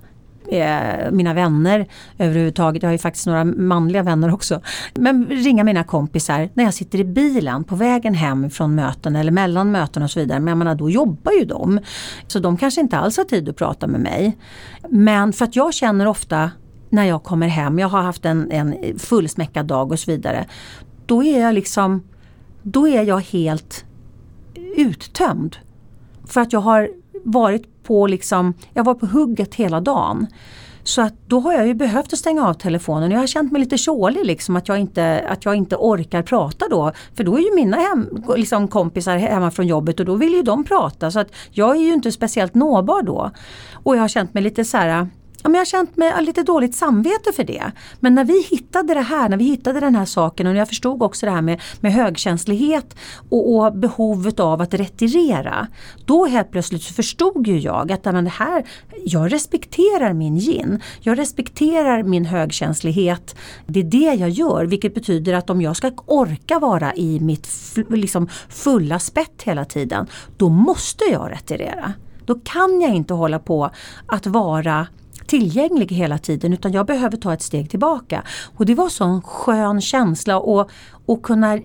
eh, 0.52 1.12
mina 1.12 1.34
vänner 1.34 1.88
överhuvudtaget. 2.18 2.84
Jag 2.84 2.89
har 2.89 2.93
ju 2.93 2.98
faktiskt 2.98 3.28
några 3.28 3.43
manliga 3.43 4.04
vänner 4.04 4.34
också. 4.34 4.62
Men 4.93 5.26
ringa 5.26 5.64
mina 5.64 5.84
kompisar 5.84 6.50
när 6.54 6.64
jag 6.64 6.74
sitter 6.74 7.00
i 7.00 7.04
bilen 7.04 7.64
på 7.64 7.76
vägen 7.76 8.14
hem 8.14 8.50
från 8.50 8.76
möten 8.76 9.16
eller 9.16 9.32
mellan 9.32 9.72
möten 9.72 10.04
och 10.04 10.12
så 10.12 10.20
vidare. 10.20 10.39
Men 10.39 10.48
jag 10.48 10.58
menar, 10.58 10.76
då 10.76 10.89
jobbar 10.89 11.32
ju 11.32 11.45
de. 11.45 11.80
Så 12.28 12.39
de 12.39 12.58
kanske 12.58 12.82
inte 12.82 12.98
alls 12.98 13.18
har 13.18 13.24
tid 13.24 13.50
att 13.50 13.56
prata 13.56 13.88
med 13.88 14.02
mig. 14.02 14.38
Men 14.89 15.34
för 15.34 15.45
att 15.45 15.56
jag 15.56 15.74
känner 15.74 16.08
ofta 16.08 16.52
när 16.89 17.04
jag 17.04 17.24
kommer 17.24 17.48
hem, 17.48 17.80
jag 17.80 17.88
har 17.88 18.02
haft 18.02 18.26
en, 18.26 18.52
en 18.52 19.00
fullsmäckad 19.00 19.66
dag 19.66 19.91
och 19.91 20.00
så 20.00 20.12
vidare. 20.12 20.45
Då 21.06 21.24
är 21.24 21.41
jag 21.41 21.54
liksom, 21.54 22.04
då 22.64 22.88
är 22.88 23.04
jag 23.04 23.20
helt 23.20 23.86
uttömd. 24.78 25.56
För 26.26 26.41
att 26.41 26.54
jag 26.54 26.60
har 26.60 26.89
varit 27.24 27.77
på 27.88 28.08
liksom, 28.08 28.54
jag 28.74 28.84
var 28.84 28.94
på 28.94 29.06
hugget 29.06 29.56
hela 29.56 29.82
dagen. 29.82 30.28
Så 30.84 31.02
att 31.02 31.14
då 31.28 31.40
har 31.40 31.54
jag 31.54 31.68
ju 31.68 31.74
behövt 31.74 32.14
att 32.14 32.20
stänga 32.20 32.48
av 32.48 32.54
telefonen. 32.54 33.12
Jag 33.12 33.20
har 33.20 33.28
känt 33.28 33.52
mig 33.52 33.62
lite 33.62 33.78
tjålig 33.78 34.26
liksom 34.26 34.56
att 34.56 34.68
jag 34.68 34.80
inte, 34.80 35.26
att 35.30 35.46
jag 35.46 35.56
inte 35.56 35.76
orkar 35.76 36.22
prata 36.22 36.66
då. 36.70 36.92
För 37.16 37.24
då 37.24 37.38
är 37.38 37.42
ju 37.42 37.56
mina 37.56 37.78
hem, 37.78 38.10
liksom 38.36 38.68
kompisar 38.68 39.18
hemma 39.18 39.52
från 39.52 39.68
jobbet 39.68 40.00
och 40.00 40.06
då 40.06 40.16
vill 40.16 40.34
ju 40.34 40.42
de 40.42 40.64
prata. 40.64 41.12
Så 41.12 41.20
att 41.20 41.32
jag 41.52 41.76
är 41.76 41.80
ju 41.80 41.94
inte 41.94 42.12
speciellt 42.12 42.56
nåbar 42.56 43.02
då. 43.02 43.32
Och 43.74 43.96
jag 43.96 44.02
har 44.02 44.08
känt 44.08 44.34
mig 44.34 44.44
lite 44.44 44.66
så 44.66 44.78
här 44.78 45.08
Ja, 45.44 45.50
men 45.50 45.54
jag 45.54 45.60
har 45.60 45.66
känt 45.66 45.98
mig 45.98 46.14
lite 46.22 46.44
dåligt 46.44 46.76
samvete 46.76 47.32
för 47.36 47.44
det. 47.44 47.72
Men 48.00 48.16
när 48.16 48.24
vi 48.24 48.42
hittade 48.42 48.94
det 48.94 49.02
här, 49.02 49.30
när 49.30 49.38
vi 49.38 49.44
hittade 49.44 49.80
den 49.80 49.96
här 49.96 50.06
saken 50.06 50.48
och 50.48 50.56
jag 50.56 50.68
förstod 50.68 51.04
också 51.04 51.26
det 51.26 51.32
här 51.32 51.42
med, 51.42 51.62
med 51.80 51.94
högkänslighet 51.94 52.96
och, 53.30 53.56
och 53.56 53.74
behovet 53.74 54.40
av 54.40 54.62
att 54.62 54.74
retirera. 54.74 55.68
Då 56.06 56.26
helt 56.26 56.52
plötsligt 56.52 56.84
så 56.84 56.94
förstod 56.94 57.48
ju 57.48 57.60
jag 57.60 57.92
att 57.92 58.06
men 58.06 58.24
det 58.24 58.30
här, 58.30 58.66
jag 59.06 59.34
respekterar 59.34 60.14
min 60.14 60.40
gin. 60.40 60.82
Jag 61.00 61.18
respekterar 61.18 62.04
min 62.04 62.26
högkänslighet. 62.26 63.36
Det 63.66 63.80
är 63.80 63.84
det 63.84 64.14
jag 64.20 64.30
gör 64.30 64.66
vilket 64.66 64.94
betyder 64.94 65.34
att 65.34 65.50
om 65.50 65.62
jag 65.62 65.78
ska 65.78 65.92
orka 66.06 66.60
vara 66.60 66.96
i 66.96 67.20
mitt 67.20 67.48
liksom, 67.90 68.30
fulla 68.50 69.00
spett 69.00 69.42
hela 69.44 69.66
tiden, 69.66 70.08
då 70.38 70.50
måste 70.50 71.04
jag 71.06 71.32
retirera. 71.32 71.94
Då 72.26 72.36
kan 72.44 72.82
jag 72.82 72.96
inte 72.96 73.14
hålla 73.14 73.40
på 73.40 73.70
att 74.08 74.28
vara 74.28 74.88
tillgänglig 75.28 75.92
hela 75.92 76.18
tiden 76.18 76.54
utan 76.54 76.72
jag 76.72 76.86
behöver 76.86 77.18
ta 77.18 77.34
ett 77.34 77.42
steg 77.42 77.70
tillbaka. 77.70 78.24
Och 78.56 78.66
det 78.66 78.76
var 78.76 78.90
sån 78.90 79.22
skön 79.22 79.82
känsla 79.82 80.40
och, 80.40 80.70
och 81.06 81.24
kunna 81.24 81.60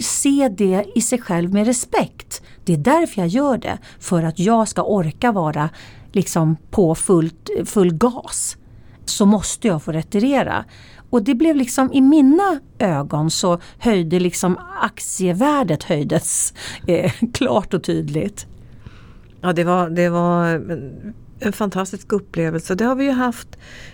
se 0.00 0.48
det 0.48 0.84
i 0.94 1.00
sig 1.00 1.20
själv 1.20 1.52
med 1.52 1.66
respekt. 1.66 2.42
Det 2.64 2.72
är 2.72 2.78
därför 2.78 3.20
jag 3.20 3.28
gör 3.28 3.58
det. 3.58 3.78
För 4.00 4.22
att 4.22 4.38
jag 4.38 4.68
ska 4.68 4.82
orka 4.82 5.32
vara 5.32 5.70
liksom 6.12 6.56
på 6.70 6.94
fullt, 6.94 7.50
full 7.64 7.94
gas. 7.94 8.56
Så 9.04 9.26
måste 9.26 9.68
jag 9.68 9.82
få 9.82 9.92
retirera. 9.92 10.64
Och 11.10 11.22
det 11.22 11.34
blev 11.34 11.56
liksom 11.56 11.92
i 11.92 12.00
mina 12.00 12.60
ögon 12.78 13.30
så 13.30 13.60
höjde 13.78 14.20
liksom 14.20 14.58
aktievärdet 14.80 15.82
höjdes 15.82 16.54
eh, 16.86 17.12
klart 17.34 17.74
och 17.74 17.82
tydligt. 17.82 18.46
Ja 19.40 19.52
det 19.52 19.64
var, 19.64 19.90
det 19.90 20.08
var 20.08 20.62
en 21.40 21.52
fantastisk 21.52 22.12
upplevelse. 22.12 22.74
Det 22.74 22.84
har 22.84 22.94
vi 22.94 23.04
ju 23.04 23.10
haft 23.10 23.48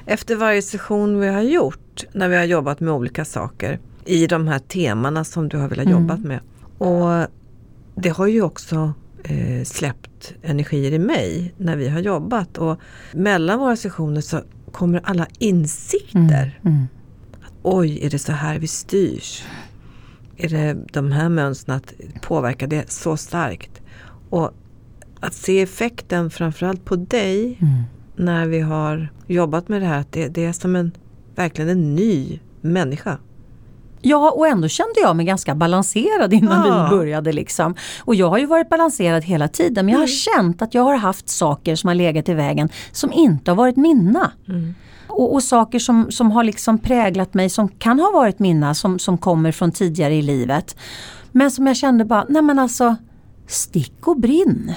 efter 0.07 0.37
varje 0.37 0.63
session 0.63 1.21
vi 1.21 1.29
har 1.29 1.43
gjort 1.43 2.05
när 2.13 2.29
vi 2.29 2.37
har 2.37 2.45
jobbat 2.45 2.81
med 2.81 2.95
olika 2.95 3.25
saker 3.25 3.79
i 4.05 4.27
de 4.27 4.49
här 4.49 4.59
temana 4.59 5.25
som 5.25 5.49
du 5.49 5.57
har 5.57 5.69
velat 5.69 5.87
mm. 5.87 6.01
jobba 6.01 6.17
med. 6.17 6.41
Och 6.79 7.27
det 7.95 8.09
har 8.09 8.27
ju 8.27 8.43
också 8.43 8.93
eh, 9.25 9.65
släppt 9.65 10.35
energier 10.43 10.93
i 10.93 10.99
mig 10.99 11.55
när 11.57 11.77
vi 11.77 11.89
har 11.89 12.01
jobbat 12.01 12.59
och 12.59 12.81
mellan 13.13 13.59
våra 13.59 13.77
sessioner 13.77 14.21
så 14.21 14.43
kommer 14.73 15.01
alla 15.05 15.27
insikter. 15.39 16.59
Mm. 16.63 16.77
Mm. 16.77 16.87
Oj, 17.63 18.07
är 18.07 18.11
det 18.11 18.19
så 18.19 18.33
här 18.33 18.59
vi 18.59 18.67
styrs? 18.67 19.45
Är 20.37 20.49
det 20.49 20.77
de 20.93 21.13
här 21.13 21.29
mönstren 21.29 21.77
att 21.77 21.93
påverka 22.23 22.67
det 22.67 22.91
så 22.91 23.17
starkt? 23.17 23.83
Och 24.31 24.53
att 25.25 25.35
se 25.35 25.63
effekten 25.63 26.31
framförallt 26.31 26.85
på 26.85 26.97
dig 26.97 27.59
mm. 27.61 27.83
när 28.17 28.47
vi 28.47 28.61
har 28.61 29.13
jobbat 29.27 29.69
med 29.69 29.83
det 29.83 29.87
här. 29.87 30.01
Att 30.01 30.13
det, 30.13 30.29
det 30.29 30.45
är 30.45 30.53
som 30.53 30.77
en, 30.77 30.93
verkligen 31.35 31.71
en 31.71 31.95
ny 31.95 32.41
människa. 32.61 33.19
Ja 34.07 34.31
och 34.31 34.47
ändå 34.47 34.69
kände 34.69 35.01
jag 35.01 35.17
mig 35.17 35.27
ganska 35.27 35.55
balanserad 35.55 36.33
innan 36.33 36.67
ja. 36.67 36.85
vi 36.85 36.97
började. 36.97 37.33
Liksom. 37.33 37.75
Och 37.99 38.15
jag 38.15 38.31
har 38.31 38.39
ju 38.39 38.47
varit 38.47 38.69
balanserad 38.69 39.25
hela 39.25 39.49
tiden 39.49 39.87
men 39.87 39.93
jag 39.93 39.99
har 39.99 40.07
mm. 40.07 40.37
känt 40.37 40.63
att 40.63 40.75
jag 40.75 40.83
har 40.83 40.97
haft 40.97 41.29
saker 41.29 41.77
som 41.77 41.89
har 41.89 41.95
legat 41.95 42.29
i 42.29 42.35
vägen 42.35 42.69
som 42.93 43.13
inte 43.13 43.51
har 43.51 43.57
varit 43.57 43.77
mina. 43.77 44.33
Mm. 44.49 44.75
Och, 45.07 45.35
och, 45.35 45.43
saker 45.43 45.79
som, 45.79 46.11
som 46.11 46.31
har 46.31 46.45
liksom 46.45 46.79
präglat 46.79 47.35
mig 47.35 47.51
som 47.51 47.69
kan 47.69 48.01
ha 48.01 48.11
varit 48.11 48.39
mina 48.39 48.75
som, 48.75 48.99
som 48.99 49.19
kommer 49.19 49.53
från 49.53 49.73
tidigare 49.73 50.15
i 50.15 50.23
livet. 50.23 50.77
Men 51.33 51.51
som 51.51 51.67
jag 51.67 51.77
kände 51.77 52.05
bara, 52.05 52.27
nej 52.29 52.43
men 52.43 52.59
alltså 52.59 52.97
Stick 53.47 54.07
och 54.09 54.21
brinn. 54.21 54.73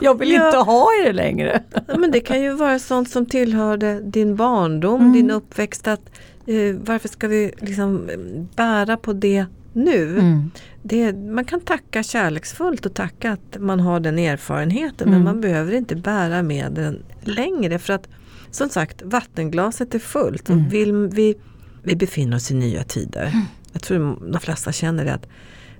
Jag 0.00 0.18
vill 0.18 0.30
ja. 0.30 0.46
inte 0.46 0.58
ha 0.58 0.88
er 1.04 1.12
längre. 1.12 1.62
men 1.98 2.10
det 2.10 2.20
kan 2.20 2.42
ju 2.42 2.52
vara 2.52 2.78
sånt 2.78 3.10
som 3.10 3.26
tillhörde 3.26 4.00
din 4.00 4.36
barndom, 4.36 5.00
mm. 5.00 5.12
din 5.12 5.30
uppväxt. 5.30 5.88
Att, 5.88 6.10
eh, 6.46 6.76
varför 6.76 7.08
ska 7.08 7.28
vi 7.28 7.52
liksom 7.58 8.10
bära 8.56 8.96
på 8.96 9.12
det 9.12 9.46
nu? 9.72 10.18
Mm. 10.18 10.50
Det, 10.82 11.12
man 11.12 11.44
kan 11.44 11.60
tacka 11.60 12.02
kärleksfullt 12.02 12.86
och 12.86 12.94
tacka 12.94 13.32
att 13.32 13.56
man 13.58 13.80
har 13.80 14.00
den 14.00 14.18
erfarenheten 14.18 15.08
mm. 15.08 15.18
men 15.18 15.24
man 15.24 15.40
behöver 15.40 15.72
inte 15.72 15.96
bära 15.96 16.42
med 16.42 16.72
den 16.72 17.02
längre. 17.22 17.78
För 17.78 17.92
att 17.92 18.08
som 18.50 18.68
sagt, 18.68 19.02
vattenglaset 19.02 19.94
är 19.94 19.98
fullt. 19.98 20.48
Mm. 20.48 20.68
Vill 20.68 20.92
vi, 20.92 21.34
vi 21.82 21.96
befinner 21.96 22.36
oss 22.36 22.50
i 22.50 22.54
nya 22.54 22.84
tider. 22.84 23.26
Mm. 23.26 23.44
Jag 23.72 23.82
tror 23.82 24.30
de 24.32 24.40
flesta 24.40 24.72
känner 24.72 25.04
det. 25.04 25.14
att 25.14 25.26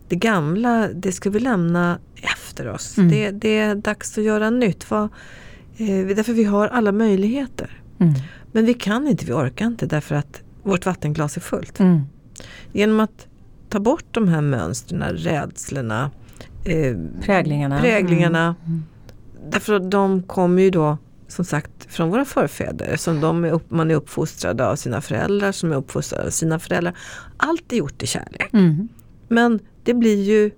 det 0.09 0.17
gamla, 0.17 0.89
det 0.89 1.13
ska 1.13 1.31
vi 1.31 1.41
lämna 1.41 1.99
efter 2.15 2.69
oss. 2.69 2.99
Mm. 2.99 3.11
Det, 3.11 3.31
det, 3.31 3.59
är 3.59 3.75
dags 3.75 4.19
att 4.19 4.25
göra 4.25 4.51
nytt. 4.51 4.85
För, 4.85 5.05
eh, 5.77 6.07
därför 6.17 6.33
vi 6.33 6.45
har 6.45 6.69
alla 6.69 6.93
möjligheter. 6.93 7.83
Mm. 7.99 8.15
Men 8.53 8.65
vi 8.65 8.75
kan 8.75 9.09
inte, 9.09 9.25
vi 9.25 9.33
orkar 9.33 9.67
inte 9.67 9.87
därför 9.87 10.15
att 10.15 10.43
vårt 10.63 10.87
vattenglas 10.87 11.37
är 11.37 11.41
fullt. 11.41 11.81
Mm. 11.81 12.01
Genom 12.73 13.01
att 13.01 13.27
ta 13.69 13.81
bort 13.81 14.05
de 14.11 14.29
här 14.29 14.41
mönstren, 14.41 15.03
rädslorna, 15.03 16.11
eh, 16.65 16.97
präglingarna. 17.23 17.81
präglingarna 17.81 18.43
mm. 18.45 18.57
Mm. 18.67 18.85
Därför 19.51 19.75
att 19.75 19.91
de 19.91 20.23
kommer 20.23 20.63
ju 20.63 20.71
då 20.71 20.99
som 21.29 21.45
sagt 21.45 21.71
från 21.89 22.11
våra 22.11 22.25
förfäder. 22.25 22.97
Som 22.97 23.21
de 23.21 23.45
är 23.45 23.53
upp, 23.53 23.71
man 23.71 23.91
är 23.91 23.95
uppfostrad 23.95 24.61
av 24.61 24.77
sina 24.77 25.01
föräldrar, 25.01 25.53
som 25.53 25.73
är 25.73 25.77
uppfostrade 25.77 26.27
av 26.27 26.31
sina 26.31 26.59
föräldrar. 26.59 26.97
Allt 27.37 27.73
är 27.73 27.77
gjort 27.77 28.03
i 28.03 28.07
kärlek. 28.07 28.53
Mm. 28.53 28.89
Men 29.29 29.61
det 29.85 29.95
blir 29.95 30.22
ju, 30.22 30.51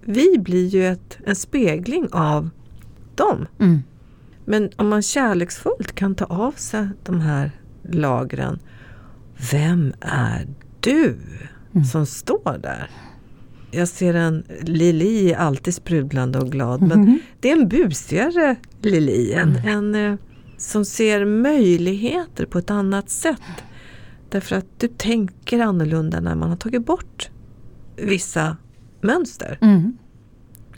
vi 0.00 0.38
blir 0.38 0.66
ju 0.66 0.86
ett, 0.86 1.18
en 1.26 1.36
spegling 1.36 2.08
av 2.12 2.50
dem. 3.14 3.46
Mm. 3.58 3.82
Men 4.44 4.70
om 4.76 4.88
man 4.88 5.02
kärleksfullt 5.02 5.94
kan 5.94 6.14
ta 6.14 6.24
av 6.24 6.52
sig 6.52 6.88
de 7.04 7.20
här 7.20 7.50
lagren. 7.82 8.58
Vem 9.52 9.92
är 10.00 10.46
du 10.80 11.16
mm. 11.72 11.84
som 11.84 12.06
står 12.06 12.58
där? 12.62 12.90
Jag 13.70 13.88
ser 13.88 14.14
en 14.14 14.44
Lili, 14.62 15.34
alltid 15.34 15.74
sprudlande 15.74 16.38
och 16.38 16.52
glad, 16.52 16.82
men 16.82 16.92
mm. 16.92 17.18
det 17.40 17.50
är 17.50 17.56
en 17.56 17.68
busigare 17.68 18.56
Lili. 18.82 19.32
En, 19.32 19.56
en, 19.56 19.94
eh, 19.94 20.18
som 20.56 20.84
ser 20.84 21.24
möjligheter 21.24 22.46
på 22.46 22.58
ett 22.58 22.70
annat 22.70 23.10
sätt. 23.10 23.64
Därför 24.30 24.56
att 24.56 24.80
du 24.80 24.88
tänker 24.88 25.60
annorlunda 25.60 26.20
när 26.20 26.34
man 26.34 26.50
har 26.50 26.56
tagit 26.56 26.86
bort 26.86 27.30
vissa 27.96 28.56
mönster. 29.04 29.58
Mm. 29.60 29.98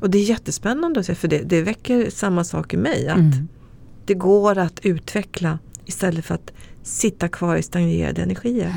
Och 0.00 0.10
det 0.10 0.18
är 0.18 0.22
jättespännande 0.22 1.00
att 1.00 1.06
se 1.06 1.14
för 1.14 1.28
det, 1.28 1.38
det 1.38 1.62
väcker 1.62 2.10
samma 2.10 2.44
sak 2.44 2.74
i 2.74 2.76
mig. 2.76 3.08
Att 3.08 3.16
Mm. 3.18 3.48
det 4.06 4.14
går 4.14 4.58
att 4.58 4.80
utveckla 4.82 5.58
istället 5.84 6.24
för 6.24 6.34
att 6.34 6.52
sitta 6.82 7.28
kvar 7.28 7.56
i 7.56 7.62
stagnerade 7.62 8.22
energier. 8.22 8.74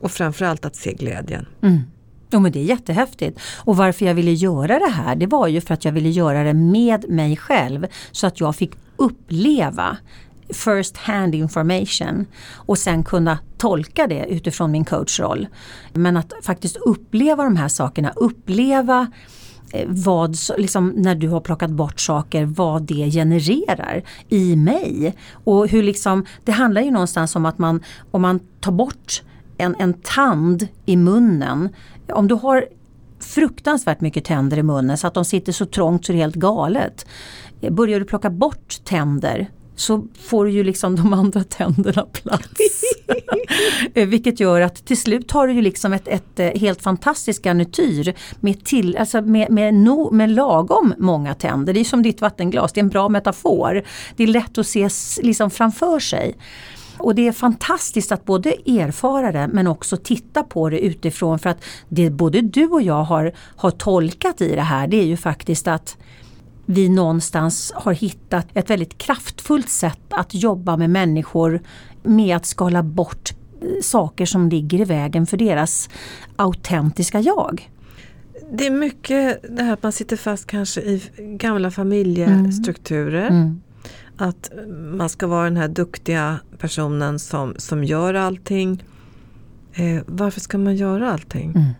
Och 0.00 0.10
framförallt 0.10 0.64
att 0.64 0.76
se 0.76 0.92
glädjen. 0.92 1.46
Mm. 1.62 1.80
Jo 2.30 2.40
men 2.40 2.52
det 2.52 2.58
är 2.58 2.64
jättehäftigt. 2.64 3.38
Och 3.56 3.76
varför 3.76 4.06
jag 4.06 4.14
ville 4.14 4.32
göra 4.32 4.78
det 4.78 4.90
här 4.90 5.16
det 5.16 5.26
var 5.26 5.48
ju 5.48 5.60
för 5.60 5.74
att 5.74 5.84
jag 5.84 5.92
ville 5.92 6.08
göra 6.10 6.42
det 6.44 6.54
med 6.54 7.08
mig 7.10 7.36
själv. 7.36 7.86
Så 8.12 8.26
att 8.26 8.40
jag 8.40 8.56
fick 8.56 8.72
uppleva 8.96 9.96
first 10.52 10.96
hand 10.96 11.34
information 11.34 12.26
och 12.54 12.78
sen 12.78 13.04
kunna 13.04 13.38
tolka 13.58 14.06
det 14.06 14.26
utifrån 14.28 14.70
min 14.70 14.84
coachroll. 14.84 15.46
Men 15.92 16.16
att 16.16 16.32
faktiskt 16.42 16.76
uppleva 16.76 17.44
de 17.44 17.56
här 17.56 17.68
sakerna, 17.68 18.12
uppleva 18.16 19.06
eh, 19.72 19.86
vad, 19.88 20.36
liksom, 20.56 20.88
när 20.88 21.14
du 21.14 21.28
har 21.28 21.40
plockat 21.40 21.70
bort 21.70 22.00
saker, 22.00 22.44
vad 22.44 22.82
det 22.82 23.10
genererar 23.10 24.02
i 24.28 24.56
mig. 24.56 25.16
Och 25.44 25.68
hur 25.68 25.82
liksom, 25.82 26.26
det 26.44 26.52
handlar 26.52 26.82
ju 26.82 26.90
någonstans 26.90 27.36
om 27.36 27.46
att 27.46 27.58
man, 27.58 27.82
om 28.10 28.22
man 28.22 28.40
tar 28.60 28.72
bort 28.72 29.22
en, 29.58 29.76
en 29.78 29.94
tand 29.94 30.68
i 30.86 30.96
munnen, 30.96 31.68
om 32.12 32.28
du 32.28 32.34
har 32.34 32.64
fruktansvärt 33.20 34.00
mycket 34.00 34.24
tänder 34.24 34.58
i 34.58 34.62
munnen 34.62 34.98
så 34.98 35.06
att 35.06 35.14
de 35.14 35.24
sitter 35.24 35.52
så 35.52 35.66
trångt 35.66 36.06
så 36.06 36.12
det 36.12 36.18
är 36.18 36.20
helt 36.20 36.34
galet. 36.34 37.06
Börjar 37.70 38.00
du 38.00 38.06
plocka 38.06 38.30
bort 38.30 38.84
tänder 38.84 39.50
så 39.76 40.06
får 40.20 40.50
ju 40.50 40.64
liksom 40.64 40.96
de 40.96 41.12
andra 41.12 41.44
tänderna 41.44 42.02
plats. 42.02 42.50
Eh, 43.94 44.08
Vilket 44.08 44.40
gör 44.40 44.60
att 44.60 44.84
till 44.86 44.96
slut 44.96 45.30
har 45.30 45.46
du 45.46 45.52
ju 45.52 45.62
liksom 45.62 45.92
ett, 45.92 46.08
ett 46.08 46.40
eh, 46.40 46.60
helt 46.60 46.82
fantastiskt 46.82 47.44
garnityr 47.44 48.14
med, 48.40 48.64
till, 48.64 48.96
alltså 48.96 49.20
med, 49.22 49.50
med, 49.50 49.74
no, 49.74 50.10
med 50.10 50.30
lagom 50.30 50.94
många 50.98 51.34
tänder. 51.34 51.74
Det 51.74 51.80
är 51.80 51.84
som 51.84 52.02
ditt 52.02 52.20
vattenglas, 52.20 52.72
det 52.72 52.80
är 52.80 52.82
en 52.82 52.88
bra 52.88 53.08
metafor. 53.08 53.82
Det 54.16 54.22
är 54.22 54.26
lätt 54.26 54.58
att 54.58 54.66
se 54.66 54.88
liksom 55.22 55.50
framför 55.50 55.98
sig. 56.00 56.34
Och 56.98 57.14
det 57.14 57.28
är 57.28 57.32
fantastiskt 57.32 58.12
att 58.12 58.24
både 58.24 58.50
erfara 58.50 59.32
det 59.32 59.48
men 59.52 59.66
också 59.66 59.96
titta 59.96 60.42
på 60.42 60.70
det 60.70 60.78
utifrån 60.78 61.38
för 61.38 61.50
att 61.50 61.64
det 61.88 62.10
både 62.10 62.40
du 62.40 62.66
och 62.66 62.82
jag 62.82 63.02
har, 63.04 63.32
har 63.56 63.70
tolkat 63.70 64.40
i 64.40 64.54
det 64.54 64.62
här 64.62 64.86
det 64.86 64.96
är 64.96 65.06
ju 65.06 65.16
faktiskt 65.16 65.68
att 65.68 65.96
vi 66.66 66.88
någonstans 66.88 67.72
har 67.74 67.92
hittat 67.92 68.46
ett 68.54 68.70
väldigt 68.70 68.98
kraftfullt 68.98 69.68
sätt 69.68 70.00
att 70.10 70.34
jobba 70.34 70.76
med 70.76 70.90
människor 70.90 71.60
med 72.02 72.36
att 72.36 72.46
skala 72.46 72.82
bort 72.82 73.34
eh, 73.60 73.68
saker 73.82 74.26
som 74.26 74.48
ligger 74.48 74.80
i 74.80 74.84
vägen 74.84 75.26
för 75.26 75.36
deras 75.36 75.88
autentiska 76.36 77.20
jag. 77.20 77.70
Det 78.52 78.66
är 78.66 78.70
mycket 78.70 79.56
det 79.56 79.62
här 79.62 79.72
att 79.72 79.82
man 79.82 79.92
sitter 79.92 80.16
fast 80.16 80.46
kanske 80.46 80.80
i 80.80 81.02
gamla 81.18 81.70
familjestrukturer. 81.70 83.28
Mm. 83.30 83.60
Att 84.16 84.52
man 84.92 85.08
ska 85.08 85.26
vara 85.26 85.44
den 85.44 85.56
här 85.56 85.68
duktiga 85.68 86.40
personen 86.58 87.18
som, 87.18 87.54
som 87.58 87.84
gör 87.84 88.14
allting. 88.14 88.84
Eh, 89.72 90.02
varför 90.06 90.40
ska 90.40 90.58
man 90.58 90.76
göra 90.76 91.12
allting? 91.12 91.50
Mm. 91.50 91.70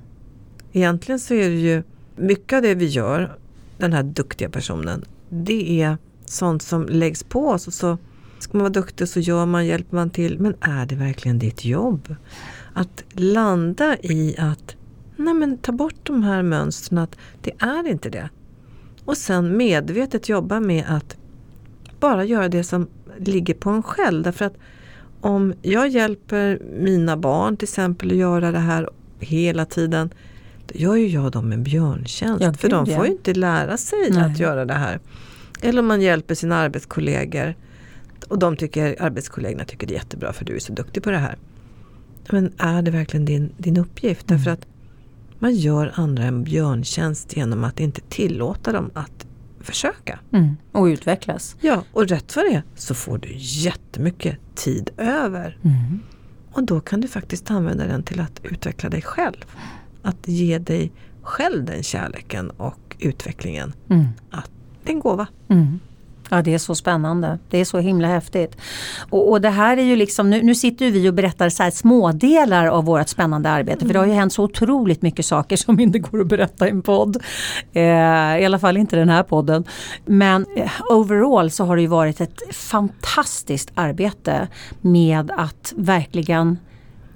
Egentligen 0.72 1.18
så 1.20 1.34
är 1.34 1.50
det 1.50 1.56
ju 1.56 1.82
mycket 2.16 2.56
av 2.56 2.62
det 2.62 2.74
vi 2.74 2.86
gör, 2.86 3.38
den 3.84 3.92
här 3.92 4.02
duktiga 4.02 4.50
personen, 4.50 5.04
det 5.28 5.82
är 5.82 5.96
sånt 6.24 6.62
som 6.62 6.86
läggs 6.86 7.22
på 7.22 7.48
oss. 7.48 7.66
Och 7.66 7.72
så 7.72 7.98
ska 8.38 8.58
man 8.58 8.62
vara 8.62 8.72
duktig 8.72 9.08
så 9.08 9.20
gör 9.20 9.46
man, 9.46 9.66
hjälper 9.66 9.96
man 9.96 10.10
till. 10.10 10.38
Men 10.38 10.54
är 10.60 10.86
det 10.86 10.94
verkligen 10.94 11.38
ditt 11.38 11.64
jobb? 11.64 12.14
Att 12.74 13.04
landa 13.12 13.96
i 13.96 14.36
att 14.38 14.76
nej 15.16 15.34
men 15.34 15.58
ta 15.58 15.72
bort 15.72 15.94
de 16.02 16.22
här 16.22 16.42
mönstren, 16.42 16.98
att 16.98 17.16
det 17.42 17.52
är 17.58 17.88
inte 17.88 18.10
det. 18.10 18.28
Och 19.04 19.16
sen 19.16 19.56
medvetet 19.56 20.28
jobba 20.28 20.60
med 20.60 20.84
att 20.88 21.16
bara 22.00 22.24
göra 22.24 22.48
det 22.48 22.64
som 22.64 22.86
ligger 23.18 23.54
på 23.54 23.70
en 23.70 23.82
själv. 23.82 24.22
Därför 24.22 24.44
att 24.44 24.56
om 25.20 25.54
jag 25.62 25.88
hjälper 25.88 26.62
mina 26.80 27.16
barn 27.16 27.56
till 27.56 27.66
exempel 27.66 28.10
att 28.10 28.16
göra 28.16 28.52
det 28.52 28.58
här 28.58 28.90
hela 29.18 29.64
tiden, 29.64 30.10
då 30.66 30.78
gör 30.78 30.94
ju 30.94 31.06
jag 31.06 31.32
dem 31.32 31.52
en 31.52 31.62
björntjänst. 31.62 32.42
Ja, 32.42 32.52
för 32.52 32.68
de 32.68 32.86
får 32.86 33.06
ju 33.06 33.12
inte 33.12 33.34
lära 33.34 33.76
sig 33.76 34.10
Nej. 34.10 34.22
att 34.22 34.38
göra 34.38 34.64
det 34.64 34.74
här. 34.74 35.00
Eller 35.62 35.80
om 35.80 35.86
man 35.86 36.00
hjälper 36.00 36.34
sina 36.34 36.56
arbetskollegor 36.56 37.54
och 38.28 38.38
de 38.38 38.56
tycker, 38.56 39.02
arbetskollegorna 39.02 39.64
tycker 39.64 39.86
det 39.86 39.92
är 39.92 39.98
jättebra 39.98 40.32
för 40.32 40.44
du 40.44 40.56
är 40.56 40.60
så 40.60 40.72
duktig 40.72 41.02
på 41.02 41.10
det 41.10 41.18
här. 41.18 41.38
Men 42.30 42.52
är 42.58 42.82
det 42.82 42.90
verkligen 42.90 43.24
din, 43.24 43.52
din 43.56 43.76
uppgift? 43.76 44.30
Mm. 44.30 44.38
Därför 44.38 44.50
att 44.50 44.66
man 45.38 45.54
gör 45.54 45.92
andra 45.94 46.24
en 46.24 46.44
björntjänst 46.44 47.36
genom 47.36 47.64
att 47.64 47.80
inte 47.80 48.00
tillåta 48.00 48.72
dem 48.72 48.90
att 48.94 49.26
försöka. 49.60 50.18
Mm. 50.32 50.56
Och 50.72 50.84
utvecklas. 50.84 51.56
Ja, 51.60 51.84
och 51.92 52.08
rätt 52.08 52.36
vad 52.36 52.44
det 52.44 52.54
är 52.54 52.62
så 52.74 52.94
får 52.94 53.18
du 53.18 53.28
jättemycket 53.36 54.38
tid 54.54 54.90
över. 54.96 55.58
Mm. 55.62 56.00
Och 56.52 56.64
då 56.64 56.80
kan 56.80 57.00
du 57.00 57.08
faktiskt 57.08 57.50
använda 57.50 57.86
den 57.86 58.02
till 58.02 58.20
att 58.20 58.40
utveckla 58.42 58.90
dig 58.90 59.02
själv. 59.02 59.44
Att 60.04 60.28
ge 60.28 60.58
dig 60.58 60.92
själv 61.22 61.64
den 61.64 61.82
kärleken 61.82 62.50
och 62.50 62.96
utvecklingen. 62.98 63.72
Mm. 63.90 64.06
Att 64.30 64.50
det 64.82 64.90
är 64.90 64.94
en 64.94 65.00
gåva. 65.00 65.26
Mm. 65.48 65.80
Ja 66.30 66.42
det 66.42 66.54
är 66.54 66.58
så 66.58 66.74
spännande. 66.74 67.38
Det 67.50 67.58
är 67.58 67.64
så 67.64 67.78
himla 67.78 68.08
häftigt. 68.08 68.56
Och, 69.10 69.30
och 69.30 69.40
det 69.40 69.50
här 69.50 69.76
är 69.76 69.82
ju 69.82 69.96
liksom, 69.96 70.30
nu, 70.30 70.42
nu 70.42 70.54
sitter 70.54 70.84
ju 70.84 70.90
vi 70.90 71.08
och 71.08 71.14
berättar 71.14 71.48
så 71.48 71.70
smådelar 71.72 72.66
av 72.66 72.84
vårt 72.84 73.08
spännande 73.08 73.50
arbete. 73.50 73.86
För 73.86 73.92
det 73.92 73.98
har 73.98 74.06
ju 74.06 74.12
hänt 74.12 74.32
så 74.32 74.44
otroligt 74.44 75.02
mycket 75.02 75.26
saker 75.26 75.56
som 75.56 75.80
inte 75.80 75.98
går 75.98 76.20
att 76.20 76.26
berätta 76.26 76.66
i 76.66 76.70
en 76.70 76.82
podd. 76.82 77.16
Eh, 77.72 77.82
I 78.40 78.44
alla 78.44 78.58
fall 78.58 78.76
inte 78.76 78.96
den 78.96 79.08
här 79.08 79.22
podden. 79.22 79.64
Men 80.04 80.46
eh, 80.56 80.70
overall 80.90 81.50
så 81.50 81.64
har 81.64 81.76
det 81.76 81.82
ju 81.82 81.88
varit 81.88 82.20
ett 82.20 82.42
fantastiskt 82.54 83.72
arbete 83.74 84.48
med 84.80 85.30
att 85.36 85.72
verkligen 85.76 86.58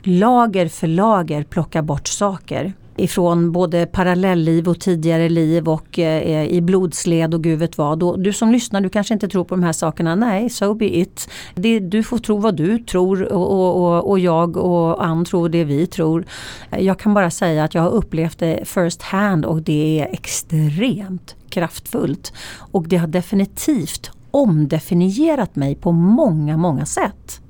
lager 0.03 0.69
för 0.69 0.87
lager 0.87 1.43
plocka 1.43 1.83
bort 1.83 2.09
saker. 2.09 2.73
Ifrån 2.97 3.53
både 3.53 3.87
parallellliv 3.87 4.69
och 4.69 4.81
tidigare 4.81 5.29
liv 5.29 5.69
och 5.69 5.99
eh, 5.99 6.45
i 6.45 6.61
blodsled 6.61 7.35
och 7.35 7.43
gud 7.43 7.59
vet 7.59 7.79
vad. 7.79 8.03
Och 8.03 8.21
du 8.21 8.33
som 8.33 8.53
lyssnar, 8.53 8.81
du 8.81 8.89
kanske 8.89 9.15
inte 9.15 9.29
tror 9.29 9.45
på 9.45 9.55
de 9.55 9.63
här 9.63 9.73
sakerna. 9.73 10.15
Nej, 10.15 10.51
so 10.51 10.75
be 10.75 10.99
it. 10.99 11.29
Det, 11.55 11.79
du 11.79 12.03
får 12.03 12.19
tro 12.19 12.37
vad 12.37 12.57
du 12.57 12.79
tror 12.79 13.33
och, 13.33 13.53
och, 13.53 13.97
och, 13.97 14.11
och 14.11 14.19
jag 14.19 14.57
och 14.57 15.05
Ann 15.05 15.25
tror 15.25 15.49
det 15.49 15.65
vi 15.65 15.87
tror. 15.87 16.25
Jag 16.71 16.99
kan 16.99 17.15
bara 17.15 17.31
säga 17.31 17.65
att 17.65 17.75
jag 17.75 17.83
har 17.83 17.91
upplevt 17.91 18.39
det 18.39 18.69
first 18.69 19.03
hand 19.03 19.45
och 19.45 19.63
det 19.63 20.01
är 20.01 20.07
extremt 20.13 21.37
kraftfullt. 21.49 22.33
Och 22.57 22.89
det 22.89 22.97
har 22.97 23.07
definitivt 23.07 24.11
omdefinierat 24.31 25.57
mig 25.57 25.75
på 25.75 25.93
många, 25.93 26.57
många 26.57 26.87
sätt. 26.87 27.41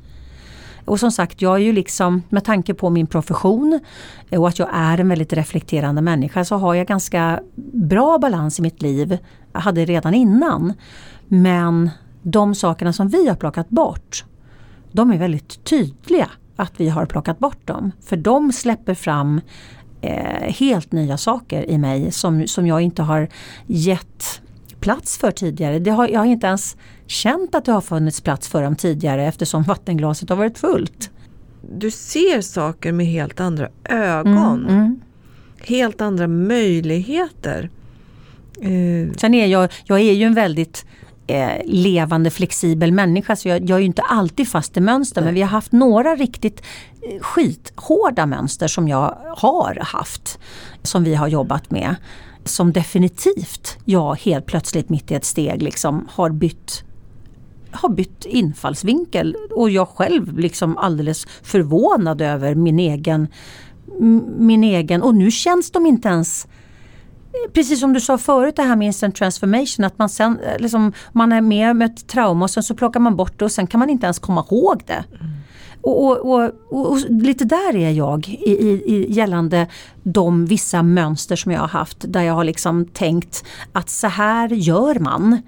Och 0.89 1.01
som 1.01 1.13
sagt, 1.13 1.43
jag 1.43 1.55
är 1.55 1.59
ju 1.59 1.73
liksom, 1.73 2.23
med 2.29 2.45
tanke 2.45 2.75
på 2.75 2.91
min 2.91 3.07
profession 3.07 3.81
eh, 4.31 4.41
och 4.41 4.49
att 4.49 4.59
jag 4.59 4.69
är 4.73 5.01
en 5.01 5.09
väldigt 5.09 5.33
reflekterande 5.33 6.03
människa 6.03 6.45
så 6.45 6.57
har 6.57 6.75
jag 6.75 6.87
ganska 6.87 7.41
bra 7.73 8.19
balans 8.19 8.59
i 8.59 8.63
mitt 8.63 8.83
liv. 8.83 9.19
Jag 9.53 9.61
hade 9.61 9.85
redan 9.85 10.15
innan. 10.15 10.73
Men 11.29 11.91
de 12.23 12.55
sakerna 12.55 12.93
som 12.93 13.09
vi 13.09 13.29
har 13.29 13.37
plockat 13.37 13.69
bort, 13.69 14.25
de 14.93 15.11
är 15.11 15.19
väldigt 15.19 15.65
tydliga 15.65 16.31
att 16.57 16.73
vi 16.77 16.89
har 16.89 17.07
plockat 17.07 17.39
bort 17.39 17.67
dem. 17.67 17.93
För 18.01 18.17
de 18.17 18.53
släpper 18.53 18.95
fram 18.95 19.41
eh, 20.01 20.55
helt 20.55 20.93
nya 20.93 21.17
saker 21.17 21.71
i 21.71 21.79
mig 21.79 22.13
som, 22.13 22.47
som 22.47 22.67
jag 22.67 22.81
inte 22.81 23.03
har 23.03 23.29
gett 23.67 24.41
plats 24.81 25.19
för 25.19 25.31
tidigare. 25.31 25.79
Det 25.79 25.91
har, 25.91 26.09
jag 26.09 26.21
har 26.21 26.27
inte 26.27 26.47
ens 26.47 26.77
känt 27.07 27.55
att 27.55 27.65
det 27.65 27.73
har 27.73 27.81
funnits 27.81 28.21
plats 28.21 28.49
för 28.49 28.63
dem 28.63 28.77
tidigare 28.77 29.27
eftersom 29.27 29.63
vattenglaset 29.63 30.29
har 30.29 30.37
varit 30.37 30.59
fullt. 30.59 31.11
Du 31.73 31.91
ser 31.91 32.41
saker 32.41 32.93
med 32.93 33.07
helt 33.07 33.41
andra 33.41 33.69
ögon. 33.85 34.65
Mm, 34.65 34.77
mm. 34.77 35.01
Helt 35.61 36.01
andra 36.01 36.29
möjligheter. 36.29 37.71
Eh, 38.61 39.15
Sen 39.17 39.35
är 39.35 39.47
jag, 39.47 39.73
jag 39.85 40.01
är 40.01 40.13
ju 40.13 40.25
en 40.25 40.35
väldigt 40.35 40.87
eh, 41.27 41.63
levande 41.65 42.31
flexibel 42.31 42.93
människa 42.93 43.37
så 43.37 43.49
jag, 43.49 43.71
jag 43.71 43.77
är 43.77 43.81
ju 43.81 43.87
inte 43.87 44.03
alltid 44.03 44.49
fast 44.49 44.77
i 44.77 44.81
mönster 44.81 45.23
men 45.23 45.35
vi 45.35 45.43
har 45.43 45.49
haft 45.49 45.73
några 45.73 46.15
riktigt 46.15 46.63
eh, 47.03 47.23
skithårda 47.23 48.27
mönster 48.27 48.69
som 48.69 48.89
jag 48.89 49.19
har 49.37 49.79
haft. 49.81 50.39
Som 50.83 51.05
vi 51.05 51.15
har 51.15 51.29
jobbat 51.29 51.71
med. 51.71 51.97
Som 52.45 52.73
definitivt 52.73 53.79
jag 53.85 54.15
helt 54.15 54.47
plötsligt 54.47 54.89
mitt 54.89 55.11
i 55.11 55.15
ett 55.15 55.25
steg 55.25 55.63
liksom 55.63 56.09
har 56.11 56.31
bytt 56.31 56.85
har 57.71 57.89
bytt 57.89 58.25
infallsvinkel 58.25 59.37
och 59.57 59.71
jag 59.71 59.89
själv 59.89 60.39
liksom 60.39 60.79
alldeles 60.79 61.27
förvånad 61.43 62.23
över 62.23 62.55
min 62.55 62.79
egen, 62.79 63.29
min 64.39 64.65
egen 64.65 65.03
och 65.03 65.15
nu 65.15 65.31
känns 65.31 65.71
de 65.71 65.87
inte 65.87 66.09
ens 66.09 66.47
Precis 67.53 67.81
som 67.81 67.93
du 67.93 68.01
sa 68.01 68.19
förut 68.19 68.57
det 68.57 68.63
här 68.63 68.77
med 68.77 68.87
instant 68.87 69.17
transformation 69.17 69.85
att 69.85 69.99
man 69.99 70.09
sen 70.09 70.39
liksom, 70.59 70.93
man 71.13 71.33
är 71.33 71.41
med 71.41 71.77
med 71.77 71.91
ett 71.91 72.09
trauma 72.09 72.45
och 72.45 72.51
sen 72.51 72.63
så 72.63 72.75
plockar 72.75 73.01
man 73.01 73.17
bort 73.17 73.39
det 73.39 73.45
och 73.45 73.53
sen 73.53 73.67
kan 73.67 73.81
man 73.81 73.91
inte 73.91 74.07
ens 74.07 74.19
komma 74.19 74.47
ihåg 74.51 74.83
det. 74.87 75.05
Mm. 75.21 75.38
Och, 75.81 76.11
och, 76.11 76.51
och, 76.69 76.93
och, 76.93 76.99
lite 77.09 77.45
där 77.45 77.77
är 77.77 77.91
jag 77.91 78.29
i, 78.29 78.51
i, 78.51 78.83
i 78.87 79.13
gällande 79.13 79.67
de 80.03 80.47
vissa 80.47 80.83
mönster 80.83 81.37
som 81.37 81.53
jag 81.53 81.61
har 81.61 81.69
haft 81.69 82.13
där 82.13 82.23
jag 82.23 82.35
har 82.35 82.45
liksom 82.45 82.87
tänkt 82.87 83.45
att 83.73 83.91
så 83.91 84.07
här 84.07 84.49
gör 84.49 84.99
man. 84.99 85.43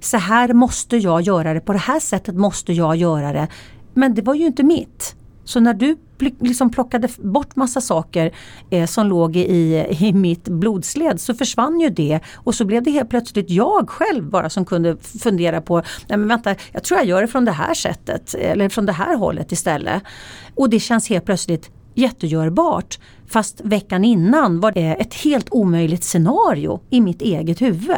Så 0.00 0.16
här 0.16 0.52
måste 0.52 0.96
jag 0.96 1.20
göra 1.20 1.54
det, 1.54 1.60
på 1.60 1.72
det 1.72 1.78
här 1.78 2.00
sättet 2.00 2.34
måste 2.34 2.72
jag 2.72 2.96
göra 2.96 3.32
det. 3.32 3.48
Men 3.94 4.14
det 4.14 4.22
var 4.22 4.34
ju 4.34 4.46
inte 4.46 4.62
mitt. 4.62 5.16
Så 5.50 5.60
när 5.60 5.74
du 5.74 5.96
liksom 6.18 6.70
plockade 6.70 7.08
bort 7.18 7.56
massa 7.56 7.80
saker 7.80 8.32
eh, 8.70 8.86
som 8.86 9.06
låg 9.06 9.36
i, 9.36 9.86
i 10.00 10.12
mitt 10.12 10.48
blodsled 10.48 11.20
så 11.20 11.34
försvann 11.34 11.80
ju 11.80 11.90
det 11.90 12.20
och 12.34 12.54
så 12.54 12.64
blev 12.64 12.82
det 12.82 12.90
helt 12.90 13.10
plötsligt 13.10 13.50
jag 13.50 13.90
själv 13.90 14.30
bara 14.30 14.50
som 14.50 14.64
kunde 14.64 14.96
fundera 14.96 15.60
på, 15.60 15.76
nej 16.08 16.18
men 16.18 16.28
vänta, 16.28 16.54
jag 16.72 16.84
tror 16.84 16.98
jag 16.98 17.06
gör 17.06 17.22
det 17.22 17.28
från 17.28 17.44
det 17.44 17.52
här 17.52 17.74
sättet 17.74 18.34
eller 18.34 18.68
från 18.68 18.86
det 18.86 18.92
här 18.92 19.16
hållet 19.16 19.52
istället. 19.52 20.02
Och 20.54 20.70
det 20.70 20.80
känns 20.80 21.08
helt 21.08 21.24
plötsligt 21.24 21.70
jättegörbart. 21.94 22.98
Fast 23.26 23.60
veckan 23.60 24.04
innan 24.04 24.60
var 24.60 24.72
det 24.72 24.94
ett 24.94 25.14
helt 25.14 25.46
omöjligt 25.50 26.04
scenario 26.04 26.80
i 26.90 27.00
mitt 27.00 27.22
eget 27.22 27.62
huvud. 27.62 27.96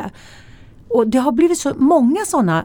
Och 0.89 1.09
det 1.09 1.19
har 1.19 1.33
blivit 1.33 1.59
så 1.59 1.75
många 1.75 2.25
sådana 2.27 2.65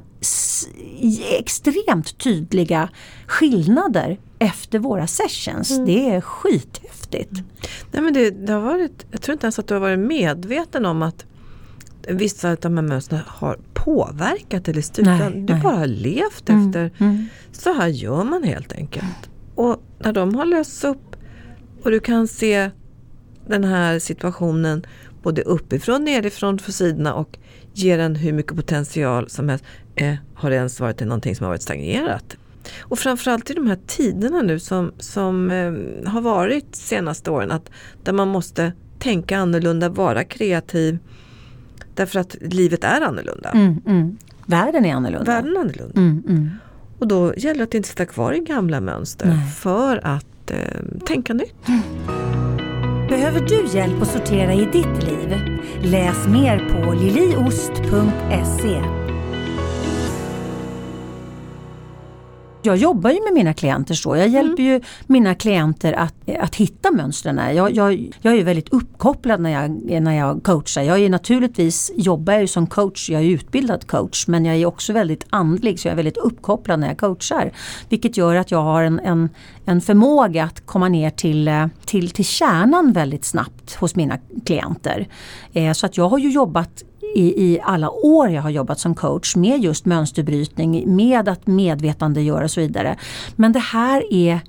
extremt 1.39 2.17
tydliga 2.17 2.89
skillnader 3.27 4.17
efter 4.39 4.79
våra 4.79 5.07
sessions. 5.07 5.71
Mm. 5.71 5.85
Det 5.85 6.09
är 6.09 6.21
skithäftigt. 6.21 7.31
Mm. 7.31 7.45
Nej, 7.91 8.01
men 8.01 8.13
det, 8.13 8.31
det, 8.31 8.53
har 8.53 8.61
varit, 8.61 9.05
jag 9.11 9.21
tror 9.21 9.33
inte 9.33 9.45
ens 9.45 9.59
att 9.59 9.67
du 9.67 9.73
har 9.73 9.81
varit 9.81 9.99
medveten 9.99 10.85
om 10.85 11.01
att 11.01 11.25
vissa 12.07 12.51
av 12.51 12.57
de 12.61 12.77
här 12.77 12.83
mönstren 12.83 13.21
har 13.27 13.59
påverkat 13.73 14.67
eller 14.67 14.81
styrt. 14.81 15.05
Du 15.33 15.53
nej. 15.53 15.61
bara 15.63 15.75
har 15.75 15.87
levt 15.87 16.49
mm. 16.49 16.67
efter. 16.67 16.91
Mm. 16.97 17.25
Så 17.51 17.73
här 17.73 17.87
gör 17.87 18.23
man 18.23 18.43
helt 18.43 18.73
enkelt. 18.73 19.29
Och 19.55 19.83
när 19.99 20.13
de 20.13 20.35
har 20.35 20.45
lösts 20.45 20.83
upp 20.83 21.15
och 21.83 21.91
du 21.91 21.99
kan 21.99 22.27
se 22.27 22.69
den 23.47 23.63
här 23.63 23.99
situationen 23.99 24.85
både 25.23 25.41
uppifrån, 25.41 26.03
nerifrån, 26.03 26.59
för 26.59 26.71
sidorna 26.71 27.13
och 27.13 27.37
ger 27.73 27.97
den 27.97 28.15
hur 28.15 28.33
mycket 28.33 28.55
potential 28.55 29.29
som 29.29 29.49
helst. 29.49 29.65
Eh, 29.95 30.15
har 30.33 30.49
det 30.49 30.55
ens 30.55 30.79
varit 30.79 30.99
någonting 30.99 31.35
som 31.35 31.43
har 31.43 31.51
varit 31.51 31.61
stagnerat? 31.61 32.37
Och 32.79 32.99
framförallt 32.99 33.49
i 33.49 33.53
de 33.53 33.67
här 33.67 33.79
tiderna 33.87 34.41
nu 34.41 34.59
som, 34.59 34.91
som 34.99 35.51
eh, 35.51 36.11
har 36.11 36.21
varit 36.21 36.75
senaste 36.75 37.31
åren, 37.31 37.51
att 37.51 37.69
där 38.03 38.13
man 38.13 38.27
måste 38.27 38.71
tänka 38.99 39.37
annorlunda, 39.37 39.89
vara 39.89 40.23
kreativ. 40.23 40.99
Därför 41.95 42.19
att 42.19 42.35
livet 42.41 42.83
är 42.83 43.01
annorlunda. 43.01 43.49
Mm, 43.49 43.81
mm. 43.85 44.17
Världen 44.45 44.85
är 44.85 44.95
annorlunda. 44.95 45.31
Världen 45.31 45.55
är 45.55 45.59
annorlunda. 45.59 45.99
Mm, 45.99 46.23
mm. 46.27 46.49
och 46.99 47.07
då 47.07 47.35
gäller 47.35 47.57
det 47.57 47.63
att 47.63 47.73
inte 47.73 47.89
sitta 47.89 48.05
kvar 48.05 48.33
i 48.33 48.39
gamla 48.39 48.81
mönster 48.81 49.27
Nej. 49.27 49.51
för 49.51 49.99
att 50.03 50.51
eh, 50.51 50.57
tänka 51.05 51.33
nytt. 51.33 51.55
Behöver 53.09 53.39
du 53.39 53.77
hjälp 53.77 54.01
att 54.01 54.07
sortera 54.07 54.53
i 54.53 54.65
ditt 54.65 55.03
liv? 55.03 55.59
Läs 55.81 56.27
mer 56.27 56.69
på 56.69 56.93
liliost.se 56.93 59.06
jag 62.67 62.77
jobbar 62.77 63.09
ju 63.09 63.23
med 63.23 63.33
mina 63.33 63.53
klienter 63.53 63.93
så. 63.93 64.15
Jag 64.15 64.27
hjälper 64.27 64.63
mm. 64.63 64.73
ju 64.73 64.81
mina 65.07 65.35
klienter 65.35 65.93
att, 65.93 66.13
att 66.39 66.55
hitta 66.55 66.91
mönstren. 66.91 67.55
Jag, 67.55 67.75
jag, 67.75 68.11
jag 68.21 68.37
är 68.37 68.43
väldigt 68.43 68.69
uppkopplad 68.69 69.41
när 69.41 69.49
jag, 69.49 70.01
när 70.01 70.17
jag 70.17 70.43
coachar. 70.43 70.81
Jag 70.81 70.99
är 70.99 71.09
naturligtvis, 71.09 71.91
jobbar 71.95 72.33
jag 72.33 72.41
ju 72.41 72.47
som 72.47 72.67
coach, 72.67 73.09
jag 73.09 73.21
är 73.21 73.25
utbildad 73.25 73.87
coach 73.87 74.27
men 74.27 74.45
jag 74.45 74.55
är 74.55 74.65
också 74.65 74.93
väldigt 74.93 75.25
andlig 75.29 75.79
så 75.79 75.87
jag 75.87 75.91
är 75.91 75.95
väldigt 75.95 76.17
uppkopplad 76.17 76.79
när 76.79 76.87
jag 76.87 76.97
coachar. 76.97 77.51
Vilket 77.89 78.17
gör 78.17 78.35
att 78.35 78.51
jag 78.51 78.61
har 78.61 78.83
en, 78.83 78.99
en, 78.99 79.29
en 79.65 79.81
förmåga 79.81 80.43
att 80.43 80.65
komma 80.65 80.89
ner 80.89 81.09
till, 81.09 81.51
till, 81.85 82.09
till 82.09 82.25
kärnan 82.25 82.93
väldigt 82.93 83.25
snabbt 83.25 83.75
hos 83.75 83.95
mina 83.95 84.17
klienter. 84.45 85.07
Eh, 85.53 85.73
så 85.73 85.85
att 85.85 85.97
jag 85.97 86.09
har 86.09 86.17
ju 86.17 86.29
jobbat 86.29 86.83
i, 87.15 87.43
i 87.53 87.59
alla 87.63 87.89
år 87.91 88.29
jag 88.29 88.41
har 88.41 88.49
jobbat 88.49 88.79
som 88.79 88.95
coach 88.95 89.35
med 89.35 89.59
just 89.59 89.85
mönsterbrytning, 89.85 90.95
med 90.95 91.29
att 91.29 91.47
medvetandegöra 91.47 92.43
och 92.43 92.51
så 92.51 92.61
vidare. 92.61 92.97
Men 93.35 93.51
det 93.51 93.59
här 93.59 94.13
är 94.13 94.39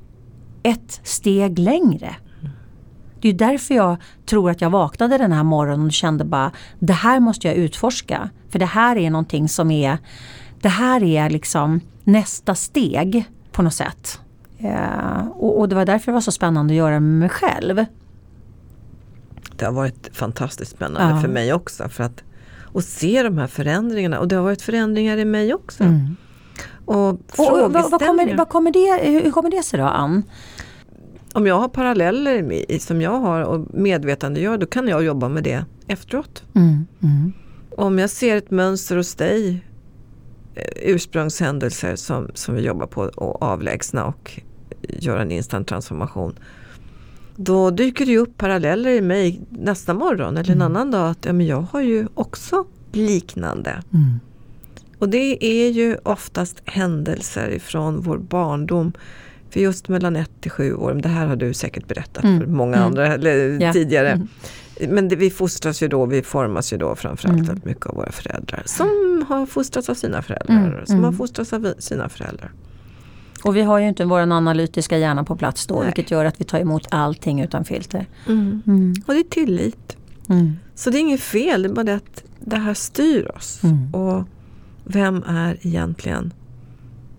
ett 0.63 1.01
steg 1.03 1.59
längre. 1.59 2.17
Det 3.21 3.29
är 3.29 3.33
därför 3.33 3.75
jag 3.75 3.97
tror 4.27 4.51
att 4.51 4.61
jag 4.61 4.71
vaknade 4.71 5.19
den 5.19 5.33
här 5.33 5.43
morgonen 5.43 5.87
och 5.87 5.93
kände 5.93 6.25
bara 6.25 6.53
det 6.79 6.93
här 6.93 7.21
måste 7.21 7.49
jag 7.49 7.57
utforska. 7.57 8.31
För 8.49 8.59
det 8.59 8.67
här 8.67 8.97
är 8.97 9.11
någonting 9.11 9.49
som 9.49 9.71
är 9.71 9.99
det 10.61 10.69
här 10.69 11.03
är 11.03 11.31
liksom 11.31 11.81
nästa 12.05 12.55
steg 12.55 13.25
på 13.53 13.63
något 13.63 13.75
sätt. 13.75 14.21
Eh, 14.59 15.27
och, 15.29 15.59
och, 15.59 15.69
det 15.69 15.75
var 15.75 15.85
därför 15.85 16.07
det 16.07 16.15
var 16.15 16.21
så 16.21 16.33
spännande 16.33 16.73
att 16.73 16.79
göra 16.79 17.01
med 17.01 17.19
mig 17.19 17.29
själv. 17.29 17.85
Det 19.57 19.65
har 19.65 19.73
varit 19.73 20.09
fantastiskt 20.13 20.71
spännande 20.71 21.15
ja. 21.15 21.21
för 21.21 21.29
mig 21.29 21.53
också. 21.53 21.89
För 21.89 22.05
att 22.05 22.23
och 22.79 22.85
se 22.85 23.23
de 23.23 23.39
här 23.39 23.47
förändringarna. 23.47 24.19
Och 24.19 24.29
det 24.29 24.37
har 24.37 24.43
varit 24.43 24.63
förändringar 24.63 25.17
i 25.17 25.25
mig 25.25 25.55
också. 25.55 25.85
Mm. 25.85 26.17
Och, 26.85 27.09
och 27.09 27.19
vad, 27.37 27.91
vad, 27.91 28.01
kommer, 28.01 28.37
vad 28.37 28.49
kommer 28.49 28.71
det, 28.71 29.11
hur 29.11 29.31
kommer 29.31 29.51
det 29.51 29.63
sig 29.63 29.79
då 29.79 29.85
Ann? 29.85 30.23
Om 31.33 31.47
jag 31.47 31.59
har 31.59 31.69
paralleller 31.69 32.53
i, 32.53 32.79
som 32.79 33.01
jag 33.01 33.21
har 33.21 33.43
och 33.43 33.67
medvetandegör, 33.75 34.59
då 34.59 34.67
kan 34.67 34.89
jag 34.89 35.05
jobba 35.05 35.29
med 35.29 35.45
det 35.45 35.65
efteråt. 35.87 36.43
Mm. 36.55 36.87
Mm. 37.03 37.33
Om 37.77 37.99
jag 37.99 38.11
ser 38.11 38.37
ett 38.37 38.51
mönster 38.51 38.97
hos 38.97 39.15
dig, 39.15 39.65
eh, 40.55 40.63
ursprungshändelser 40.83 41.97
som, 41.97 42.31
som 42.35 42.55
vi 42.55 42.61
jobbar 42.61 42.87
på 42.87 43.03
att 43.03 43.43
avlägsna 43.43 44.05
och 44.05 44.41
göra 44.83 45.23
en 45.23 45.31
instant 45.31 45.69
transformation. 45.69 46.39
Då 47.41 47.71
dyker 47.71 48.07
det 48.07 48.19
upp 48.19 48.37
paralleller 48.37 48.91
i 48.91 49.01
mig 49.01 49.41
nästa 49.51 49.95
morgon 49.95 50.37
eller 50.37 50.51
en 50.51 50.63
mm. 50.63 50.77
annan 50.77 50.91
dag 50.91 51.11
att 51.11 51.25
ja, 51.25 51.33
men 51.33 51.47
jag 51.47 51.61
har 51.61 51.81
ju 51.81 52.07
också 52.15 52.65
liknande. 52.93 53.71
Mm. 53.71 54.21
Och 54.99 55.09
det 55.09 55.45
är 55.45 55.71
ju 55.71 55.97
oftast 56.03 56.63
händelser 56.65 57.51
ifrån 57.51 58.01
vår 58.01 58.19
barndom. 58.19 58.93
För 59.51 59.61
just 59.61 59.89
mellan 59.89 60.17
ett 60.17 60.31
till 60.41 60.51
sju 60.51 60.75
år, 60.75 60.95
det 60.95 61.09
här 61.09 61.27
har 61.27 61.37
du 61.37 61.55
säkert 61.55 61.89
berättat 61.89 62.25
mm. 62.25 62.41
för 62.41 62.47
många 62.47 62.77
mm. 62.77 62.87
andra 62.87 63.15
eller, 63.15 63.37
yeah. 63.37 63.73
tidigare. 63.73 64.11
Mm. 64.11 64.95
Men 64.95 65.09
det, 65.09 65.17
vi 65.17 65.31
fostras 65.31 65.83
ju 65.83 65.89
då, 65.89 66.07
vi 66.07 66.23
formas 66.23 66.73
ju 66.73 66.77
då 66.77 66.97
framförallt 66.97 67.49
väldigt 67.49 67.65
mycket 67.65 67.87
av 67.87 67.95
våra 67.95 68.13
föräldrar. 68.13 68.63
Som 68.67 69.25
har 69.29 69.47
fostrats 69.47 69.89
av 69.89 69.95
sina 69.95 70.23
föräldrar, 70.23 70.85
som 70.87 71.05
har 71.05 71.13
fostrats 71.13 71.53
av 71.53 71.75
sina 71.79 72.09
föräldrar. 72.09 72.53
Och 73.43 73.57
vi 73.57 73.63
har 73.63 73.79
ju 73.79 73.89
inte 73.89 74.05
vår 74.05 74.21
analytiska 74.21 74.99
hjärna 74.99 75.25
på 75.25 75.37
plats 75.37 75.67
då 75.67 75.75
Nej. 75.75 75.85
vilket 75.85 76.11
gör 76.11 76.25
att 76.25 76.41
vi 76.41 76.45
tar 76.45 76.59
emot 76.59 76.87
allting 76.91 77.41
utan 77.41 77.65
filter. 77.65 78.07
Mm. 78.27 78.63
Mm. 78.67 78.95
Och 79.07 79.15
det 79.15 79.21
är 79.21 79.31
tillit. 79.31 79.97
Mm. 80.29 80.57
Så 80.75 80.91
det 80.91 80.99
är 80.99 81.01
inget 81.01 81.21
fel, 81.21 81.63
det 81.63 81.69
är 81.69 81.73
bara 81.73 81.85
det 81.85 81.95
att 81.95 82.25
det 82.41 82.57
här 82.57 82.75
styr 82.75 83.31
oss. 83.37 83.61
Mm. 83.63 83.95
Och 83.95 84.25
vem 84.85 85.23
är 85.27 85.67
egentligen 85.67 86.33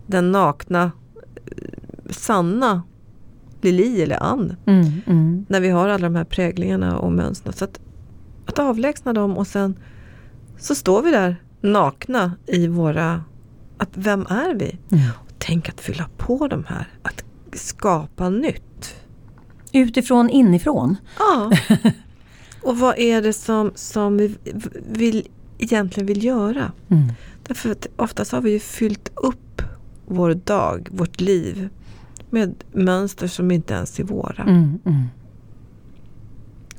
den 0.07 0.31
nakna, 0.31 0.91
sanna 2.09 2.81
Lili 3.61 4.01
eller 4.01 4.23
Ann? 4.23 4.55
Mm, 4.65 4.85
mm. 5.05 5.45
När 5.49 5.59
vi 5.59 5.69
har 5.69 5.89
alla 5.89 6.09
de 6.09 6.15
här 6.15 6.23
präglingarna 6.23 6.99
och 6.99 7.11
mönstren. 7.11 7.53
Så 7.53 7.63
att, 7.65 7.79
att 8.45 8.59
avlägsna 8.59 9.13
dem 9.13 9.37
och 9.37 9.47
sen 9.47 9.75
så 10.57 10.75
står 10.75 11.01
vi 11.01 11.11
där 11.11 11.35
nakna 11.61 12.31
i 12.45 12.67
våra 12.67 13.23
att 13.77 13.89
vem 13.93 14.21
är 14.21 14.55
vi? 14.55 14.77
Mm 14.91 15.09
tänk 15.39 15.69
att 15.69 15.81
fylla 15.81 16.09
på 16.17 16.47
de 16.47 16.65
här, 16.67 16.87
att 17.01 17.23
skapa 17.53 18.29
nytt. 18.29 18.95
Utifrån 19.71 20.29
inifrån? 20.29 20.95
Ja. 21.19 21.51
Och 22.61 22.77
vad 22.77 22.97
är 22.97 23.21
det 23.21 23.33
som, 23.33 23.71
som 23.75 24.17
vi 24.17 24.35
vill, 24.89 25.27
egentligen 25.57 26.07
vill 26.07 26.23
göra? 26.23 26.71
Mm. 26.87 27.07
Därför 27.43 27.71
att 27.71 27.87
oftast 27.95 28.31
har 28.31 28.41
vi 28.41 28.51
ju 28.51 28.59
fyllt 28.59 29.11
upp 29.15 29.61
vår 30.05 30.33
dag, 30.33 30.89
vårt 30.91 31.21
liv 31.21 31.69
med 32.29 32.55
mönster 32.71 33.27
som 33.27 33.51
inte 33.51 33.73
ens 33.73 33.99
är 33.99 34.03
våra. 34.03 34.43
Mm, 34.43 34.79
mm. 34.85 35.03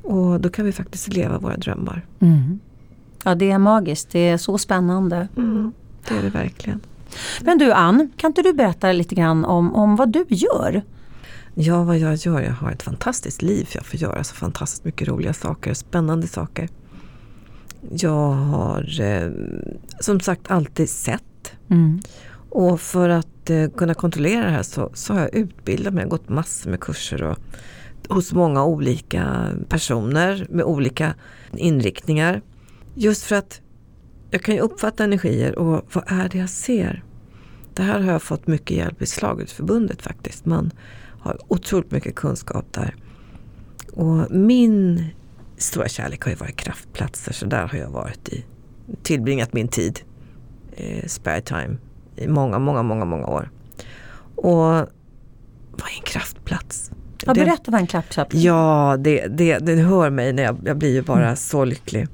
Och 0.03 0.41
då 0.41 0.49
kan 0.49 0.65
vi 0.65 0.71
faktiskt 0.71 1.13
leva 1.13 1.37
våra 1.37 1.57
drömmar. 1.57 2.05
Mm. 2.19 2.59
Ja 3.23 3.35
det 3.35 3.51
är 3.51 3.57
magiskt, 3.57 4.09
det 4.11 4.19
är 4.19 4.37
så 4.37 4.57
spännande. 4.57 5.27
Mm, 5.37 5.71
det 6.07 6.15
är 6.15 6.21
det 6.21 6.29
verkligen. 6.29 6.81
Men 7.41 7.57
du 7.57 7.71
Ann, 7.71 8.11
kan 8.17 8.29
inte 8.29 8.41
du 8.41 8.53
berätta 8.53 8.91
lite 8.91 9.15
grann 9.15 9.45
om, 9.45 9.75
om 9.75 9.95
vad 9.95 10.09
du 10.11 10.25
gör? 10.29 10.81
Ja, 11.55 11.83
vad 11.83 11.97
jag 11.97 12.15
gör? 12.15 12.41
Jag 12.41 12.53
har 12.53 12.71
ett 12.71 12.83
fantastiskt 12.83 13.41
liv. 13.41 13.69
Jag 13.73 13.85
får 13.85 13.99
göra 13.99 14.23
så 14.23 14.35
fantastiskt 14.35 14.85
mycket 14.85 15.07
roliga 15.07 15.33
saker, 15.33 15.73
spännande 15.73 16.27
saker. 16.27 16.69
Jag 17.89 18.31
har 18.31 19.01
eh, 19.01 19.31
som 19.99 20.19
sagt 20.19 20.51
alltid 20.51 20.89
sett. 20.89 21.51
Mm. 21.69 22.01
Och 22.49 22.81
för 22.81 23.09
att 23.09 23.49
eh, 23.49 23.69
kunna 23.69 23.93
kontrollera 23.93 24.45
det 24.45 24.51
här 24.51 24.63
så, 24.63 24.91
så 24.93 25.13
har 25.13 25.19
jag 25.19 25.35
utbildat 25.35 25.93
mig, 25.93 26.05
gått 26.05 26.29
massor 26.29 26.69
med 26.69 26.79
kurser 26.79 27.23
och, 27.23 27.37
hos 28.07 28.33
många 28.33 28.65
olika 28.65 29.47
personer 29.69 30.47
med 30.49 30.65
olika 30.65 31.13
inriktningar. 31.53 32.41
Just 32.95 33.23
för 33.23 33.35
att 33.35 33.61
jag 34.31 34.41
kan 34.41 34.55
ju 34.55 34.61
uppfatta 34.61 35.03
energier 35.03 35.59
och 35.59 35.85
vad 35.93 36.03
är 36.07 36.29
det 36.29 36.37
jag 36.37 36.49
ser? 36.49 37.03
Det 37.73 37.83
här 37.83 37.99
har 37.99 38.11
jag 38.11 38.21
fått 38.21 38.47
mycket 38.47 38.77
hjälp 38.77 39.01
i 39.01 39.05
Slagutförbundet 39.05 40.01
faktiskt. 40.01 40.45
Man 40.45 40.71
har 41.19 41.37
otroligt 41.47 41.91
mycket 41.91 42.15
kunskap 42.15 42.65
där. 42.71 42.95
Och 43.93 44.31
min 44.31 45.05
stora 45.57 45.87
kärlek 45.87 46.23
har 46.23 46.31
ju 46.31 46.37
varit 46.37 46.55
kraftplatser 46.55 47.33
så 47.33 47.45
där 47.45 47.67
har 47.67 47.77
jag 47.77 47.89
varit 47.89 48.29
i, 48.29 48.45
tillbringat 49.03 49.53
min 49.53 49.67
tid, 49.67 49.99
eh, 50.71 51.05
spare 51.07 51.41
time, 51.41 51.77
i 52.15 52.27
många, 52.27 52.59
många, 52.59 52.83
många, 52.83 53.05
många 53.05 53.27
år. 53.27 53.49
Och 54.35 54.55
vad 55.71 55.89
är 55.89 55.97
en 55.99 56.05
kraftplats? 56.05 56.91
Ja, 57.25 57.33
berätta 57.33 57.71
vad 57.71 57.81
en 57.81 57.87
kraftplats 57.87 58.35
är. 58.35 58.39
Ja, 58.39 58.97
det, 58.99 59.27
det, 59.27 59.57
det 59.57 59.75
hör 59.75 60.09
mig 60.09 60.33
när 60.33 60.43
jag, 60.43 60.57
jag 60.63 60.77
blir 60.77 60.93
ju 60.93 61.01
bara 61.01 61.23
mm. 61.23 61.35
så 61.35 61.65
lycklig. 61.65 62.07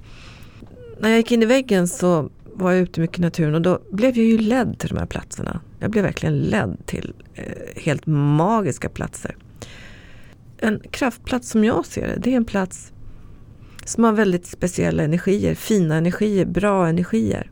När 0.99 1.09
jag 1.09 1.17
gick 1.17 1.31
in 1.31 1.43
i 1.43 1.45
väggen 1.45 1.87
så 1.87 2.29
var 2.53 2.71
jag 2.71 2.81
ute 2.81 3.01
mycket 3.01 3.19
i 3.19 3.21
naturen 3.21 3.55
och 3.55 3.61
då 3.61 3.79
blev 3.91 4.17
jag 4.17 4.25
ju 4.25 4.37
ledd 4.37 4.79
till 4.79 4.89
de 4.89 4.97
här 4.97 5.05
platserna. 5.05 5.61
Jag 5.79 5.91
blev 5.91 6.03
verkligen 6.03 6.37
ledd 6.37 6.77
till 6.85 7.13
eh, 7.33 7.43
helt 7.75 8.05
magiska 8.05 8.89
platser. 8.89 9.35
En 10.57 10.81
kraftplats 10.91 11.49
som 11.49 11.63
jag 11.63 11.85
ser 11.85 12.07
det, 12.07 12.15
det 12.15 12.33
är 12.33 12.37
en 12.37 12.45
plats 12.45 12.91
som 13.85 14.03
har 14.03 14.13
väldigt 14.13 14.45
speciella 14.45 15.03
energier, 15.03 15.55
fina 15.55 15.95
energier, 15.95 16.45
bra 16.45 16.87
energier. 16.87 17.51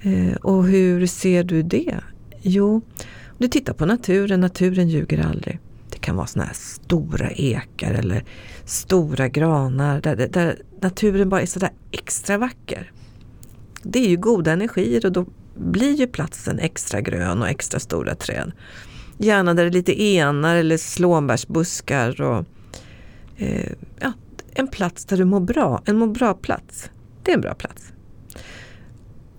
Eh, 0.00 0.36
och 0.36 0.64
hur 0.64 1.06
ser 1.06 1.44
du 1.44 1.62
det? 1.62 1.94
Jo, 2.40 2.74
om 3.26 3.36
du 3.38 3.48
tittar 3.48 3.72
på 3.72 3.86
naturen, 3.86 4.40
naturen 4.40 4.88
ljuger 4.88 5.26
aldrig. 5.26 5.58
Det 6.02 6.06
kan 6.06 6.16
vara 6.16 6.26
sådana 6.26 6.46
här 6.46 6.54
stora 6.54 7.30
ekar 7.30 7.92
eller 7.94 8.24
stora 8.64 9.28
granar 9.28 10.00
där, 10.00 10.16
där 10.16 10.62
naturen 10.80 11.28
bara 11.28 11.42
är 11.42 11.46
sådär 11.46 11.70
extra 11.90 12.38
vacker. 12.38 12.92
Det 13.82 13.98
är 13.98 14.08
ju 14.08 14.16
goda 14.16 14.52
energier 14.52 15.06
och 15.06 15.12
då 15.12 15.26
blir 15.54 15.94
ju 15.94 16.06
platsen 16.06 16.58
extra 16.58 17.00
grön 17.00 17.42
och 17.42 17.48
extra 17.48 17.80
stora 17.80 18.14
träd. 18.14 18.52
Gärna 19.18 19.54
där 19.54 19.64
det 19.64 19.70
är 19.70 19.72
lite 19.72 20.02
enar 20.02 20.56
eller 20.56 20.76
slånbärsbuskar 20.76 22.20
och 22.20 22.44
eh, 23.36 23.72
ja, 24.00 24.12
en 24.54 24.68
plats 24.68 25.04
där 25.04 25.16
du 25.16 25.24
mår 25.24 25.40
bra. 25.40 25.82
En 25.84 25.96
må 25.96 26.06
bra-plats. 26.06 26.90
Det 27.22 27.30
är 27.30 27.34
en 27.34 27.40
bra 27.40 27.54
plats. 27.54 27.92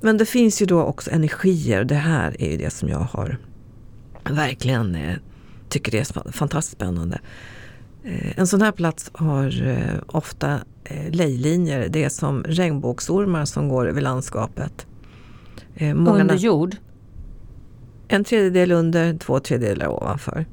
Men 0.01 0.17
det 0.17 0.25
finns 0.25 0.61
ju 0.61 0.65
då 0.65 0.81
också 0.81 1.11
energier 1.11 1.79
och 1.79 1.87
det 1.87 1.95
här 1.95 2.41
är 2.41 2.51
ju 2.51 2.57
det 2.57 2.69
som 2.69 2.89
jag 2.89 2.99
har 2.99 3.37
verkligen 4.23 4.95
eh, 4.95 5.15
tycker 5.73 5.91
det 5.91 5.99
är 5.99 6.31
fantastiskt 6.31 6.75
spännande. 6.75 7.19
Eh, 8.03 8.39
en 8.39 8.47
sån 8.47 8.61
här 8.61 8.71
plats 8.71 9.11
har 9.13 9.67
eh, 9.67 9.99
ofta 10.07 10.59
eh, 10.83 11.11
lejlinjer. 11.11 11.87
Det 11.89 12.03
är 12.03 12.09
som 12.09 12.43
regnbågsormar 12.43 13.45
som 13.45 13.69
går 13.69 13.89
över 13.89 14.01
landskapet. 14.01 14.87
Många 15.79 16.21
under 16.21 16.35
jord? 16.35 16.75
En 18.07 18.23
tredjedel 18.23 18.71
under, 18.71 19.17
två 19.17 19.39
tredjedelar 19.39 19.87
ovanför. 19.87 20.45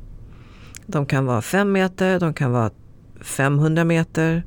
De 0.86 1.06
kan 1.06 1.26
vara 1.26 1.42
fem 1.42 1.72
meter, 1.72 2.20
de 2.20 2.34
kan 2.34 2.52
vara 2.52 2.70
500 3.20 3.84
meter. 3.84 4.44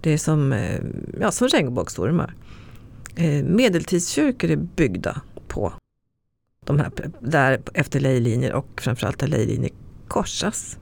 Det 0.00 0.10
är 0.10 0.18
som, 0.18 0.54
ja, 1.20 1.30
som 1.30 1.48
regnbågsormar. 1.48 2.34
Medeltidskyrkor 3.44 4.50
är 4.50 4.56
byggda 4.56 5.20
på 5.48 5.72
de 6.64 6.78
här, 6.78 6.90
där 7.20 7.60
efter 7.74 8.00
lejlinjer 8.00 8.52
och 8.52 8.80
framförallt 8.80 9.18
där 9.18 9.26
lejlinjer 9.26 9.70
korsas. 10.08 10.78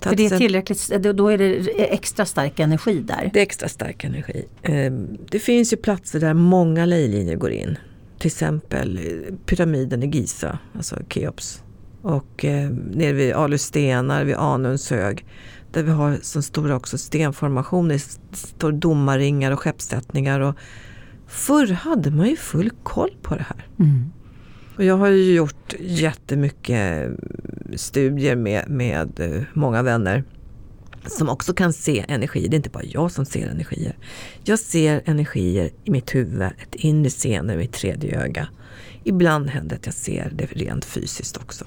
För 0.00 0.16
det 0.16 0.26
är 0.26 0.38
tillräckligt, 0.38 0.88
då 1.16 1.28
är 1.28 1.38
det 1.38 1.92
extra 1.92 2.26
stark 2.26 2.60
energi 2.60 3.00
där? 3.00 3.30
Det 3.32 3.38
är 3.38 3.42
extra 3.42 3.68
stark 3.68 4.04
energi. 4.04 4.44
Ehm, 4.62 5.18
det 5.30 5.38
finns 5.38 5.72
ju 5.72 5.76
platser 5.76 6.20
där 6.20 6.34
många 6.34 6.86
lejlinjer 6.86 7.36
går 7.36 7.50
in. 7.50 7.78
Till 8.18 8.26
exempel 8.26 8.98
eh, 8.98 9.34
pyramiden 9.46 10.02
i 10.02 10.06
Giza, 10.06 10.58
alltså 10.76 10.96
Keops. 11.08 11.62
Och 12.02 12.44
eh, 12.44 12.70
nere 12.70 13.12
vid 13.12 13.32
Alustenar, 13.32 14.24
vid 14.24 14.34
Anundshög. 14.34 15.26
Där 15.72 15.82
vi 15.82 15.90
har 15.90 16.18
så 16.22 16.42
stora 16.42 16.76
också 16.76 16.98
stenformationer, 16.98 18.02
står 18.32 18.72
domarringar 18.72 19.52
och 19.52 19.60
skeppssättningar. 19.60 20.40
Och 20.40 20.54
förr 21.26 21.72
hade 21.72 22.10
man 22.10 22.28
ju 22.28 22.36
full 22.36 22.70
koll 22.82 23.16
på 23.22 23.34
det 23.34 23.46
här. 23.48 23.66
Mm. 23.78 24.12
Och 24.76 24.84
jag 24.84 24.96
har 24.96 25.08
ju 25.08 25.34
gjort 25.34 25.74
jättemycket 25.80 27.10
studier 27.76 28.36
med, 28.36 28.68
med 28.68 29.20
eh, 29.20 29.42
många 29.54 29.82
vänner 29.82 30.24
som 31.06 31.28
också 31.28 31.54
kan 31.54 31.72
se 31.72 32.04
energier. 32.08 32.48
Det 32.48 32.54
är 32.54 32.58
inte 32.58 32.70
bara 32.70 32.84
jag 32.84 33.12
som 33.12 33.24
ser 33.24 33.48
energier. 33.48 33.96
Jag 34.44 34.58
ser 34.58 35.02
energier 35.04 35.70
i 35.84 35.90
mitt 35.90 36.14
huvud, 36.14 36.42
ett 36.42 36.74
inre 36.74 37.10
seende, 37.10 37.56
mitt 37.56 37.72
tredje 37.72 38.20
öga. 38.24 38.48
Ibland 39.04 39.50
händer 39.50 39.68
det 39.68 39.76
att 39.76 39.86
jag 39.86 39.94
ser 39.94 40.32
det 40.34 40.44
rent 40.44 40.84
fysiskt 40.84 41.36
också. 41.36 41.64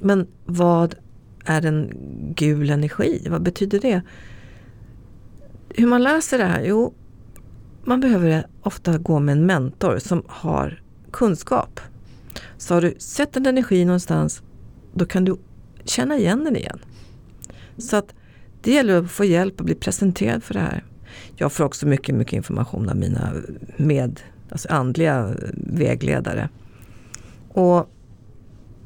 Men 0.00 0.26
vad 0.44 0.94
är 1.44 1.66
en 1.66 1.92
gul 2.36 2.70
energi? 2.70 3.26
Vad 3.30 3.42
betyder 3.42 3.80
det? 3.80 4.02
Hur 5.68 5.86
man 5.86 6.02
läser 6.02 6.38
det 6.38 6.44
här? 6.44 6.64
Jo, 6.64 6.94
man 7.84 8.00
behöver 8.00 8.46
ofta 8.62 8.98
gå 8.98 9.18
med 9.18 9.32
en 9.32 9.46
mentor 9.46 9.98
som 9.98 10.22
har 10.26 10.83
kunskap. 11.14 11.80
Så 12.56 12.74
har 12.74 12.82
du 12.82 12.94
sett 12.98 13.36
en 13.36 13.46
energi 13.46 13.84
någonstans, 13.84 14.42
då 14.94 15.06
kan 15.06 15.24
du 15.24 15.36
känna 15.84 16.16
igen 16.16 16.44
den 16.44 16.56
igen. 16.56 16.78
Så 17.78 17.96
att 17.96 18.14
det 18.62 18.72
gäller 18.72 19.02
att 19.02 19.10
få 19.10 19.24
hjälp 19.24 19.60
och 19.60 19.64
bli 19.64 19.74
presenterad 19.74 20.44
för 20.44 20.54
det 20.54 20.60
här. 20.60 20.84
Jag 21.36 21.52
får 21.52 21.64
också 21.64 21.86
mycket, 21.86 22.14
mycket 22.14 22.32
information 22.32 22.88
av 22.88 22.96
mina 22.96 23.32
med, 23.76 24.20
alltså 24.50 24.68
andliga 24.68 25.34
vägledare. 25.54 26.48
Och 27.48 27.90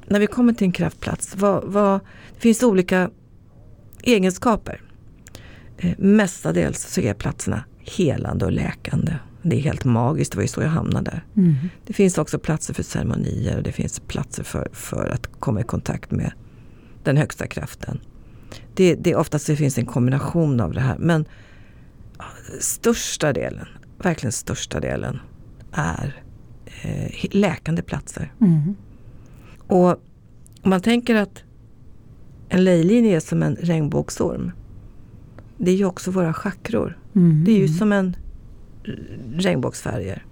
när 0.06 0.20
vi 0.20 0.26
kommer 0.26 0.52
till 0.52 0.64
en 0.64 0.72
kraftplats, 0.72 1.36
vad, 1.36 1.64
vad, 1.64 2.00
det 2.34 2.40
finns 2.40 2.62
olika 2.62 3.10
egenskaper. 4.02 4.80
Eh, 5.78 5.98
mestadels 5.98 6.94
så 6.94 7.00
är 7.00 7.14
platserna 7.14 7.64
helande 7.78 8.44
och 8.44 8.52
läkande. 8.52 9.12
Det 9.48 9.56
är 9.56 9.60
helt 9.60 9.84
magiskt, 9.84 10.32
det 10.32 10.36
var 10.36 10.42
ju 10.42 10.48
så 10.48 10.62
jag 10.62 10.68
hamnade. 10.68 11.20
Mm. 11.36 11.54
Det 11.86 11.92
finns 11.92 12.18
också 12.18 12.38
platser 12.38 12.74
för 12.74 12.82
ceremonier 12.82 13.56
och 13.56 13.62
det 13.62 13.72
finns 13.72 14.00
platser 14.00 14.42
för, 14.42 14.68
för 14.72 15.08
att 15.08 15.40
komma 15.40 15.60
i 15.60 15.64
kontakt 15.64 16.10
med 16.10 16.32
den 17.04 17.16
högsta 17.16 17.46
kraften. 17.46 18.00
Det, 18.74 18.94
det 18.94 19.14
oftast 19.14 19.46
det 19.46 19.56
finns 19.56 19.78
en 19.78 19.86
kombination 19.86 20.60
av 20.60 20.72
det 20.72 20.80
här 20.80 20.98
men 20.98 21.24
största 22.60 23.32
delen, 23.32 23.66
verkligen 23.98 24.32
största 24.32 24.80
delen 24.80 25.18
är 25.72 26.22
eh, 26.82 27.26
läkande 27.30 27.82
platser. 27.82 28.32
Mm. 28.40 28.74
Och 29.66 29.90
om 30.62 30.70
man 30.70 30.80
tänker 30.80 31.14
att 31.14 31.42
en 32.48 32.64
lejlinje 32.64 33.16
är 33.16 33.20
som 33.20 33.42
en 33.42 33.56
regnbågsorm. 33.56 34.52
Det 35.56 35.70
är 35.70 35.74
ju 35.74 35.84
också 35.84 36.10
våra 36.10 36.34
chakror. 36.34 36.98
Mm. 37.14 37.44
Det 37.44 37.52
är 37.52 37.58
ju 37.58 37.68
som 37.68 37.92
en 37.92 38.16
regnbågsfärger. 39.34 40.24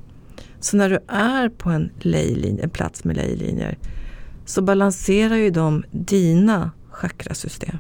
Så 0.61 0.77
när 0.77 0.91
du 0.91 0.99
är 1.09 1.49
på 1.49 1.71
en, 1.71 1.91
lejlinje, 1.99 2.63
en 2.63 2.71
plats 2.71 3.05
med 3.05 3.17
lejlinjer 3.17 3.79
så 4.45 4.63
balanserar 4.63 5.37
ju 5.37 5.51
de 5.51 5.85
dina 5.91 6.71
chakrasystem. 6.91 7.79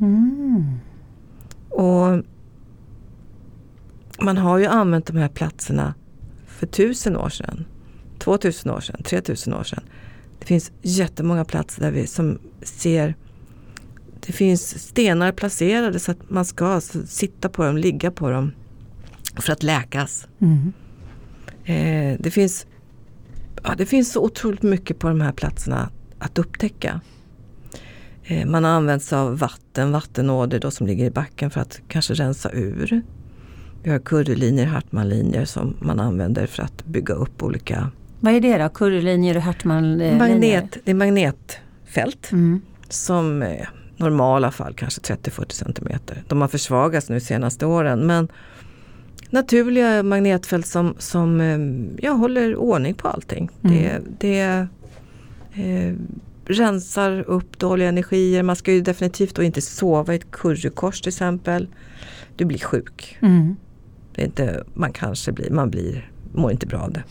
Mm. 0.00 0.64
Och 1.70 2.24
man 4.24 4.36
har 4.36 4.58
ju 4.58 4.66
använt 4.66 5.06
de 5.06 5.16
här 5.16 5.28
platserna 5.28 5.94
för 6.46 6.66
tusen 6.66 7.16
år 7.16 7.28
sedan, 7.28 7.64
två 8.18 8.38
tusen 8.38 8.70
år 8.70 8.80
sedan, 8.80 9.02
tre 9.04 9.20
tusen 9.20 9.54
år 9.54 9.62
sedan. 9.62 9.84
Det 10.38 10.46
finns 10.46 10.72
jättemånga 10.82 11.44
platser 11.44 11.82
där 11.82 11.90
vi 11.90 12.06
som 12.06 12.38
ser 12.62 13.14
det 14.26 14.32
finns 14.32 14.78
stenar 14.88 15.32
placerade 15.32 15.98
så 16.00 16.10
att 16.10 16.30
man 16.30 16.44
ska 16.44 16.80
sitta 17.06 17.48
på 17.48 17.64
dem, 17.64 17.76
ligga 17.76 18.10
på 18.10 18.30
dem 18.30 18.52
för 19.36 19.52
att 19.52 19.62
läkas. 19.62 20.28
Mm. 20.40 20.72
Eh, 21.64 22.20
det, 22.20 22.30
finns, 22.30 22.66
ja, 23.62 23.74
det 23.78 23.86
finns 23.86 24.12
så 24.12 24.24
otroligt 24.24 24.62
mycket 24.62 24.98
på 24.98 25.08
de 25.08 25.20
här 25.20 25.32
platserna 25.32 25.90
att 26.18 26.38
upptäcka. 26.38 27.00
Eh, 28.24 28.46
man 28.46 28.64
har 28.64 28.70
använt 28.70 29.02
sig 29.02 29.18
av 29.18 29.38
vatten, 29.38 29.92
vattenådor 29.92 30.58
då 30.58 30.70
som 30.70 30.86
ligger 30.86 31.04
i 31.04 31.10
backen 31.10 31.50
för 31.50 31.60
att 31.60 31.80
kanske 31.88 32.14
rensa 32.14 32.50
ur. 32.52 33.02
Vi 33.82 33.90
har 33.90 33.98
currylinjer, 33.98 34.66
Hartmanlinjer 34.66 35.44
som 35.44 35.76
man 35.80 36.00
använder 36.00 36.46
för 36.46 36.62
att 36.62 36.84
bygga 36.84 37.14
upp 37.14 37.42
olika... 37.42 37.90
Vad 38.20 38.34
är 38.34 38.40
det 38.40 38.58
då? 38.58 38.68
Currylinjer 38.68 39.36
och 39.36 39.42
Hartmanlinjer? 39.42 40.18
Magnet, 40.18 40.78
det 40.84 40.90
är 40.90 40.94
magnetfält 40.94 42.32
mm. 42.32 42.62
som 42.88 43.42
eh, 43.42 43.66
normala 43.96 44.50
fall 44.50 44.74
kanske 44.74 45.00
30-40 45.00 45.52
centimeter. 45.52 46.22
De 46.28 46.40
har 46.40 46.48
försvagats 46.48 47.08
nu 47.08 47.14
de 47.14 47.20
senaste 47.20 47.66
åren 47.66 48.06
men 48.06 48.28
naturliga 49.32 50.02
magnetfält 50.02 50.66
som, 50.66 50.94
som 50.98 51.40
eh, 51.40 51.58
ja, 52.04 52.12
håller 52.12 52.56
ordning 52.56 52.94
på 52.94 53.08
allting. 53.08 53.50
Mm. 53.64 53.76
Det, 53.76 54.00
det 54.18 54.66
eh, 55.54 55.94
rensar 56.46 57.20
upp 57.20 57.58
dåliga 57.58 57.88
energier. 57.88 58.42
Man 58.42 58.56
ska 58.56 58.72
ju 58.72 58.80
definitivt 58.80 59.34
då 59.34 59.42
inte 59.42 59.60
sova 59.62 60.12
i 60.12 60.16
ett 60.16 60.30
currykors 60.30 61.00
till 61.00 61.08
exempel. 61.08 61.68
Du 62.36 62.44
blir 62.44 62.58
sjuk. 62.58 63.18
Mm. 63.20 63.56
Det 64.14 64.22
är 64.22 64.26
inte, 64.26 64.64
man 64.74 64.92
kanske 64.92 65.32
blir, 65.32 65.50
man 65.50 65.70
blir, 65.70 66.10
mår 66.32 66.52
inte 66.52 66.66
bra 66.66 66.78
av 66.78 66.92
det. 66.92 67.02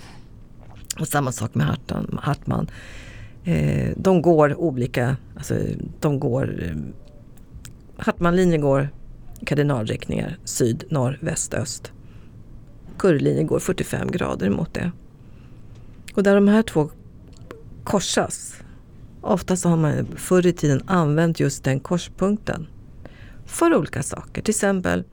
Och 1.00 1.08
samma 1.08 1.32
sak 1.32 1.56
med 1.56 1.78
Hartman. 2.22 2.68
Eh, 3.44 3.92
de 3.96 4.22
går 4.22 4.56
olika, 4.56 5.18
alltså 5.36 5.56
de 6.00 6.20
går 6.20 6.64
eh, 6.64 6.76
Hartmanlinjen 7.98 8.62
går 8.62 8.90
kardinalriktningar 9.46 10.38
syd, 10.44 10.84
norr, 10.90 11.18
väst, 11.22 11.54
öst. 11.54 11.92
Kurvlinjen 13.02 13.48
går 13.48 13.60
45 13.60 14.12
grader 14.12 14.50
mot 14.50 14.74
det. 14.74 14.92
Och 16.14 16.24
där 16.24 16.36
de 16.36 16.48
här 16.48 16.64
två 16.64 16.90
korsas, 17.84 18.56
oftast 19.22 19.64
har 19.64 19.78
man 19.78 20.08
förr 20.16 20.48
i 20.48 20.54
tiden 20.54 20.82
använt 20.86 21.40
just 21.40 21.64
den 21.64 21.80
korspunkten 21.80 22.68
för 23.46 23.76
olika 23.76 24.04
saker. 24.04 24.42
Till 24.42 24.52
exempel, 24.52 25.04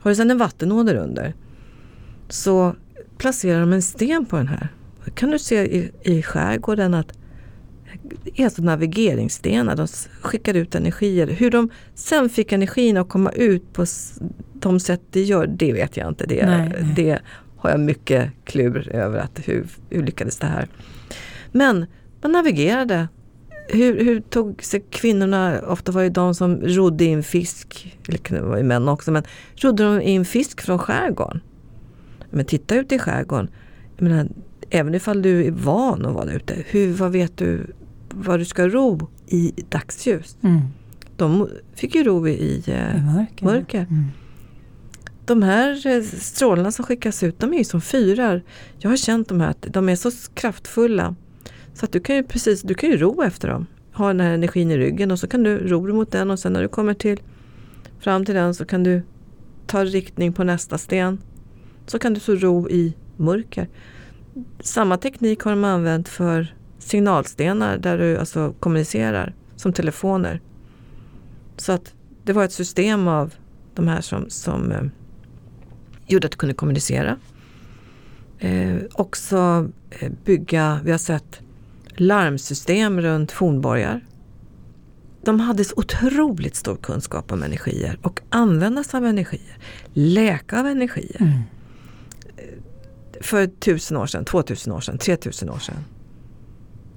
har 0.00 0.10
du 0.10 0.14
sedan 0.14 0.30
en 0.30 0.38
vattenåder 0.38 0.94
under 0.94 1.34
så 2.28 2.76
placerar 3.18 3.60
de 3.60 3.72
en 3.72 3.82
sten 3.82 4.26
på 4.26 4.36
den 4.36 4.48
här. 4.48 4.68
kan 5.14 5.30
du 5.30 5.38
se 5.38 5.64
i, 5.64 5.90
i 6.02 6.22
skärgården 6.22 6.94
att 6.94 7.12
det 8.02 8.40
är 8.40 8.44
alltså 8.44 8.62
navigeringsstenar. 8.62 9.76
De 9.76 9.86
skickar 10.20 10.54
ut 10.54 10.74
energier. 10.74 11.26
Hur 11.26 11.50
de 11.50 11.70
sen 11.94 12.28
fick 12.28 12.52
energin 12.52 12.96
att 12.96 13.08
komma 13.08 13.30
ut 13.30 13.72
på 13.72 13.86
de 14.68 14.80
sätt 14.80 15.00
de 15.10 15.22
gör, 15.22 15.46
det 15.46 15.72
vet 15.72 15.96
jag 15.96 16.08
inte. 16.08 16.26
Det, 16.26 16.46
nej, 16.46 16.72
nej. 16.80 16.92
det 16.96 17.18
har 17.56 17.70
jag 17.70 17.80
mycket 17.80 18.30
klur 18.44 18.88
över. 18.88 19.18
att 19.18 19.40
hur, 19.44 19.66
hur 19.90 20.02
lyckades 20.02 20.38
det 20.38 20.46
här? 20.46 20.68
Men 21.52 21.86
man 22.22 22.32
navigerade. 22.32 23.08
Hur, 23.68 24.04
hur 24.04 24.20
tog 24.20 24.62
sig 24.62 24.84
kvinnorna, 24.90 25.60
ofta 25.66 25.92
var 25.92 26.02
det 26.02 26.08
de 26.08 26.34
som 26.34 26.56
rodde 26.56 27.04
in 27.04 27.22
fisk, 27.22 27.96
eller 28.08 28.18
det 28.28 28.40
var 28.40 28.56
ju 28.56 28.62
män 28.62 28.88
också, 28.88 29.12
men 29.12 29.22
rodde 29.56 29.84
de 29.84 30.00
in 30.00 30.24
fisk 30.24 30.60
från 30.60 30.78
skärgården. 30.78 31.40
Men 32.30 32.44
titta 32.44 32.74
ut 32.74 32.92
i 32.92 32.98
skärgården. 32.98 33.48
Jag 33.96 34.08
menar, 34.08 34.28
även 34.70 34.94
ifall 34.94 35.22
du 35.22 35.44
är 35.44 35.50
van 35.50 36.06
att 36.06 36.14
vara 36.14 36.32
ute, 36.32 36.54
hur, 36.66 36.92
vad 36.92 37.12
vet 37.12 37.36
du 37.36 37.66
vad 38.14 38.38
du 38.38 38.44
ska 38.44 38.68
ro 38.68 39.08
i 39.26 39.52
dagsljus? 39.68 40.36
Mm. 40.42 40.60
De 41.16 41.48
fick 41.74 41.94
ju 41.94 42.04
ro 42.04 42.28
i, 42.28 42.62
eh, 42.66 42.96
I 42.96 43.02
mörker. 43.02 43.44
mörker. 43.44 43.86
Mm. 43.90 44.04
De 45.26 45.42
här 45.42 45.86
eh, 45.86 46.02
strålarna 46.02 46.72
som 46.72 46.84
skickas 46.84 47.22
ut, 47.22 47.40
de 47.40 47.52
är 47.54 47.58
ju 47.58 47.64
som 47.64 47.80
fyrar. 47.80 48.42
Jag 48.78 48.90
har 48.90 48.96
känt 48.96 49.28
de 49.28 49.40
här, 49.40 49.54
de 49.60 49.88
är 49.88 49.96
så 49.96 50.10
kraftfulla. 50.34 51.14
Så 51.74 51.84
att 51.84 51.92
du 51.92 52.00
kan 52.00 52.16
ju 52.16 52.22
precis, 52.22 52.62
du 52.62 52.74
kan 52.74 52.90
ju 52.90 52.96
ro 52.96 53.22
efter 53.22 53.48
dem. 53.48 53.66
Ha 53.92 54.06
den 54.06 54.20
här 54.20 54.32
energin 54.32 54.70
i 54.70 54.78
ryggen 54.78 55.10
och 55.10 55.18
så 55.18 55.26
kan 55.26 55.42
du 55.42 55.58
ro 55.58 55.94
mot 55.94 56.12
den 56.12 56.30
och 56.30 56.38
sen 56.38 56.52
när 56.52 56.62
du 56.62 56.68
kommer 56.68 56.94
till 56.94 57.20
fram 58.00 58.24
till 58.24 58.34
den 58.34 58.54
så 58.54 58.64
kan 58.64 58.82
du 58.82 59.02
ta 59.66 59.84
riktning 59.84 60.32
på 60.32 60.44
nästa 60.44 60.78
sten. 60.78 61.18
Så 61.86 61.98
kan 61.98 62.14
du 62.14 62.20
så 62.20 62.34
ro 62.34 62.68
i 62.68 62.94
mörker. 63.16 63.68
Samma 64.60 64.96
teknik 64.96 65.40
har 65.40 65.50
de 65.50 65.64
använt 65.64 66.08
för 66.08 66.54
signalstenar 66.78 67.78
där 67.78 67.98
du 67.98 68.16
alltså 68.16 68.54
kommunicerar 68.60 69.34
som 69.56 69.72
telefoner. 69.72 70.40
Så 71.56 71.72
att 71.72 71.94
det 72.24 72.32
var 72.32 72.44
ett 72.44 72.52
system 72.52 73.08
av 73.08 73.34
de 73.74 73.88
här 73.88 74.00
som, 74.00 74.30
som 74.30 74.72
eh, 74.72 74.82
gjorde 76.06 76.26
att 76.26 76.32
du 76.32 76.38
kunde 76.38 76.54
kommunicera. 76.54 77.16
Eh, 78.38 78.76
också 78.92 79.68
eh, 79.90 80.12
bygga, 80.24 80.80
vi 80.84 80.90
har 80.90 80.98
sett 80.98 81.40
larmsystem 81.96 83.00
runt 83.00 83.32
fornborgar. 83.32 84.00
De 85.22 85.40
hade 85.40 85.64
så 85.64 85.74
otroligt 85.76 86.56
stor 86.56 86.76
kunskap 86.76 87.32
om 87.32 87.42
energier 87.42 87.98
och 88.02 88.20
använda 88.28 88.84
sig 88.84 88.98
av 88.98 89.06
energier. 89.06 89.58
Läka 89.92 90.60
av 90.60 90.66
energier. 90.66 91.20
Mm. 91.20 91.42
För 93.20 93.46
tusen 93.46 93.96
år 93.96 94.06
sedan, 94.06 94.24
två 94.24 94.42
tusen 94.42 94.72
år 94.72 94.80
sedan, 94.80 94.98
tre 94.98 95.16
tusen 95.16 95.50
år 95.50 95.58
sedan. 95.58 95.84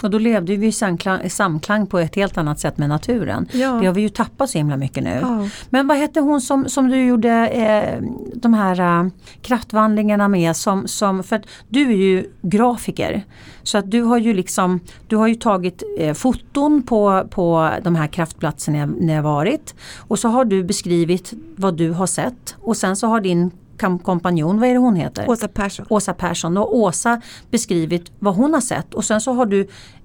Och 0.01 0.09
då 0.09 0.17
levde 0.17 0.55
vi 0.55 0.67
i 0.67 0.71
samklang, 0.71 1.29
samklang, 1.29 1.87
på 1.87 1.99
ett 1.99 2.15
helt 2.15 2.37
annat 2.37 2.59
sätt 2.59 2.77
med 2.77 2.89
naturen. 2.89 3.47
Ja. 3.51 3.71
Det 3.71 3.85
har 3.85 3.93
vi 3.93 4.01
ju 4.01 4.09
tappat 4.09 4.49
så 4.49 4.57
himla 4.57 4.77
mycket 4.77 5.03
nu. 5.03 5.19
Ja. 5.21 5.49
Men 5.69 5.87
vad 5.87 5.97
hette 5.97 6.19
hon 6.19 6.41
som, 6.41 6.69
som 6.69 6.87
du 6.87 7.05
gjorde 7.05 7.47
eh, 7.47 8.01
de 8.33 8.53
här 8.53 8.79
äh, 8.79 9.09
kraftvandringarna 9.41 10.27
med? 10.27 10.55
Som, 10.55 10.87
som, 10.87 11.23
för 11.23 11.41
du 11.67 11.91
är 11.91 11.95
ju 11.95 12.25
grafiker. 12.41 13.23
Så 13.63 13.77
att 13.77 13.91
du 13.91 14.01
har 14.01 14.17
ju 14.17 14.33
liksom 14.33 14.79
Du 15.07 15.15
har 15.15 15.27
ju 15.27 15.35
tagit 15.35 15.83
eh, 15.99 16.13
foton 16.13 16.83
på, 16.83 17.23
på 17.29 17.69
de 17.83 17.95
här 17.95 18.07
kraftplatserna 18.07 18.85
ni 18.85 19.13
har 19.13 19.23
varit. 19.23 19.75
Och 19.97 20.19
så 20.19 20.27
har 20.27 20.45
du 20.45 20.63
beskrivit 20.63 21.33
vad 21.55 21.77
du 21.77 21.91
har 21.91 22.07
sett. 22.07 22.55
Och 22.61 22.77
sen 22.77 22.95
så 22.95 23.07
har 23.07 23.21
din 23.21 23.51
kompanjon, 23.77 24.59
vad 24.59 24.69
är 24.69 24.73
det 24.73 24.79
hon 24.79 24.95
heter? 24.95 25.29
Åsa 25.29 25.47
Persson. 25.47 25.85
Åsa 25.89 26.13
Persson. 26.13 26.57
Och 26.57 26.77
Åsa 26.77 27.21
beskrivit 27.51 28.11
vad 28.19 28.35
hon 28.35 28.53
har 28.53 28.61
sett 28.61 28.93
och 28.93 29.05
sen 29.05 29.21
så 29.21 29.33
har 29.33 29.45
du 29.45 29.61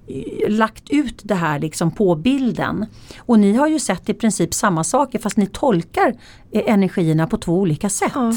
eh, 0.07 0.49
lagt 0.49 0.89
ut 0.89 1.21
det 1.23 1.35
här 1.35 1.59
liksom 1.59 1.91
på 1.91 2.15
bilden. 2.15 2.85
Och 3.17 3.39
ni 3.39 3.53
har 3.53 3.67
ju 3.67 3.79
sett 3.79 4.09
i 4.09 4.13
princip 4.13 4.53
samma 4.53 4.83
saker 4.83 5.19
fast 5.19 5.37
ni 5.37 5.47
tolkar 5.47 6.13
eh, 6.51 6.73
energierna 6.73 7.27
på 7.27 7.37
två 7.37 7.59
olika 7.59 7.89
sätt. 7.89 8.11
Ja. 8.15 8.33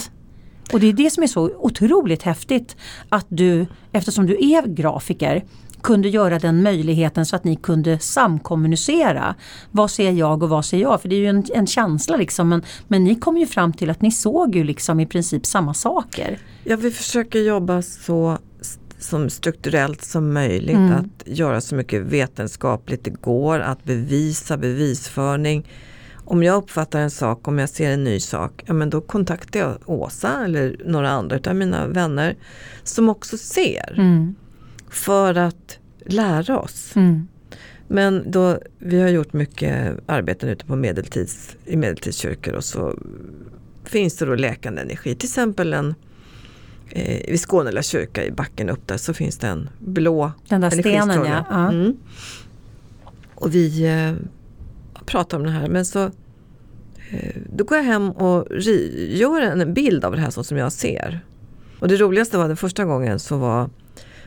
Och 0.72 0.80
det 0.80 0.86
är 0.86 0.92
det 0.92 1.10
som 1.10 1.22
är 1.22 1.26
så 1.26 1.50
otroligt 1.58 2.22
häftigt 2.22 2.76
att 3.08 3.26
du, 3.28 3.66
eftersom 3.92 4.26
du 4.26 4.34
är 4.34 4.66
grafiker, 4.66 5.44
kunde 5.86 6.08
göra 6.08 6.38
den 6.38 6.62
möjligheten 6.62 7.26
så 7.26 7.36
att 7.36 7.44
ni 7.44 7.56
kunde 7.56 7.98
samkommunicera. 7.98 9.34
Vad 9.70 9.90
ser 9.90 10.10
jag 10.12 10.42
och 10.42 10.48
vad 10.48 10.64
ser 10.64 10.78
jag? 10.78 11.02
För 11.02 11.08
det 11.08 11.16
är 11.16 11.20
ju 11.20 11.26
en, 11.26 11.44
en 11.54 11.66
känsla 11.66 12.16
liksom. 12.16 12.48
Men, 12.48 12.62
men 12.88 13.04
ni 13.04 13.14
kom 13.14 13.36
ju 13.36 13.46
fram 13.46 13.72
till 13.72 13.90
att 13.90 14.02
ni 14.02 14.10
såg 14.10 14.56
ju 14.56 14.64
liksom 14.64 15.00
i 15.00 15.06
princip 15.06 15.46
samma 15.46 15.74
saker. 15.74 16.38
Ja, 16.64 16.76
vi 16.76 16.90
försöker 16.90 17.38
jobba 17.38 17.82
så 17.82 18.38
som 18.98 19.30
strukturellt 19.30 20.04
som 20.04 20.32
möjligt. 20.32 20.76
Mm. 20.76 20.92
Att 20.92 21.28
göra 21.28 21.60
så 21.60 21.74
mycket 21.74 22.02
vetenskapligt 22.02 23.04
det 23.04 23.20
går. 23.20 23.60
Att 23.60 23.84
bevisa 23.84 24.56
bevisföring. 24.56 25.68
Om 26.24 26.42
jag 26.42 26.56
uppfattar 26.56 27.00
en 27.00 27.10
sak, 27.10 27.48
om 27.48 27.58
jag 27.58 27.68
ser 27.68 27.90
en 27.90 28.04
ny 28.04 28.20
sak, 28.20 28.62
ja 28.66 28.74
men 28.74 28.90
då 28.90 29.00
kontaktar 29.00 29.60
jag 29.60 29.76
Åsa 29.86 30.44
eller 30.44 30.80
några 30.84 31.10
andra 31.10 31.38
av 31.46 31.56
mina 31.56 31.86
vänner 31.86 32.36
som 32.84 33.08
också 33.08 33.38
ser. 33.38 33.94
Mm 33.96 34.34
för 34.96 35.34
att 35.34 35.78
lära 36.04 36.58
oss. 36.58 36.96
Mm. 36.96 37.28
Men 37.88 38.30
då, 38.30 38.58
vi 38.78 39.00
har 39.00 39.08
gjort 39.08 39.32
mycket 39.32 39.98
arbeten 40.06 40.48
ute 40.48 40.64
på 40.64 40.76
medeltids, 40.76 41.56
i 41.64 41.76
medeltidskyrkor 41.76 42.54
och 42.54 42.64
så 42.64 42.98
finns 43.84 44.16
det 44.16 44.26
då 44.26 44.34
läkande 44.34 44.82
energi. 44.82 45.14
Till 45.14 45.26
exempel 45.26 45.72
en 45.72 45.94
eh, 46.90 47.30
vid 47.30 47.40
Skånela 47.40 47.82
kyrka 47.82 48.24
i 48.24 48.30
backen 48.30 48.68
upp 48.70 48.86
där 48.86 48.96
så 48.96 49.14
finns 49.14 49.38
det 49.38 49.46
en 49.46 49.68
blå 49.78 50.32
Den 50.48 50.60
där 50.60 50.70
stenen 50.70 51.24
ja. 51.24 51.44
ja. 51.50 51.68
Mm. 51.68 51.96
Och 53.34 53.54
vi 53.54 53.86
eh, 53.86 54.12
pratar 55.06 55.38
om 55.38 55.44
det 55.44 55.50
här 55.50 55.68
men 55.68 55.84
så 55.84 56.04
eh, 57.10 57.36
då 57.56 57.64
går 57.64 57.78
jag 57.78 57.84
hem 57.84 58.10
och 58.10 58.46
gör 59.08 59.40
en 59.40 59.74
bild 59.74 60.04
av 60.04 60.12
det 60.12 60.20
här 60.20 60.30
så 60.30 60.44
som 60.44 60.56
jag 60.56 60.72
ser. 60.72 61.20
Och 61.78 61.88
det 61.88 61.96
roligaste 61.96 62.38
var 62.38 62.48
den 62.48 62.56
första 62.56 62.84
gången 62.84 63.18
så 63.18 63.36
var 63.36 63.70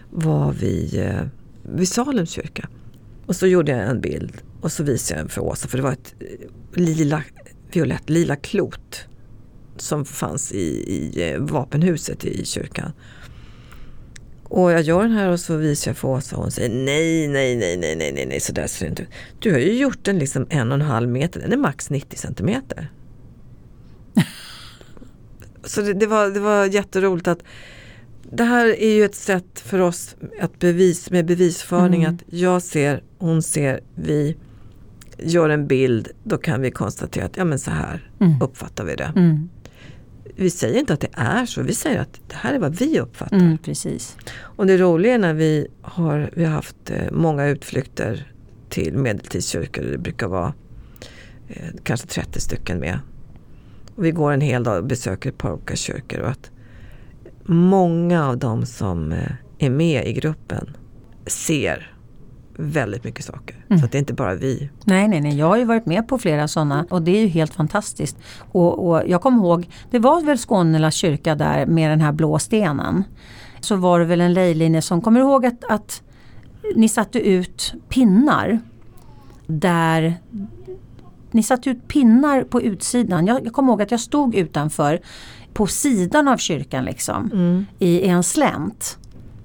var 0.10 0.52
vi 0.52 1.00
eh, 1.00 1.22
vid 1.64 1.90
Salems 1.90 2.30
kyrka. 2.30 2.70
Och 3.26 3.36
så 3.36 3.48
gjorde 3.48 3.72
jag 3.72 3.90
en 3.90 4.02
bild 4.02 4.42
och 4.62 4.72
så 4.72 4.84
visade 4.84 5.20
jag 5.20 5.26
den 5.26 5.30
för 5.30 5.42
Åsa 5.42 5.68
för 5.68 5.78
det 5.78 5.84
var 5.84 5.92
ett 5.92 6.16
eh, 6.20 6.82
lila, 6.82 7.24
violett, 7.72 8.10
lila 8.10 8.36
klot 8.36 9.06
som 9.78 10.06
fanns 10.06 10.52
i, 10.52 10.66
i 10.94 11.32
eh, 11.32 11.40
vapenhuset 11.40 12.26
i 12.26 12.46
kyrkan. 12.46 12.92
Och 14.44 14.72
jag 14.72 14.82
gör 14.82 15.02
den 15.02 15.12
här 15.12 15.30
och 15.30 15.40
så 15.40 15.56
visar 15.56 15.92
jag 15.92 15.98
för 15.98 16.08
Åsa 16.08 16.36
och 16.36 16.42
hon 16.42 16.52
säger 16.52 16.70
nej, 16.70 17.28
nej, 17.28 17.56
nej, 17.56 17.78
nej, 17.78 17.96
nej, 17.96 18.12
nej, 18.14 18.26
nej, 18.26 18.40
så 18.40 18.54
där 18.54 18.68
ser 18.68 18.86
det 18.86 18.90
inte 18.90 19.04
ut. 19.04 19.10
Du 19.40 19.52
har 19.52 19.60
ju 19.60 19.74
gjort 19.74 20.06
den 20.06 20.20
liksom 20.20 20.48
en 20.50 20.72
och 20.72 20.76
en 20.76 20.82
halv 20.82 21.10
meter, 21.10 21.40
den 21.40 21.54
är 21.54 21.58
max 21.58 21.90
90 21.90 22.18
centimeter. 22.18 22.92
så 25.64 25.82
det, 25.82 25.94
det, 25.94 26.08
var, 26.08 26.30
det 26.30 26.40
var 26.40 26.66
jätteroligt 26.66 27.28
att 27.28 27.44
det 28.32 28.44
här 28.44 28.82
är 28.82 28.94
ju 28.94 29.06
ett 29.06 29.16
sätt 29.16 29.60
för 29.60 29.80
oss 29.80 30.16
att 30.42 30.60
bevis, 30.60 31.12
med 31.12 31.26
bevisföring 31.26 32.04
mm. 32.04 32.16
att 32.16 32.24
jag 32.30 32.62
ser, 32.62 33.04
hon 33.18 33.42
ser, 33.42 33.80
vi 33.96 34.36
gör 35.18 35.50
en 35.50 35.68
bild, 35.68 36.08
då 36.24 36.38
kan 36.38 36.62
vi 36.62 36.72
konstatera 36.72 37.26
att 37.26 37.38
ja 37.38 37.46
men 37.46 37.60
så 37.60 37.72
här 37.72 38.12
mm. 38.20 38.42
uppfattar 38.42 38.84
vi 38.84 38.96
det. 38.96 39.14
Mm. 39.16 39.50
Vi 40.36 40.50
säger 40.50 40.80
inte 40.80 40.94
att 40.94 41.00
det 41.00 41.12
är 41.14 41.46
så, 41.46 41.62
vi 41.62 41.74
säger 41.74 42.00
att 42.00 42.20
det 42.28 42.36
här 42.36 42.54
är 42.54 42.60
vad 42.60 42.76
vi 42.76 43.00
uppfattar. 43.00 43.38
Mm, 43.38 43.58
precis. 43.58 44.18
Och 44.40 44.68
det 44.68 44.78
roliga 44.78 45.14
är 45.14 45.20
när 45.20 45.34
vi 45.34 45.68
har, 45.82 46.30
vi 46.34 46.46
har 46.46 46.52
haft 46.52 46.90
eh, 46.90 47.12
många 47.12 47.46
utflykter 47.46 48.32
till 48.70 48.98
medeltidskyrkor, 48.98 49.84
det 49.84 49.98
brukar 49.98 50.28
vara 50.28 50.54
eh, 51.48 51.70
kanske 51.84 52.08
30 52.08 52.42
stycken 52.42 52.80
med. 52.80 53.00
Och 53.96 54.06
vi 54.06 54.12
går 54.12 54.32
en 54.32 54.42
hel 54.42 54.64
dag 54.64 54.78
och 54.78 54.86
besöker 54.86 55.30
ett 55.30 55.38
par 55.38 55.54
olika 55.54 55.76
kyrkor. 55.76 56.20
Och 56.20 56.30
att 56.30 56.52
många 57.50 58.28
av 58.28 58.38
de 58.38 58.66
som 58.66 59.12
eh, 59.12 59.32
är 59.58 59.70
med 59.70 60.08
i 60.08 60.14
gruppen 60.14 60.78
ser 61.26 61.96
väldigt 62.58 63.04
mycket 63.04 63.26
saker. 63.26 63.66
Mm. 63.70 63.82
Så 63.82 63.88
det 63.88 63.98
är 63.98 64.00
inte 64.00 64.14
bara 64.14 64.36
vi. 64.36 64.70
Nej, 64.86 65.08
nej, 65.08 65.22
nej. 65.22 65.38
Jag 65.38 65.46
har 65.46 65.58
ju 65.58 65.66
varit 65.66 65.86
med 65.86 66.08
på 66.08 66.18
flera 66.18 66.48
sådana 66.48 66.86
och 66.90 67.02
det 67.02 67.12
är 67.12 67.22
ju 67.22 67.28
helt 67.28 67.54
fantastiskt. 67.54 68.18
Och, 68.52 68.90
och 68.90 69.02
jag 69.08 69.22
kommer 69.22 69.38
ihåg, 69.38 69.70
det 69.92 70.00
var 70.00 70.22
väl 70.22 70.38
Skånela 70.38 70.92
kyrka 70.92 71.36
där 71.36 71.66
med 71.66 71.92
den 71.92 72.02
här 72.02 72.12
blå 72.12 72.40
stenen. 72.40 73.04
så 73.60 73.76
var 73.76 74.00
det 74.00 74.06
väl 74.06 74.22
en 74.22 74.34
lejlinje 74.34 74.82
som, 74.82 75.02
kommer 75.02 75.20
ihåg 75.20 75.46
att, 75.46 75.64
att 75.70 76.02
ni 76.76 76.90
satte 76.90 77.20
ut 77.20 77.74
pinnar 77.90 78.60
där 79.48 80.18
ni 81.32 81.44
satte 81.44 81.70
ut 81.70 81.88
pinnar 81.88 82.44
på 82.44 82.62
utsidan. 82.62 83.28
Jag, 83.28 83.46
jag 83.46 83.54
kommer 83.54 83.72
ihåg 83.72 83.82
att 83.82 83.92
jag 83.92 84.00
stod 84.00 84.36
utanför 84.36 85.00
på 85.54 85.68
sidan 85.68 86.28
av 86.28 86.38
kyrkan 86.38 86.86
liksom 86.86 87.32
Mm. 87.34 87.66
i, 87.80 87.88
i 88.00 88.08
en 88.08 88.24
slänt. 88.24 88.98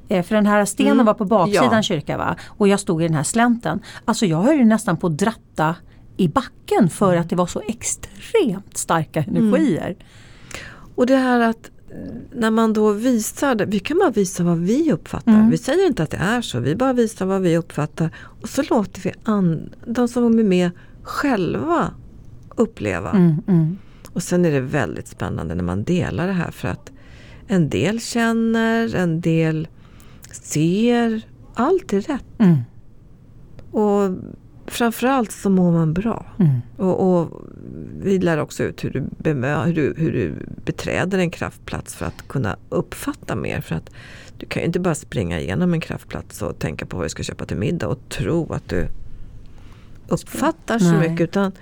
Eh, 0.08 0.22
För 0.24 0.34
den 0.34 0.46
här 0.46 0.64
stenen 0.64 0.92
Mm, 0.92 1.06
var 1.06 1.14
på 1.14 1.24
baksidan 1.24 1.72
ja. 1.72 1.82
kyrkan 1.82 2.18
va? 2.18 2.36
och 2.46 2.68
jag 2.68 2.80
stod 2.80 3.02
i 3.02 3.06
den 3.06 3.16
här 3.16 3.22
slänten. 3.22 3.80
Alltså 4.04 4.26
jag 4.26 4.42
höll 4.42 4.56
ju 4.56 4.64
nästan 4.64 4.96
på 4.96 5.06
att 5.06 5.18
dratta 5.18 5.76
i 6.16 6.28
backen 6.28 6.90
för 6.90 7.16
att 7.16 7.30
det 7.30 7.36
var 7.36 7.46
så 7.46 7.60
extremt 7.68 8.76
starka 8.76 9.20
energier. 9.28 9.96
Och 10.94 11.06
det 11.06 11.16
här 11.16 11.40
att 11.40 11.70
eh, 11.90 11.96
när 12.34 12.50
man 12.50 12.72
då 12.72 12.92
visar, 12.92 13.66
vi 13.66 13.78
kan 13.78 13.98
bara 13.98 14.10
visa 14.10 14.44
vad 14.44 14.58
vi 14.58 14.92
uppfattar. 14.92 15.32
Mm. 15.32 15.50
Vi 15.50 15.58
säger 15.58 15.86
inte 15.86 16.02
att 16.02 16.10
det 16.10 16.16
är 16.16 16.40
så, 16.42 16.60
vi 16.60 16.76
bara 16.76 16.92
visar 16.92 17.26
vad 17.26 17.40
vi 17.42 17.56
uppfattar. 17.56 18.10
Och 18.42 18.48
så 18.48 18.62
låter 18.70 19.00
vi 19.00 19.12
an, 19.24 19.72
de 19.86 20.08
som 20.08 20.38
är 20.38 20.44
med 20.44 20.70
själva 21.02 21.90
uppleva. 22.56 23.10
Mm, 23.10 23.42
mm, 23.48 23.78
Och 24.14 24.22
sen 24.22 24.44
är 24.44 24.50
det 24.52 24.60
väldigt 24.60 25.08
spännande 25.08 25.54
när 25.54 25.64
man 25.64 25.84
delar 25.84 26.26
det 26.26 26.32
här 26.32 26.50
för 26.50 26.68
att 26.68 26.92
en 27.46 27.68
del 27.70 28.00
känner, 28.00 28.94
en 28.94 29.20
del 29.20 29.68
ser. 30.32 31.22
Allt 31.54 31.92
är 31.92 32.00
rätt. 32.00 32.24
mm, 32.38 32.56
Och 33.70 34.10
framförallt 34.66 35.32
så 35.32 35.50
mår 35.50 35.72
man 35.72 35.94
bra. 35.94 36.26
mm. 36.38 36.60
Och, 36.76 37.20
och 37.20 37.42
vi 38.02 38.18
lär 38.18 38.38
också 38.38 38.62
ut 38.62 38.84
hur 38.84 38.90
du, 38.90 39.04
bemö, 39.18 39.64
hur, 39.64 39.74
du, 39.74 39.94
hur 39.96 40.12
du 40.12 40.34
beträder 40.64 41.18
en 41.18 41.30
kraftplats 41.30 41.94
för 41.94 42.06
att 42.06 42.28
kunna 42.28 42.56
uppfatta 42.68 43.36
mer. 43.36 43.60
För 43.60 43.74
att 43.74 43.90
du 44.38 44.46
kan 44.46 44.62
ju 44.62 44.66
inte 44.66 44.80
bara 44.80 44.94
springa 44.94 45.40
igenom 45.40 45.72
en 45.74 45.80
kraftplats 45.80 46.42
och 46.42 46.58
tänka 46.58 46.86
på 46.86 46.96
vad 46.96 47.04
du 47.06 47.10
ska 47.10 47.22
köpa 47.22 47.44
till 47.46 47.56
middag 47.56 47.88
och 47.88 48.08
tro 48.08 48.52
att 48.52 48.68
du 48.68 48.86
uppfattar 50.08 50.78
så 50.78 50.92
Nej. 50.92 51.10
mycket. 51.10 51.24
Utan 51.28 51.52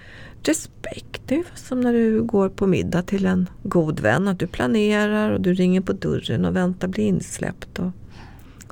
respekt, 0.49 1.23
det 1.27 1.35
är 1.35 1.45
som 1.55 1.81
när 1.81 1.93
du 1.93 2.23
går 2.23 2.49
på 2.49 2.67
middag 2.67 3.03
till 3.03 3.27
en 3.27 3.49
god 3.63 4.01
vän. 4.01 4.29
Att 4.29 4.39
du 4.39 4.47
planerar 4.47 5.31
och 5.31 5.41
du 5.41 5.55
ringer 5.55 5.81
på 5.81 5.93
dörren 5.93 6.45
och 6.45 6.57
väntar 6.57 6.89
bli 6.89 7.03
insläppt. 7.03 7.79
Och 7.79 7.91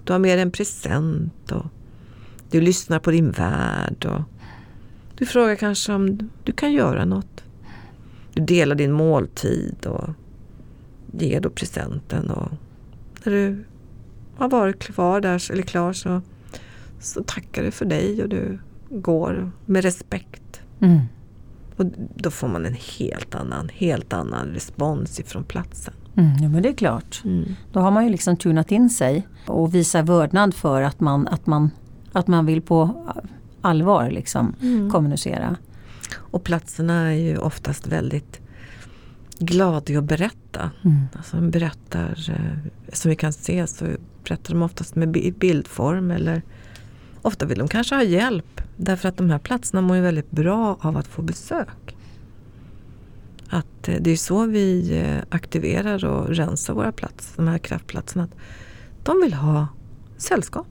du 0.04 0.12
har 0.12 0.20
med 0.20 0.38
dig 0.38 0.42
en 0.42 0.50
present. 0.50 1.52
Och 1.52 1.66
du 2.50 2.60
lyssnar 2.60 2.98
på 2.98 3.10
din 3.10 3.30
värld. 3.30 4.06
Och 4.06 4.22
du 5.18 5.26
frågar 5.26 5.56
kanske 5.56 5.92
om 5.92 6.30
du 6.44 6.52
kan 6.52 6.72
göra 6.72 7.04
något. 7.04 7.44
Du 8.34 8.42
delar 8.42 8.74
din 8.74 8.92
måltid 8.92 9.86
och 9.86 10.08
ger 11.12 11.40
då 11.40 11.50
presenten. 11.50 12.30
Och 12.30 12.48
när 13.24 13.32
du 13.32 13.64
har 14.36 14.48
varit 14.48 14.78
kvar 14.78 15.20
där, 15.20 15.52
eller 15.52 15.62
klar 15.62 15.92
så, 15.92 16.22
så 17.00 17.22
tackar 17.22 17.62
du 17.62 17.70
för 17.70 17.84
dig 17.84 18.22
och 18.22 18.28
du 18.28 18.58
går 18.90 19.50
med 19.66 19.82
respekt. 19.82 20.60
Mm. 20.80 21.00
Och 21.80 21.86
då 22.14 22.30
får 22.30 22.48
man 22.48 22.66
en 22.66 22.76
helt 22.98 23.34
annan, 23.34 23.68
helt 23.68 24.12
annan 24.12 24.46
respons 24.48 25.20
ifrån 25.20 25.44
platsen. 25.44 25.94
Mm, 26.16 26.36
ja, 26.42 26.48
men 26.48 26.62
det 26.62 26.68
är 26.68 26.72
klart. 26.74 27.22
Då 27.72 27.80
har 27.80 27.90
man 27.90 28.04
ju 28.04 28.10
liksom 28.10 28.36
tunat 28.36 28.72
in 28.72 28.90
sig 28.90 29.26
och 29.46 29.74
visar 29.74 30.02
vördnad 30.02 30.54
för 30.54 30.82
att 30.82 31.00
man, 31.00 31.28
att 31.28 31.46
man, 31.46 31.70
att 32.12 32.26
man 32.26 32.46
vill 32.46 32.62
på 32.62 33.04
allvar 33.60 34.10
liksom 34.10 34.54
kommunicera. 34.92 35.56
Och 36.14 36.44
platserna 36.44 37.12
är 37.12 37.18
ju 37.18 37.38
oftast 37.38 37.86
väldigt 37.86 38.40
glada 39.38 39.92
i 39.92 39.96
att 39.96 40.04
berätta. 40.04 40.70
Mm. 40.84 41.00
Alltså 41.12 41.36
de 41.36 41.50
berättar, 41.50 42.30
eh, 42.30 42.70
som 42.92 43.08
vi 43.08 43.16
kan 43.16 43.32
se 43.32 43.66
så 43.66 43.84
berättar 44.24 44.54
de 44.54 44.62
oftast 44.62 44.94
med 44.94 45.10
bi- 45.10 45.34
bildform 45.38 46.10
eller 46.10 46.42
ofta 47.22 47.46
vill 47.46 47.58
de 47.58 47.68
kanske 47.68 47.94
ha 47.94 48.02
hjälp 48.02 48.60
därför 48.76 49.08
att 49.08 49.16
de 49.16 49.30
här 49.30 49.38
platserna 49.38 49.80
mår 49.80 49.96
ju 49.96 50.02
väldigt 50.02 50.30
bra 50.30 50.78
av 50.80 50.96
att 50.96 51.06
få 51.06 51.22
besök. 51.22 51.96
Att 53.48 53.88
eh, 53.88 53.94
det 54.00 54.10
är 54.10 54.16
så 54.16 54.46
vi 54.46 54.98
eh, 54.98 55.24
aktiverar 55.36 56.04
och 56.04 56.28
rensar 56.28 56.74
våra 56.74 56.92
platser, 56.92 57.36
de 57.36 57.48
här 57.48 57.58
kraftplatserna. 57.58 58.24
Att 58.24 58.34
de 59.02 59.20
vill 59.22 59.34
ha 59.34 59.68
sällskap. 60.16 60.66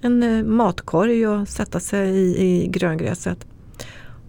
En 0.00 0.22
eh, 0.22 0.44
matkorg 0.44 1.26
och 1.26 1.48
sätta 1.48 1.80
sig 1.80 2.10
i, 2.16 2.38
i 2.46 2.66
gröngräset. 2.68 3.46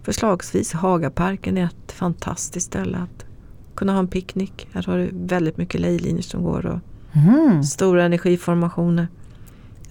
Förslagsvis 0.02 0.72
Hagaparken 0.72 1.58
är 1.58 1.64
ett 1.64 1.92
fantastiskt 1.92 2.66
ställe 2.66 2.98
att 2.98 3.24
kunna 3.74 3.92
ha 3.92 3.98
en 3.98 4.08
picknick. 4.08 4.68
Här 4.72 4.82
har 4.82 4.98
du 4.98 5.10
väldigt 5.12 5.56
mycket 5.56 5.80
lejlinjer 5.80 6.22
som 6.22 6.42
går 6.42 6.66
och 6.66 6.78
Mm. 7.16 7.62
stora 7.62 8.04
energiformationer. 8.04 9.08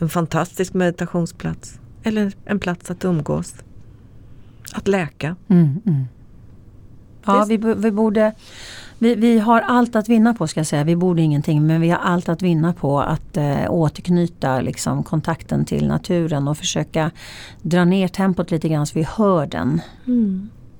En 0.05 0.09
fantastisk 0.09 0.73
meditationsplats. 0.73 1.79
Eller 2.03 2.33
en 2.45 2.59
plats 2.59 2.91
att 2.91 3.05
umgås. 3.05 3.55
Att 4.73 4.87
läka. 4.87 5.35
Mm, 5.47 5.81
mm. 5.85 6.05
Ja, 7.25 7.45
vi, 7.49 7.57
vi 7.57 7.91
borde 7.91 8.33
vi, 8.99 9.15
vi 9.15 9.39
har 9.39 9.61
allt 9.61 9.95
att 9.95 10.09
vinna 10.09 10.33
på 10.33 10.47
ska 10.47 10.59
jag 10.59 10.67
säga. 10.67 10.83
Vi 10.83 10.95
borde 10.95 11.21
ingenting 11.21 11.67
men 11.67 11.81
vi 11.81 11.89
har 11.89 11.97
allt 11.97 12.29
att 12.29 12.41
vinna 12.41 12.73
på 12.73 13.01
att 13.01 13.37
eh, 13.37 13.71
återknyta 13.71 14.61
liksom, 14.61 15.03
kontakten 15.03 15.65
till 15.65 15.87
naturen 15.87 16.47
och 16.47 16.57
försöka 16.57 17.11
dra 17.61 17.85
ner 17.85 18.07
tempot 18.07 18.51
lite 18.51 18.69
grann 18.69 18.85
så 18.85 18.99
vi 18.99 19.07
hör 19.17 19.45
den. 19.45 19.81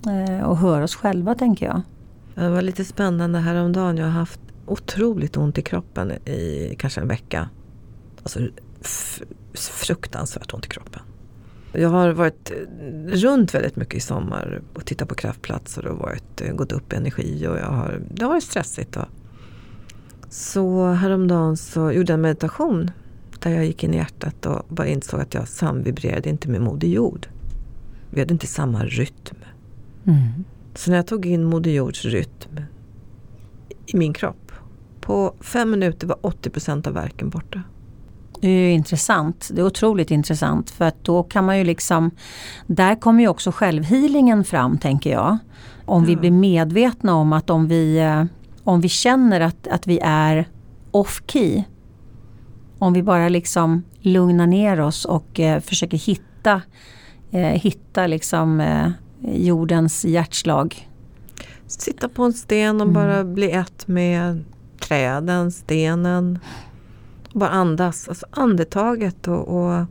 Eh, 0.06 0.44
och 0.44 0.56
hör 0.56 0.82
oss 0.82 0.94
själva 0.94 1.34
tänker 1.34 1.66
jag. 1.66 1.82
Det 2.34 2.50
var 2.50 2.62
lite 2.62 2.84
spännande 2.84 3.38
häromdagen. 3.38 3.96
Jag 3.96 4.04
har 4.04 4.12
haft 4.12 4.40
otroligt 4.66 5.36
ont 5.36 5.58
i 5.58 5.62
kroppen 5.62 6.10
i 6.10 6.76
kanske 6.78 7.00
en 7.00 7.08
vecka. 7.08 7.48
Alltså 8.22 8.40
fruktansvärt 9.54 10.54
ont 10.54 10.66
i 10.66 10.68
kroppen. 10.68 11.02
Jag 11.72 11.88
har 11.88 12.10
varit 12.10 12.52
runt 13.08 13.54
väldigt 13.54 13.76
mycket 13.76 13.94
i 13.94 14.00
sommar 14.00 14.62
och 14.74 14.84
tittat 14.84 15.08
på 15.08 15.14
kraftplatser 15.14 15.86
och 15.86 15.98
varit, 15.98 16.40
eh, 16.40 16.54
gått 16.54 16.72
upp 16.72 16.92
i 16.92 16.96
energi 16.96 17.46
och 17.46 17.58
jag 17.58 17.70
har, 17.70 18.02
det 18.10 18.24
har 18.24 18.30
varit 18.30 18.44
stressigt. 18.44 18.96
Och. 18.96 19.04
Så 20.28 20.90
häromdagen 20.92 21.56
så 21.56 21.92
gjorde 21.92 22.12
jag 22.12 22.14
en 22.14 22.20
meditation 22.20 22.90
där 23.40 23.50
jag 23.50 23.64
gick 23.64 23.84
in 23.84 23.94
i 23.94 23.96
hjärtat 23.96 24.46
och 24.46 24.66
bara 24.68 24.86
insåg 24.86 25.20
att 25.20 25.34
jag 25.34 25.48
samvibrerade 25.48 26.28
inte 26.28 26.48
med 26.48 26.60
Moder 26.60 26.88
Jord. 26.88 27.26
Vi 28.10 28.20
hade 28.20 28.32
inte 28.32 28.46
samma 28.46 28.84
rytm. 28.84 29.36
Mm. 30.06 30.44
Så 30.74 30.90
när 30.90 30.96
jag 30.96 31.06
tog 31.06 31.26
in 31.26 31.44
Moder 31.44 31.70
Jords 31.70 32.04
rytm 32.04 32.60
i 33.86 33.96
min 33.96 34.12
kropp. 34.12 34.52
På 35.00 35.34
fem 35.40 35.70
minuter 35.70 36.06
var 36.06 36.16
80% 36.16 36.88
av 36.88 36.94
verken 36.94 37.28
borta. 37.28 37.62
Det 38.40 38.48
är 38.48 38.60
ju 38.60 38.70
intressant. 38.72 39.50
Det 39.52 39.60
är 39.60 39.66
otroligt 39.66 40.10
intressant 40.10 40.70
för 40.70 40.84
att 40.84 41.04
då 41.04 41.22
kan 41.22 41.44
man 41.46 41.58
ju 41.58 41.64
liksom 41.64 42.10
Där 42.66 42.94
kommer 42.94 43.20
ju 43.22 43.28
också 43.28 43.50
självhealingen 43.52 44.44
fram 44.44 44.78
tänker 44.78 45.10
jag. 45.12 45.38
Om 45.84 46.04
vi 46.04 46.12
Ja. 46.12 46.18
blir 46.18 46.30
medvetna 46.30 47.14
om 47.14 47.32
att 47.32 47.50
om 47.50 47.68
vi, 47.68 47.98
eh, 47.98 48.24
om 48.64 48.80
vi 48.80 48.88
känner 48.88 49.40
att, 49.40 49.66
att 49.68 49.86
vi 49.86 49.98
är 50.02 50.48
off 50.90 51.22
key. 51.26 51.62
Om 52.78 52.92
vi 52.92 53.02
bara 53.02 53.28
liksom 53.28 53.82
lugnar 54.00 54.46
ner 54.46 54.80
oss 54.80 55.04
och 55.04 55.40
eh, 55.40 55.60
försöker 55.60 55.96
hitta, 55.96 56.62
eh, 57.30 57.40
hitta 57.40 58.06
liksom 58.06 58.60
eh, 58.60 58.88
jordens 59.34 60.04
hjärtslag. 60.04 60.88
Sitta 61.66 62.08
på 62.08 62.22
en 62.24 62.32
sten 62.32 62.76
och 62.76 62.88
Mm. 62.88 62.94
bara 62.94 63.24
bli 63.24 63.50
ett 63.50 63.88
med 63.88 64.44
träden, 64.80 65.52
stenen. 65.52 66.38
Bara 67.36 67.50
andas. 67.50 68.08
Alltså 68.08 68.26
andetaget 68.30 69.28
och, 69.28 69.48
och 69.48 69.84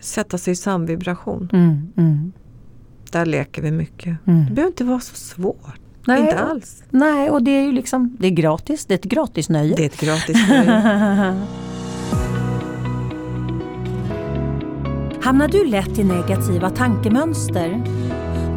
sätta 0.00 0.38
sig 0.38 0.52
i 0.52 0.56
samvibration. 0.56 1.48
Mm, 1.52 1.92
mm, 1.96 2.32
Där 3.12 3.26
leker 3.26 3.62
vi 3.62 3.70
mycket. 3.70 4.18
mm. 4.26 4.44
Det 4.48 4.52
behöver 4.52 4.70
inte 4.72 4.84
vara 4.84 5.00
så 5.00 5.14
svårt. 5.14 5.80
Nej, 6.06 6.20
Inte 6.20 6.38
alls. 6.38 6.82
Nej, 6.90 7.30
och 7.30 7.42
det 7.42 7.50
är 7.50 7.62
ju 7.62 7.72
liksom 7.72 8.16
det 8.20 8.26
är 8.26 8.30
gratis. 8.30 8.86
Det 8.86 8.94
är 8.94 8.98
ett 8.98 9.04
gratis 9.04 9.48
nöje. 9.48 9.74
Det 9.76 9.82
är 9.82 9.86
ett 9.86 10.00
gratis 10.00 10.48
nöje. 10.48 10.70
Hamnar 15.22 15.48
du 15.48 15.64
lätt 15.66 15.98
i 15.98 16.04
negativa 16.04 16.70
tankemönster? 16.70 17.82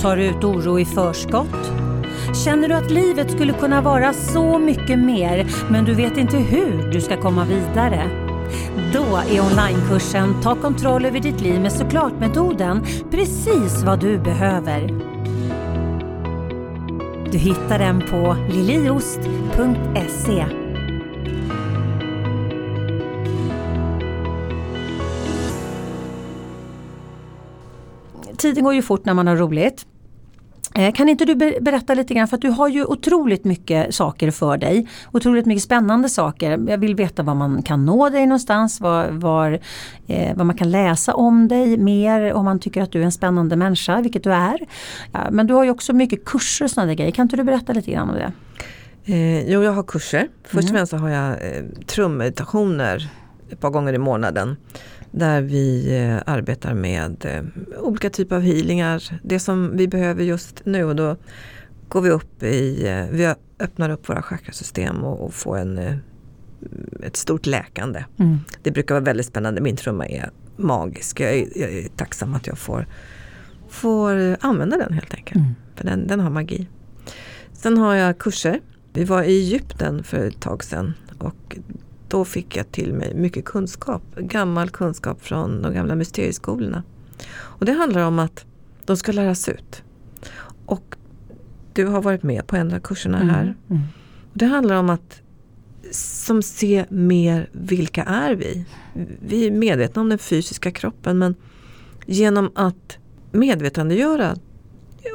Tar 0.01 0.17
du 0.17 0.23
ut 0.25 0.43
oro 0.43 0.79
i 0.79 0.85
förskott? 0.85 1.71
Känner 2.33 2.67
du 2.67 2.73
att 2.73 2.91
livet 2.91 3.31
skulle 3.31 3.53
kunna 3.53 3.81
vara 3.81 4.13
så 4.13 4.59
mycket 4.59 4.99
mer 4.99 5.47
men 5.71 5.85
du 5.85 5.93
vet 5.93 6.17
inte 6.17 6.37
hur 6.37 6.91
du 6.91 7.01
ska 7.01 7.21
komma 7.21 7.45
vidare? 7.45 8.09
Då 8.93 9.17
är 9.17 9.41
onlinekursen 9.41 10.41
Ta 10.41 10.55
kontroll 10.55 11.05
över 11.05 11.19
ditt 11.19 11.41
liv 11.41 11.61
med 11.61 11.71
såklart-metoden 11.71 12.85
precis 13.11 13.83
vad 13.83 13.99
du 13.99 14.17
behöver. 14.17 14.87
Du 17.31 17.37
hittar 17.37 17.79
den 17.79 18.01
på 18.01 18.35
liliost.se. 18.49 20.45
Tiden 28.37 28.63
går 28.63 28.73
ju 28.73 28.81
fort 28.81 29.05
när 29.05 29.13
man 29.13 29.27
har 29.27 29.35
roligt. 29.35 29.85
Eh, 30.75 30.93
kan 30.93 31.09
inte 31.09 31.25
du 31.25 31.35
berätta 31.35 31.93
lite 31.93 32.13
grann, 32.13 32.27
för 32.27 32.37
att 32.37 32.41
du 32.41 32.49
har 32.49 32.67
ju 32.67 32.85
otroligt 32.85 33.45
mycket 33.45 33.95
saker 33.95 34.31
för 34.31 34.57
dig. 34.57 34.87
Otroligt 35.11 35.45
mycket 35.45 35.63
spännande 35.63 36.09
saker. 36.09 36.65
Jag 36.67 36.77
vill 36.77 36.95
veta 36.95 37.23
var 37.23 37.35
man 37.35 37.63
kan 37.63 37.85
nå 37.85 38.09
dig 38.09 38.25
någonstans, 38.25 38.81
var, 38.81 39.07
var, 39.09 39.59
eh, 40.07 40.35
vad 40.35 40.45
man 40.45 40.57
kan 40.57 40.71
läsa 40.71 41.13
om 41.13 41.47
dig 41.47 41.77
mer 41.77 42.33
om 42.33 42.45
man 42.45 42.59
tycker 42.59 42.81
att 42.81 42.91
du 42.91 43.01
är 43.01 43.05
en 43.05 43.11
spännande 43.11 43.55
människa, 43.55 44.01
vilket 44.01 44.23
du 44.23 44.33
är. 44.33 44.59
Ja, 45.11 45.19
men 45.31 45.47
du 45.47 45.53
har 45.53 45.63
ju 45.63 45.69
också 45.69 45.93
mycket 45.93 46.25
kurser 46.25 46.65
och 46.65 46.71
sådana 46.71 46.93
grejer. 46.93 47.11
Kan 47.11 47.23
inte 47.23 47.35
du 47.35 47.43
berätta 47.43 47.73
lite 47.73 47.91
grann 47.91 48.09
om 48.09 48.15
det? 48.15 48.31
Eh, 49.05 49.49
jo, 49.51 49.63
jag 49.63 49.71
har 49.71 49.83
kurser. 49.83 50.27
Först 50.43 50.53
och 50.53 50.69
mm. 50.69 50.73
främst 50.73 50.93
har 50.93 51.09
jag 51.09 51.31
eh, 51.31 51.63
trummeditationer 51.87 53.09
ett 53.49 53.59
par 53.59 53.69
gånger 53.69 53.93
i 53.93 53.97
månaden. 53.97 54.57
Där 55.15 55.41
vi 55.41 55.97
eh, 55.97 56.33
arbetar 56.33 56.73
med 56.73 57.25
eh, 57.25 57.43
olika 57.83 58.09
typer 58.09 58.35
av 58.35 58.41
healingar. 58.41 59.19
Det 59.23 59.39
som 59.39 59.77
vi 59.77 59.87
behöver 59.87 60.23
just 60.23 60.65
nu 60.65 60.83
och 60.83 60.95
då 60.95 61.15
går 61.89 62.01
vi 62.01 62.09
upp 62.09 62.43
i, 62.43 62.87
eh, 62.87 63.05
vi 63.11 63.33
öppnar 63.59 63.89
upp 63.89 64.09
våra 64.09 64.21
chakrasystem 64.21 65.03
och, 65.03 65.25
och 65.25 65.33
får 65.33 65.57
en, 65.57 65.99
ett 67.03 67.15
stort 67.15 67.45
läkande. 67.45 68.05
Mm. 68.19 68.37
Det 68.61 68.71
brukar 68.71 68.95
vara 68.95 69.03
väldigt 69.03 69.25
spännande, 69.25 69.61
min 69.61 69.75
trumma 69.75 70.07
är 70.07 70.29
magisk. 70.57 71.19
Jag 71.19 71.33
är, 71.33 71.47
jag 71.55 71.71
är 71.73 71.87
tacksam 71.87 72.33
att 72.33 72.47
jag 72.47 72.57
får, 72.57 72.87
får 73.69 74.37
använda 74.39 74.77
den 74.77 74.93
helt 74.93 75.13
enkelt. 75.13 75.35
Mm. 75.35 75.55
För 75.75 75.85
den, 75.85 76.07
den 76.07 76.19
har 76.19 76.29
magi. 76.29 76.67
Sen 77.53 77.77
har 77.77 77.95
jag 77.95 78.17
kurser. 78.17 78.59
Vi 78.93 79.03
var 79.03 79.23
i 79.23 79.27
Egypten 79.27 80.03
för 80.03 80.27
ett 80.27 80.41
tag 80.41 80.63
sedan 80.63 80.93
och 81.17 81.57
då 82.13 82.25
fick 82.25 82.57
jag 82.57 82.71
till 82.71 82.93
mig 82.93 83.13
mycket 83.15 83.45
kunskap, 83.45 84.03
gammal 84.17 84.69
kunskap 84.69 85.21
från 85.21 85.61
de 85.61 85.73
gamla 85.73 85.95
mysterieskolorna. 85.95 86.83
Och 87.35 87.65
det 87.65 87.71
handlar 87.71 88.01
om 88.01 88.19
att 88.19 88.45
de 88.85 88.97
ska 88.97 89.11
läras 89.11 89.49
ut. 89.49 89.83
Och 90.65 90.95
du 91.73 91.85
har 91.85 92.01
varit 92.01 92.23
med 92.23 92.47
på 92.47 92.55
en 92.55 92.73
av 92.73 92.79
kurserna 92.79 93.21
mm, 93.21 93.29
här. 93.29 93.55
Mm. 93.69 93.81
Det 94.33 94.45
handlar 94.45 94.75
om 94.75 94.89
att 94.89 95.21
som 95.91 96.41
se 96.41 96.85
mer 96.89 97.49
vilka 97.51 98.03
är 98.03 98.35
vi? 98.35 98.65
Vi 99.27 99.47
är 99.47 99.51
medvetna 99.51 100.01
om 100.01 100.09
den 100.09 100.19
fysiska 100.19 100.71
kroppen 100.71 101.17
men 101.17 101.35
genom 102.05 102.51
att 102.55 102.97
medvetandegöra 103.31 104.35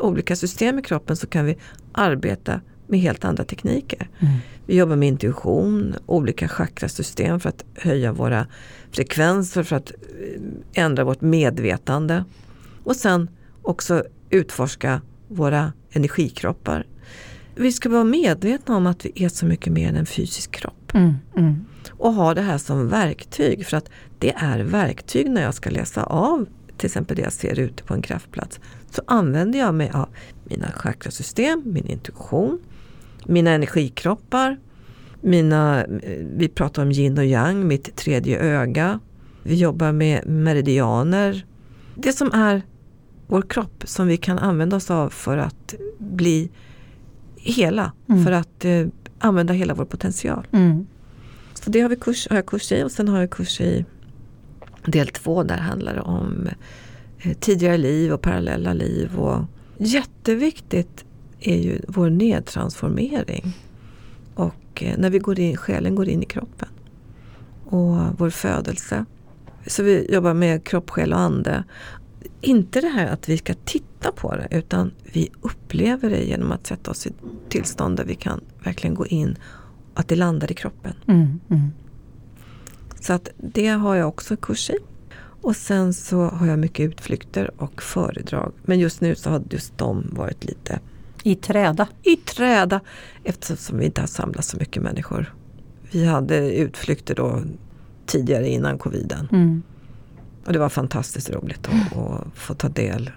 olika 0.01 0.36
system 0.36 0.78
i 0.78 0.82
kroppen 0.82 1.16
så 1.16 1.26
kan 1.26 1.44
vi 1.44 1.59
arbeta 1.92 2.61
med 2.89 3.01
helt 3.01 3.24
andra 3.24 3.45
tekniker. 3.45 4.09
Mm. 4.18 4.34
Vi 4.66 4.76
jobbar 4.76 4.97
med 4.97 5.09
intuition, 5.09 5.95
olika 6.07 6.49
chakrasystem 6.49 7.41
för 7.41 7.49
att 7.49 7.64
höja 7.74 8.12
våra 8.12 8.47
frekvenser, 8.91 9.62
för 9.62 9.76
att 9.76 9.91
eh, 9.91 10.84
ändra 10.84 11.05
vårt 11.05 11.20
medvetande. 11.20 12.24
Och 12.84 12.97
sen 12.97 13.30
också 13.62 14.05
utforska 14.30 15.01
våra 15.28 15.72
energikroppar. 15.91 16.86
Vi 17.55 17.72
ska 17.72 17.89
vara 17.89 18.05
medvetna 18.05 18.76
om 18.76 18.86
att 18.86 19.05
vi 19.05 19.24
är 19.24 19.28
så 19.28 19.47
mycket 19.47 19.72
mer 19.72 19.89
än 19.89 19.97
en 19.97 20.07
fysisk 20.07 20.51
kropp. 20.51 20.95
Mm, 20.95 21.14
mm. 21.36 21.64
Och 21.91 22.12
ha 22.12 22.34
det 22.34 22.43
här 22.43 22.59
som 22.59 22.89
verktyg 22.89 23.66
för 23.66 23.76
att 23.76 23.91
det 24.18 24.32
är 24.36 24.59
verktyg 24.59 25.30
när 25.30 25.43
jag 25.43 25.55
ska 25.55 25.70
läsa 25.70 26.03
av 26.03 26.47
till 26.78 26.86
exempel 26.86 27.16
det 27.16 27.22
jag 27.22 27.32
ser 27.32 27.59
ute 27.59 27.82
på 27.82 27.95
en 27.95 28.03
kraftplats. 28.03 28.61
Så 28.91 29.03
använder 29.07 29.59
jag 29.59 29.74
mig 29.74 29.91
av 29.91 30.09
mina 30.45 30.72
chakrasystem, 30.72 31.62
min 31.64 31.86
intuition, 31.86 32.61
mina 33.29 33.51
energikroppar, 33.51 34.59
mina, 35.20 35.87
vi 36.37 36.49
pratar 36.49 36.83
om 36.83 36.91
yin 36.91 37.18
och 37.18 37.24
yang, 37.24 37.66
mitt 37.66 37.97
tredje 37.97 38.39
öga. 38.39 39.01
Vi 39.43 39.55
jobbar 39.55 39.93
med 39.93 40.26
meridianer. 40.26 41.47
Det 41.95 42.12
som 42.12 42.33
är 42.33 42.62
vår 43.26 43.43
kropp 43.43 43.85
som 43.87 44.07
vi 44.07 44.16
kan 44.16 44.39
använda 44.39 44.76
oss 44.76 44.91
av 44.91 45.11
för 45.11 45.39
att 45.39 45.74
bli 45.99 46.51
hela. 47.37 47.93
Mm. 48.09 48.24
För 48.24 48.33
att 48.33 48.64
eh, 48.64 48.87
använda 49.18 49.53
hela 49.53 49.74
vår 49.74 49.85
potential. 49.85 50.47
Mm. 50.53 50.87
Så 51.55 51.70
det 51.70 51.81
har, 51.81 51.89
vi 51.89 51.97
kurs, 51.97 52.29
har 52.31 52.37
jag 52.37 52.47
kurs 52.47 52.72
i 52.72 52.83
och 52.83 52.93
sen 52.93 53.09
har 53.09 53.20
jag 53.20 53.31
kurs 53.31 53.61
i 53.61 53.85
del 54.85 55.09
två 55.09 55.43
där 55.43 55.57
handlar 55.57 55.95
det 55.95 56.01
om 56.01 56.49
eh, 57.18 57.37
tidigare 57.41 57.76
liv 57.76 58.12
och 58.12 58.22
parallella 58.22 58.72
liv. 58.72 59.18
Och 59.18 59.45
jätteviktigt 59.79 61.05
är 61.41 61.57
ju 61.57 61.80
vår 61.89 62.11
nedtransformering. 62.11 63.57
Och 64.34 64.82
eh, 64.82 64.99
när 64.99 65.11
vi 65.11 65.18
går 65.18 65.41
in, 65.41 65.57
själen 65.57 65.95
går 65.95 66.09
in 66.09 66.22
i 66.22 66.26
kroppen. 66.26 66.68
Och 67.64 68.18
vår 68.18 68.30
födelse. 68.30 69.05
Så 69.66 69.82
vi 69.82 70.14
jobbar 70.14 70.34
med 70.34 70.64
kropp, 70.64 70.91
själ 70.91 71.12
och 71.12 71.18
ande. 71.18 71.64
Inte 72.41 72.80
det 72.80 72.89
här 72.89 73.07
att 73.07 73.28
vi 73.28 73.39
ska 73.39 73.55
titta 73.55 74.12
på 74.12 74.36
det 74.36 74.49
utan 74.51 74.93
vi 75.12 75.30
upplever 75.41 76.11
det 76.11 76.24
genom 76.24 76.53
att 76.53 76.66
sätta 76.66 76.91
oss 76.91 77.07
i 77.07 77.12
tillstånd 77.49 77.97
där 77.97 78.05
vi 78.05 78.14
kan 78.14 78.41
verkligen 78.64 78.95
gå 78.95 79.07
in. 79.07 79.36
Att 79.95 80.09
det 80.09 80.16
landar 80.16 80.51
i 80.51 80.55
kroppen. 80.55 80.95
Mm, 81.07 81.41
mm. 81.49 81.70
Så 83.01 83.12
att 83.12 83.28
det 83.36 83.68
har 83.68 83.95
jag 83.95 84.09
också 84.09 84.36
kurs 84.36 84.70
i. 84.70 84.76
Och 85.41 85.57
sen 85.57 85.95
så 85.95 86.22
har 86.22 86.47
jag 86.47 86.59
mycket 86.59 86.91
utflykter 86.91 87.51
och 87.57 87.82
föredrag. 87.82 88.53
Men 88.62 88.78
just 88.78 89.01
nu 89.01 89.14
så 89.14 89.30
har 89.30 89.43
just 89.51 89.78
de 89.78 90.09
varit 90.12 90.45
lite 90.45 90.80
i 91.23 91.35
träda? 91.35 91.89
I 92.03 92.16
träda, 92.16 92.81
eftersom 93.25 93.79
vi 93.79 93.85
inte 93.85 94.01
har 94.01 94.09
samlat 94.09 94.45
så 94.45 94.57
mycket 94.57 94.83
människor. 94.83 95.35
Vi 95.91 96.07
hade 96.07 96.55
utflykter 96.55 97.14
då 97.14 97.43
tidigare 98.07 98.49
innan 98.49 98.79
coviden. 98.79 99.29
Mm. 99.33 99.62
Och 100.47 100.53
det 100.53 100.59
var 100.59 100.69
fantastiskt 100.69 101.31
roligt 101.31 101.69
att, 101.69 101.99
att 101.99 102.39
få 102.39 102.55
ta 102.55 102.69
del 102.69 103.11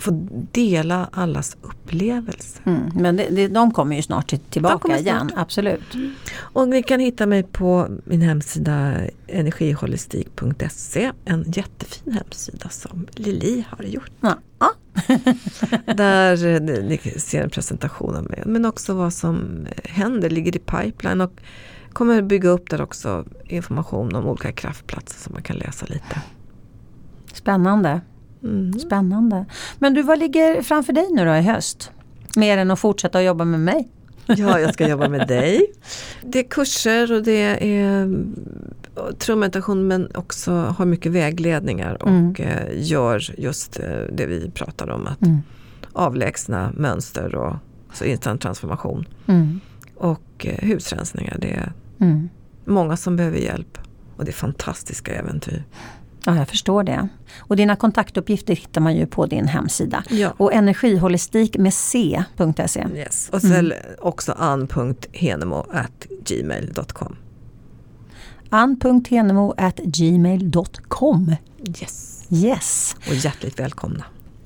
få 0.00 0.10
dela 0.52 1.08
allas 1.12 1.56
upplevelser. 1.62 2.62
Mm, 2.64 2.90
men 2.94 3.16
det, 3.16 3.28
det, 3.30 3.48
de 3.48 3.70
kommer 3.70 3.96
ju 3.96 4.02
snart 4.02 4.34
tillbaka 4.50 4.98
igen, 4.98 5.28
snart. 5.28 5.42
absolut. 5.42 5.94
Mm. 5.94 6.14
Och 6.36 6.68
ni 6.68 6.82
kan 6.82 7.00
hitta 7.00 7.26
mig 7.26 7.42
på 7.42 7.88
min 8.04 8.20
hemsida 8.20 8.94
energiholistik.se. 9.26 11.12
En 11.24 11.44
jättefin 11.52 12.12
hemsida 12.12 12.68
som 12.68 13.06
Lili 13.14 13.64
har 13.68 13.84
gjort. 13.84 14.10
Ja. 14.20 14.38
Där 15.94 16.60
ni 16.82 16.98
ser 16.98 17.42
en 17.42 17.50
presentation 17.50 18.16
av 18.16 18.30
mig 18.30 18.42
men 18.46 18.64
också 18.64 18.94
vad 18.94 19.12
som 19.12 19.66
händer, 19.84 20.30
ligger 20.30 20.56
i 20.56 20.58
pipeline 20.58 21.20
och 21.20 21.32
kommer 21.92 22.22
bygga 22.22 22.48
upp 22.48 22.70
där 22.70 22.80
också 22.80 23.24
information 23.44 24.14
om 24.14 24.26
olika 24.26 24.52
kraftplatser 24.52 25.18
som 25.18 25.32
man 25.32 25.42
kan 25.42 25.56
läsa 25.56 25.86
lite. 25.86 26.22
Spännande. 27.32 28.00
Mm. 28.42 28.72
Spännande. 28.72 29.46
Men 29.78 29.94
du, 29.94 30.02
vad 30.02 30.18
ligger 30.18 30.62
framför 30.62 30.92
dig 30.92 31.06
nu 31.10 31.24
då 31.24 31.34
i 31.34 31.42
höst? 31.42 31.90
Mer 32.36 32.58
än 32.58 32.70
att 32.70 32.80
fortsätta 32.80 33.18
att 33.18 33.24
jobba 33.24 33.44
med 33.44 33.60
mig? 33.60 33.88
Ja, 34.26 34.60
jag 34.60 34.74
ska 34.74 34.88
jobba 34.88 35.08
med 35.08 35.28
dig. 35.28 35.72
Det 36.22 36.38
är 36.38 36.42
kurser 36.42 37.12
och 37.12 37.22
det 37.22 37.66
är 37.68 38.08
trummeditation 39.18 39.86
men 39.86 40.08
också 40.14 40.52
har 40.52 40.86
mycket 40.86 41.12
vägledningar 41.12 42.02
och 42.02 42.08
mm. 42.08 42.34
Eh, 42.38 42.68
gör 42.72 43.40
just 43.40 43.80
eh, 43.80 43.98
det 44.12 44.26
vi 44.26 44.50
pratar 44.50 44.90
om. 44.90 45.06
Att 45.06 45.22
mm. 45.22 45.38
avlägsna 45.92 46.72
mönster 46.76 47.34
och 47.34 47.56
så 47.92 48.04
instant 48.04 48.42
transformation. 48.42 49.08
Mm. 49.26 49.60
Och 49.96 50.46
eh, 50.46 50.68
husrensningar. 50.68 51.36
Det 51.40 51.52
är 51.52 51.72
mm. 52.00 52.28
många 52.64 52.96
som 52.96 53.16
behöver 53.16 53.38
hjälp 53.38 53.78
och 54.16 54.24
det 54.24 54.30
är 54.30 54.32
fantastiska 54.32 55.14
äventyr. 55.14 55.64
Ja, 56.26 56.36
jag 56.36 56.48
förstår 56.48 56.82
det. 56.82 57.08
Och 57.38 57.56
dina 57.56 57.76
kontaktuppgifter 57.76 58.56
hittar 58.56 58.80
man 58.80 58.96
ju 58.96 59.06
på 59.06 59.26
din 59.26 59.48
hemsida. 59.48 60.04
Ja. 60.10 60.34
Och 60.36 60.52
energiholistik 60.52 61.58
med 61.58 61.74
c.se. 61.74 62.86
Yes. 62.94 63.30
Och 63.32 63.40
sen 63.40 63.52
mm. 63.52 63.72
också 63.98 64.32
an.henemo.gmail.com 64.32 67.16
ann.henemo.gmail.com 68.54 71.36
Yes. 71.80 72.24
Yes. 72.30 72.96
Och 73.08 73.14
hjärtligt 73.14 73.60
välkomna. 73.60 74.04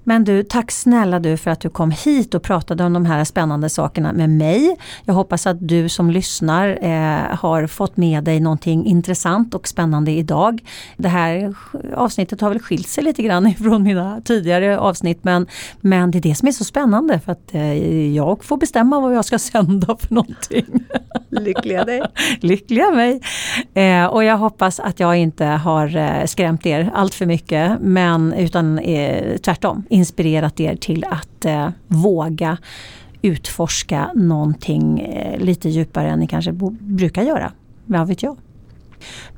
Men 0.08 0.24
du, 0.24 0.42
tack 0.42 0.70
snälla 0.70 1.18
du 1.20 1.36
för 1.36 1.50
att 1.50 1.60
du 1.60 1.70
kom 1.70 1.90
hit 1.90 2.34
och 2.34 2.42
pratade 2.42 2.84
om 2.84 2.92
de 2.92 3.06
här 3.06 3.24
spännande 3.24 3.68
sakerna 3.68 4.12
med 4.12 4.30
mig. 4.30 4.76
Jag 5.04 5.14
hoppas 5.14 5.46
att 5.46 5.68
du 5.68 5.88
som 5.88 6.10
lyssnar 6.10 6.78
eh, 6.82 7.36
har 7.36 7.66
fått 7.66 7.96
med 7.96 8.24
dig 8.24 8.40
någonting 8.40 8.86
intressant 8.86 9.54
och 9.54 9.68
spännande 9.68 10.10
idag. 10.10 10.60
Det 10.96 11.08
här 11.08 11.54
avsnittet 11.96 12.40
har 12.40 12.48
väl 12.48 12.58
skilt 12.58 12.88
sig 12.88 13.04
lite 13.04 13.22
grann 13.22 13.54
från 13.58 13.82
mina 13.82 14.20
tidigare 14.20 14.78
avsnitt 14.78 15.24
men, 15.24 15.46
men 15.80 16.10
det 16.10 16.18
är 16.18 16.22
det 16.22 16.34
som 16.34 16.48
är 16.48 16.52
så 16.52 16.64
spännande 16.64 17.20
för 17.20 17.32
att 17.32 17.54
eh, 17.54 18.16
jag 18.16 18.44
får 18.44 18.56
bestämma 18.56 19.00
vad 19.00 19.14
jag 19.14 19.24
ska 19.24 19.38
sända 19.52 19.96
för 19.96 20.14
någonting. 20.14 20.66
Lyckliga 21.30 21.84
dig! 21.84 22.02
Lyckliga 22.40 22.90
mig! 22.90 23.20
Eh, 23.74 24.06
och 24.06 24.24
jag 24.24 24.36
hoppas 24.36 24.80
att 24.80 25.00
jag 25.00 25.16
inte 25.16 25.44
har 25.44 25.96
eh, 25.96 26.24
skrämt 26.24 26.66
er 26.66 26.90
allt 26.94 27.14
för 27.14 27.26
mycket 27.26 27.80
men 27.80 28.32
utan 28.32 28.78
eh, 28.78 29.36
tvärtom 29.36 29.84
inspirerat 29.98 30.60
er 30.60 30.76
till 30.76 31.04
att 31.04 31.44
eh, 31.44 31.68
våga 31.86 32.58
utforska 33.22 34.10
någonting 34.14 35.00
eh, 35.00 35.40
lite 35.40 35.68
djupare 35.68 36.10
än 36.10 36.18
ni 36.18 36.26
kanske 36.26 36.52
brukar 36.80 37.22
göra. 37.22 37.52
Vad 37.84 38.08
vet 38.08 38.22
jag? 38.22 38.36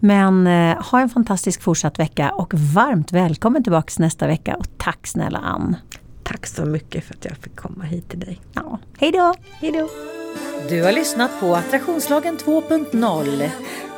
Men 0.01 0.47
eh, 0.47 0.82
ha 0.82 1.01
en 1.01 1.09
fantastisk 1.09 1.62
fortsatt 1.62 1.99
vecka 1.99 2.31
och 2.31 2.55
varmt 2.55 3.12
välkommen 3.12 3.62
tillbaka 3.62 3.93
nästa 3.99 4.27
vecka 4.27 4.57
och 4.57 4.66
tack 4.78 5.07
snälla 5.07 5.39
Ann. 5.39 5.77
Tack 6.23 6.47
så 6.47 6.65
mycket 6.65 7.05
för 7.05 7.15
att 7.15 7.24
jag 7.24 7.37
fick 7.37 7.57
komma 7.57 7.85
hit 7.85 8.09
till 8.09 8.20
dig. 8.20 8.41
Ja, 8.55 8.78
hej 8.99 9.12
då! 9.12 9.35
Hej 9.61 9.73
då! 9.73 9.89
Du 10.69 10.82
har 10.82 10.93
lyssnat 10.93 11.41
på 11.41 11.57
Attraktionslagen 11.57 12.39
2.0. 12.39 13.49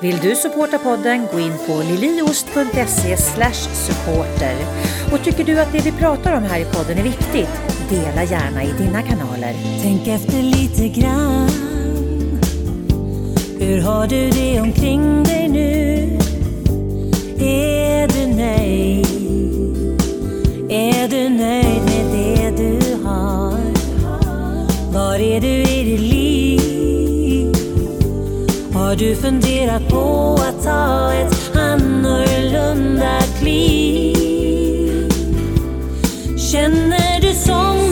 Vill 0.01 0.19
du 0.19 0.35
supporta 0.35 0.79
podden, 0.79 1.27
gå 1.33 1.41
in 1.41 1.53
på 1.67 1.83
liliost.se 1.83 3.17
supporter. 3.17 4.57
Och 5.13 5.25
tycker 5.25 5.45
du 5.45 5.61
att 5.61 5.73
det 5.73 5.85
vi 5.85 5.93
pratar 5.93 6.37
om 6.37 6.43
här 6.43 6.61
i 6.61 6.65
podden 6.65 6.99
är 6.99 7.03
viktigt? 7.03 7.49
Dela 7.91 8.25
gärna 8.25 8.65
i 8.65 8.73
dina 8.79 9.03
kanaler. 9.03 9.55
Tänk 9.83 10.09
efter 10.09 10.43
lite 10.43 11.01
grann. 11.01 11.49
Hur 13.59 13.81
har 13.81 14.07
du 14.07 14.31
det 14.31 14.61
omkring 14.61 15.23
dig 15.25 15.49
nu? 15.49 16.19
Är 17.47 18.09
du 18.09 18.27
nöjd? 18.37 19.07
Är 20.71 21.09
du 21.09 21.29
nöjd 21.29 21.83
med 21.85 22.07
det 22.13 22.63
du 22.63 23.05
har? 23.05 23.59
Var 24.93 25.15
är 25.15 25.41
du 25.41 25.49
i 25.49 25.85
ditt 25.85 26.01
liv? 26.01 27.55
Har 28.75 28.97
du 28.97 29.17
funderat 29.17 29.89
på 29.89 30.39
att 30.49 30.65
ta 30.65 31.13
ett 31.13 31.57
annorlunda 31.57 33.21
kliv? 33.41 34.22
Känner 36.53 37.21
du 37.21 37.35
som 37.35 37.92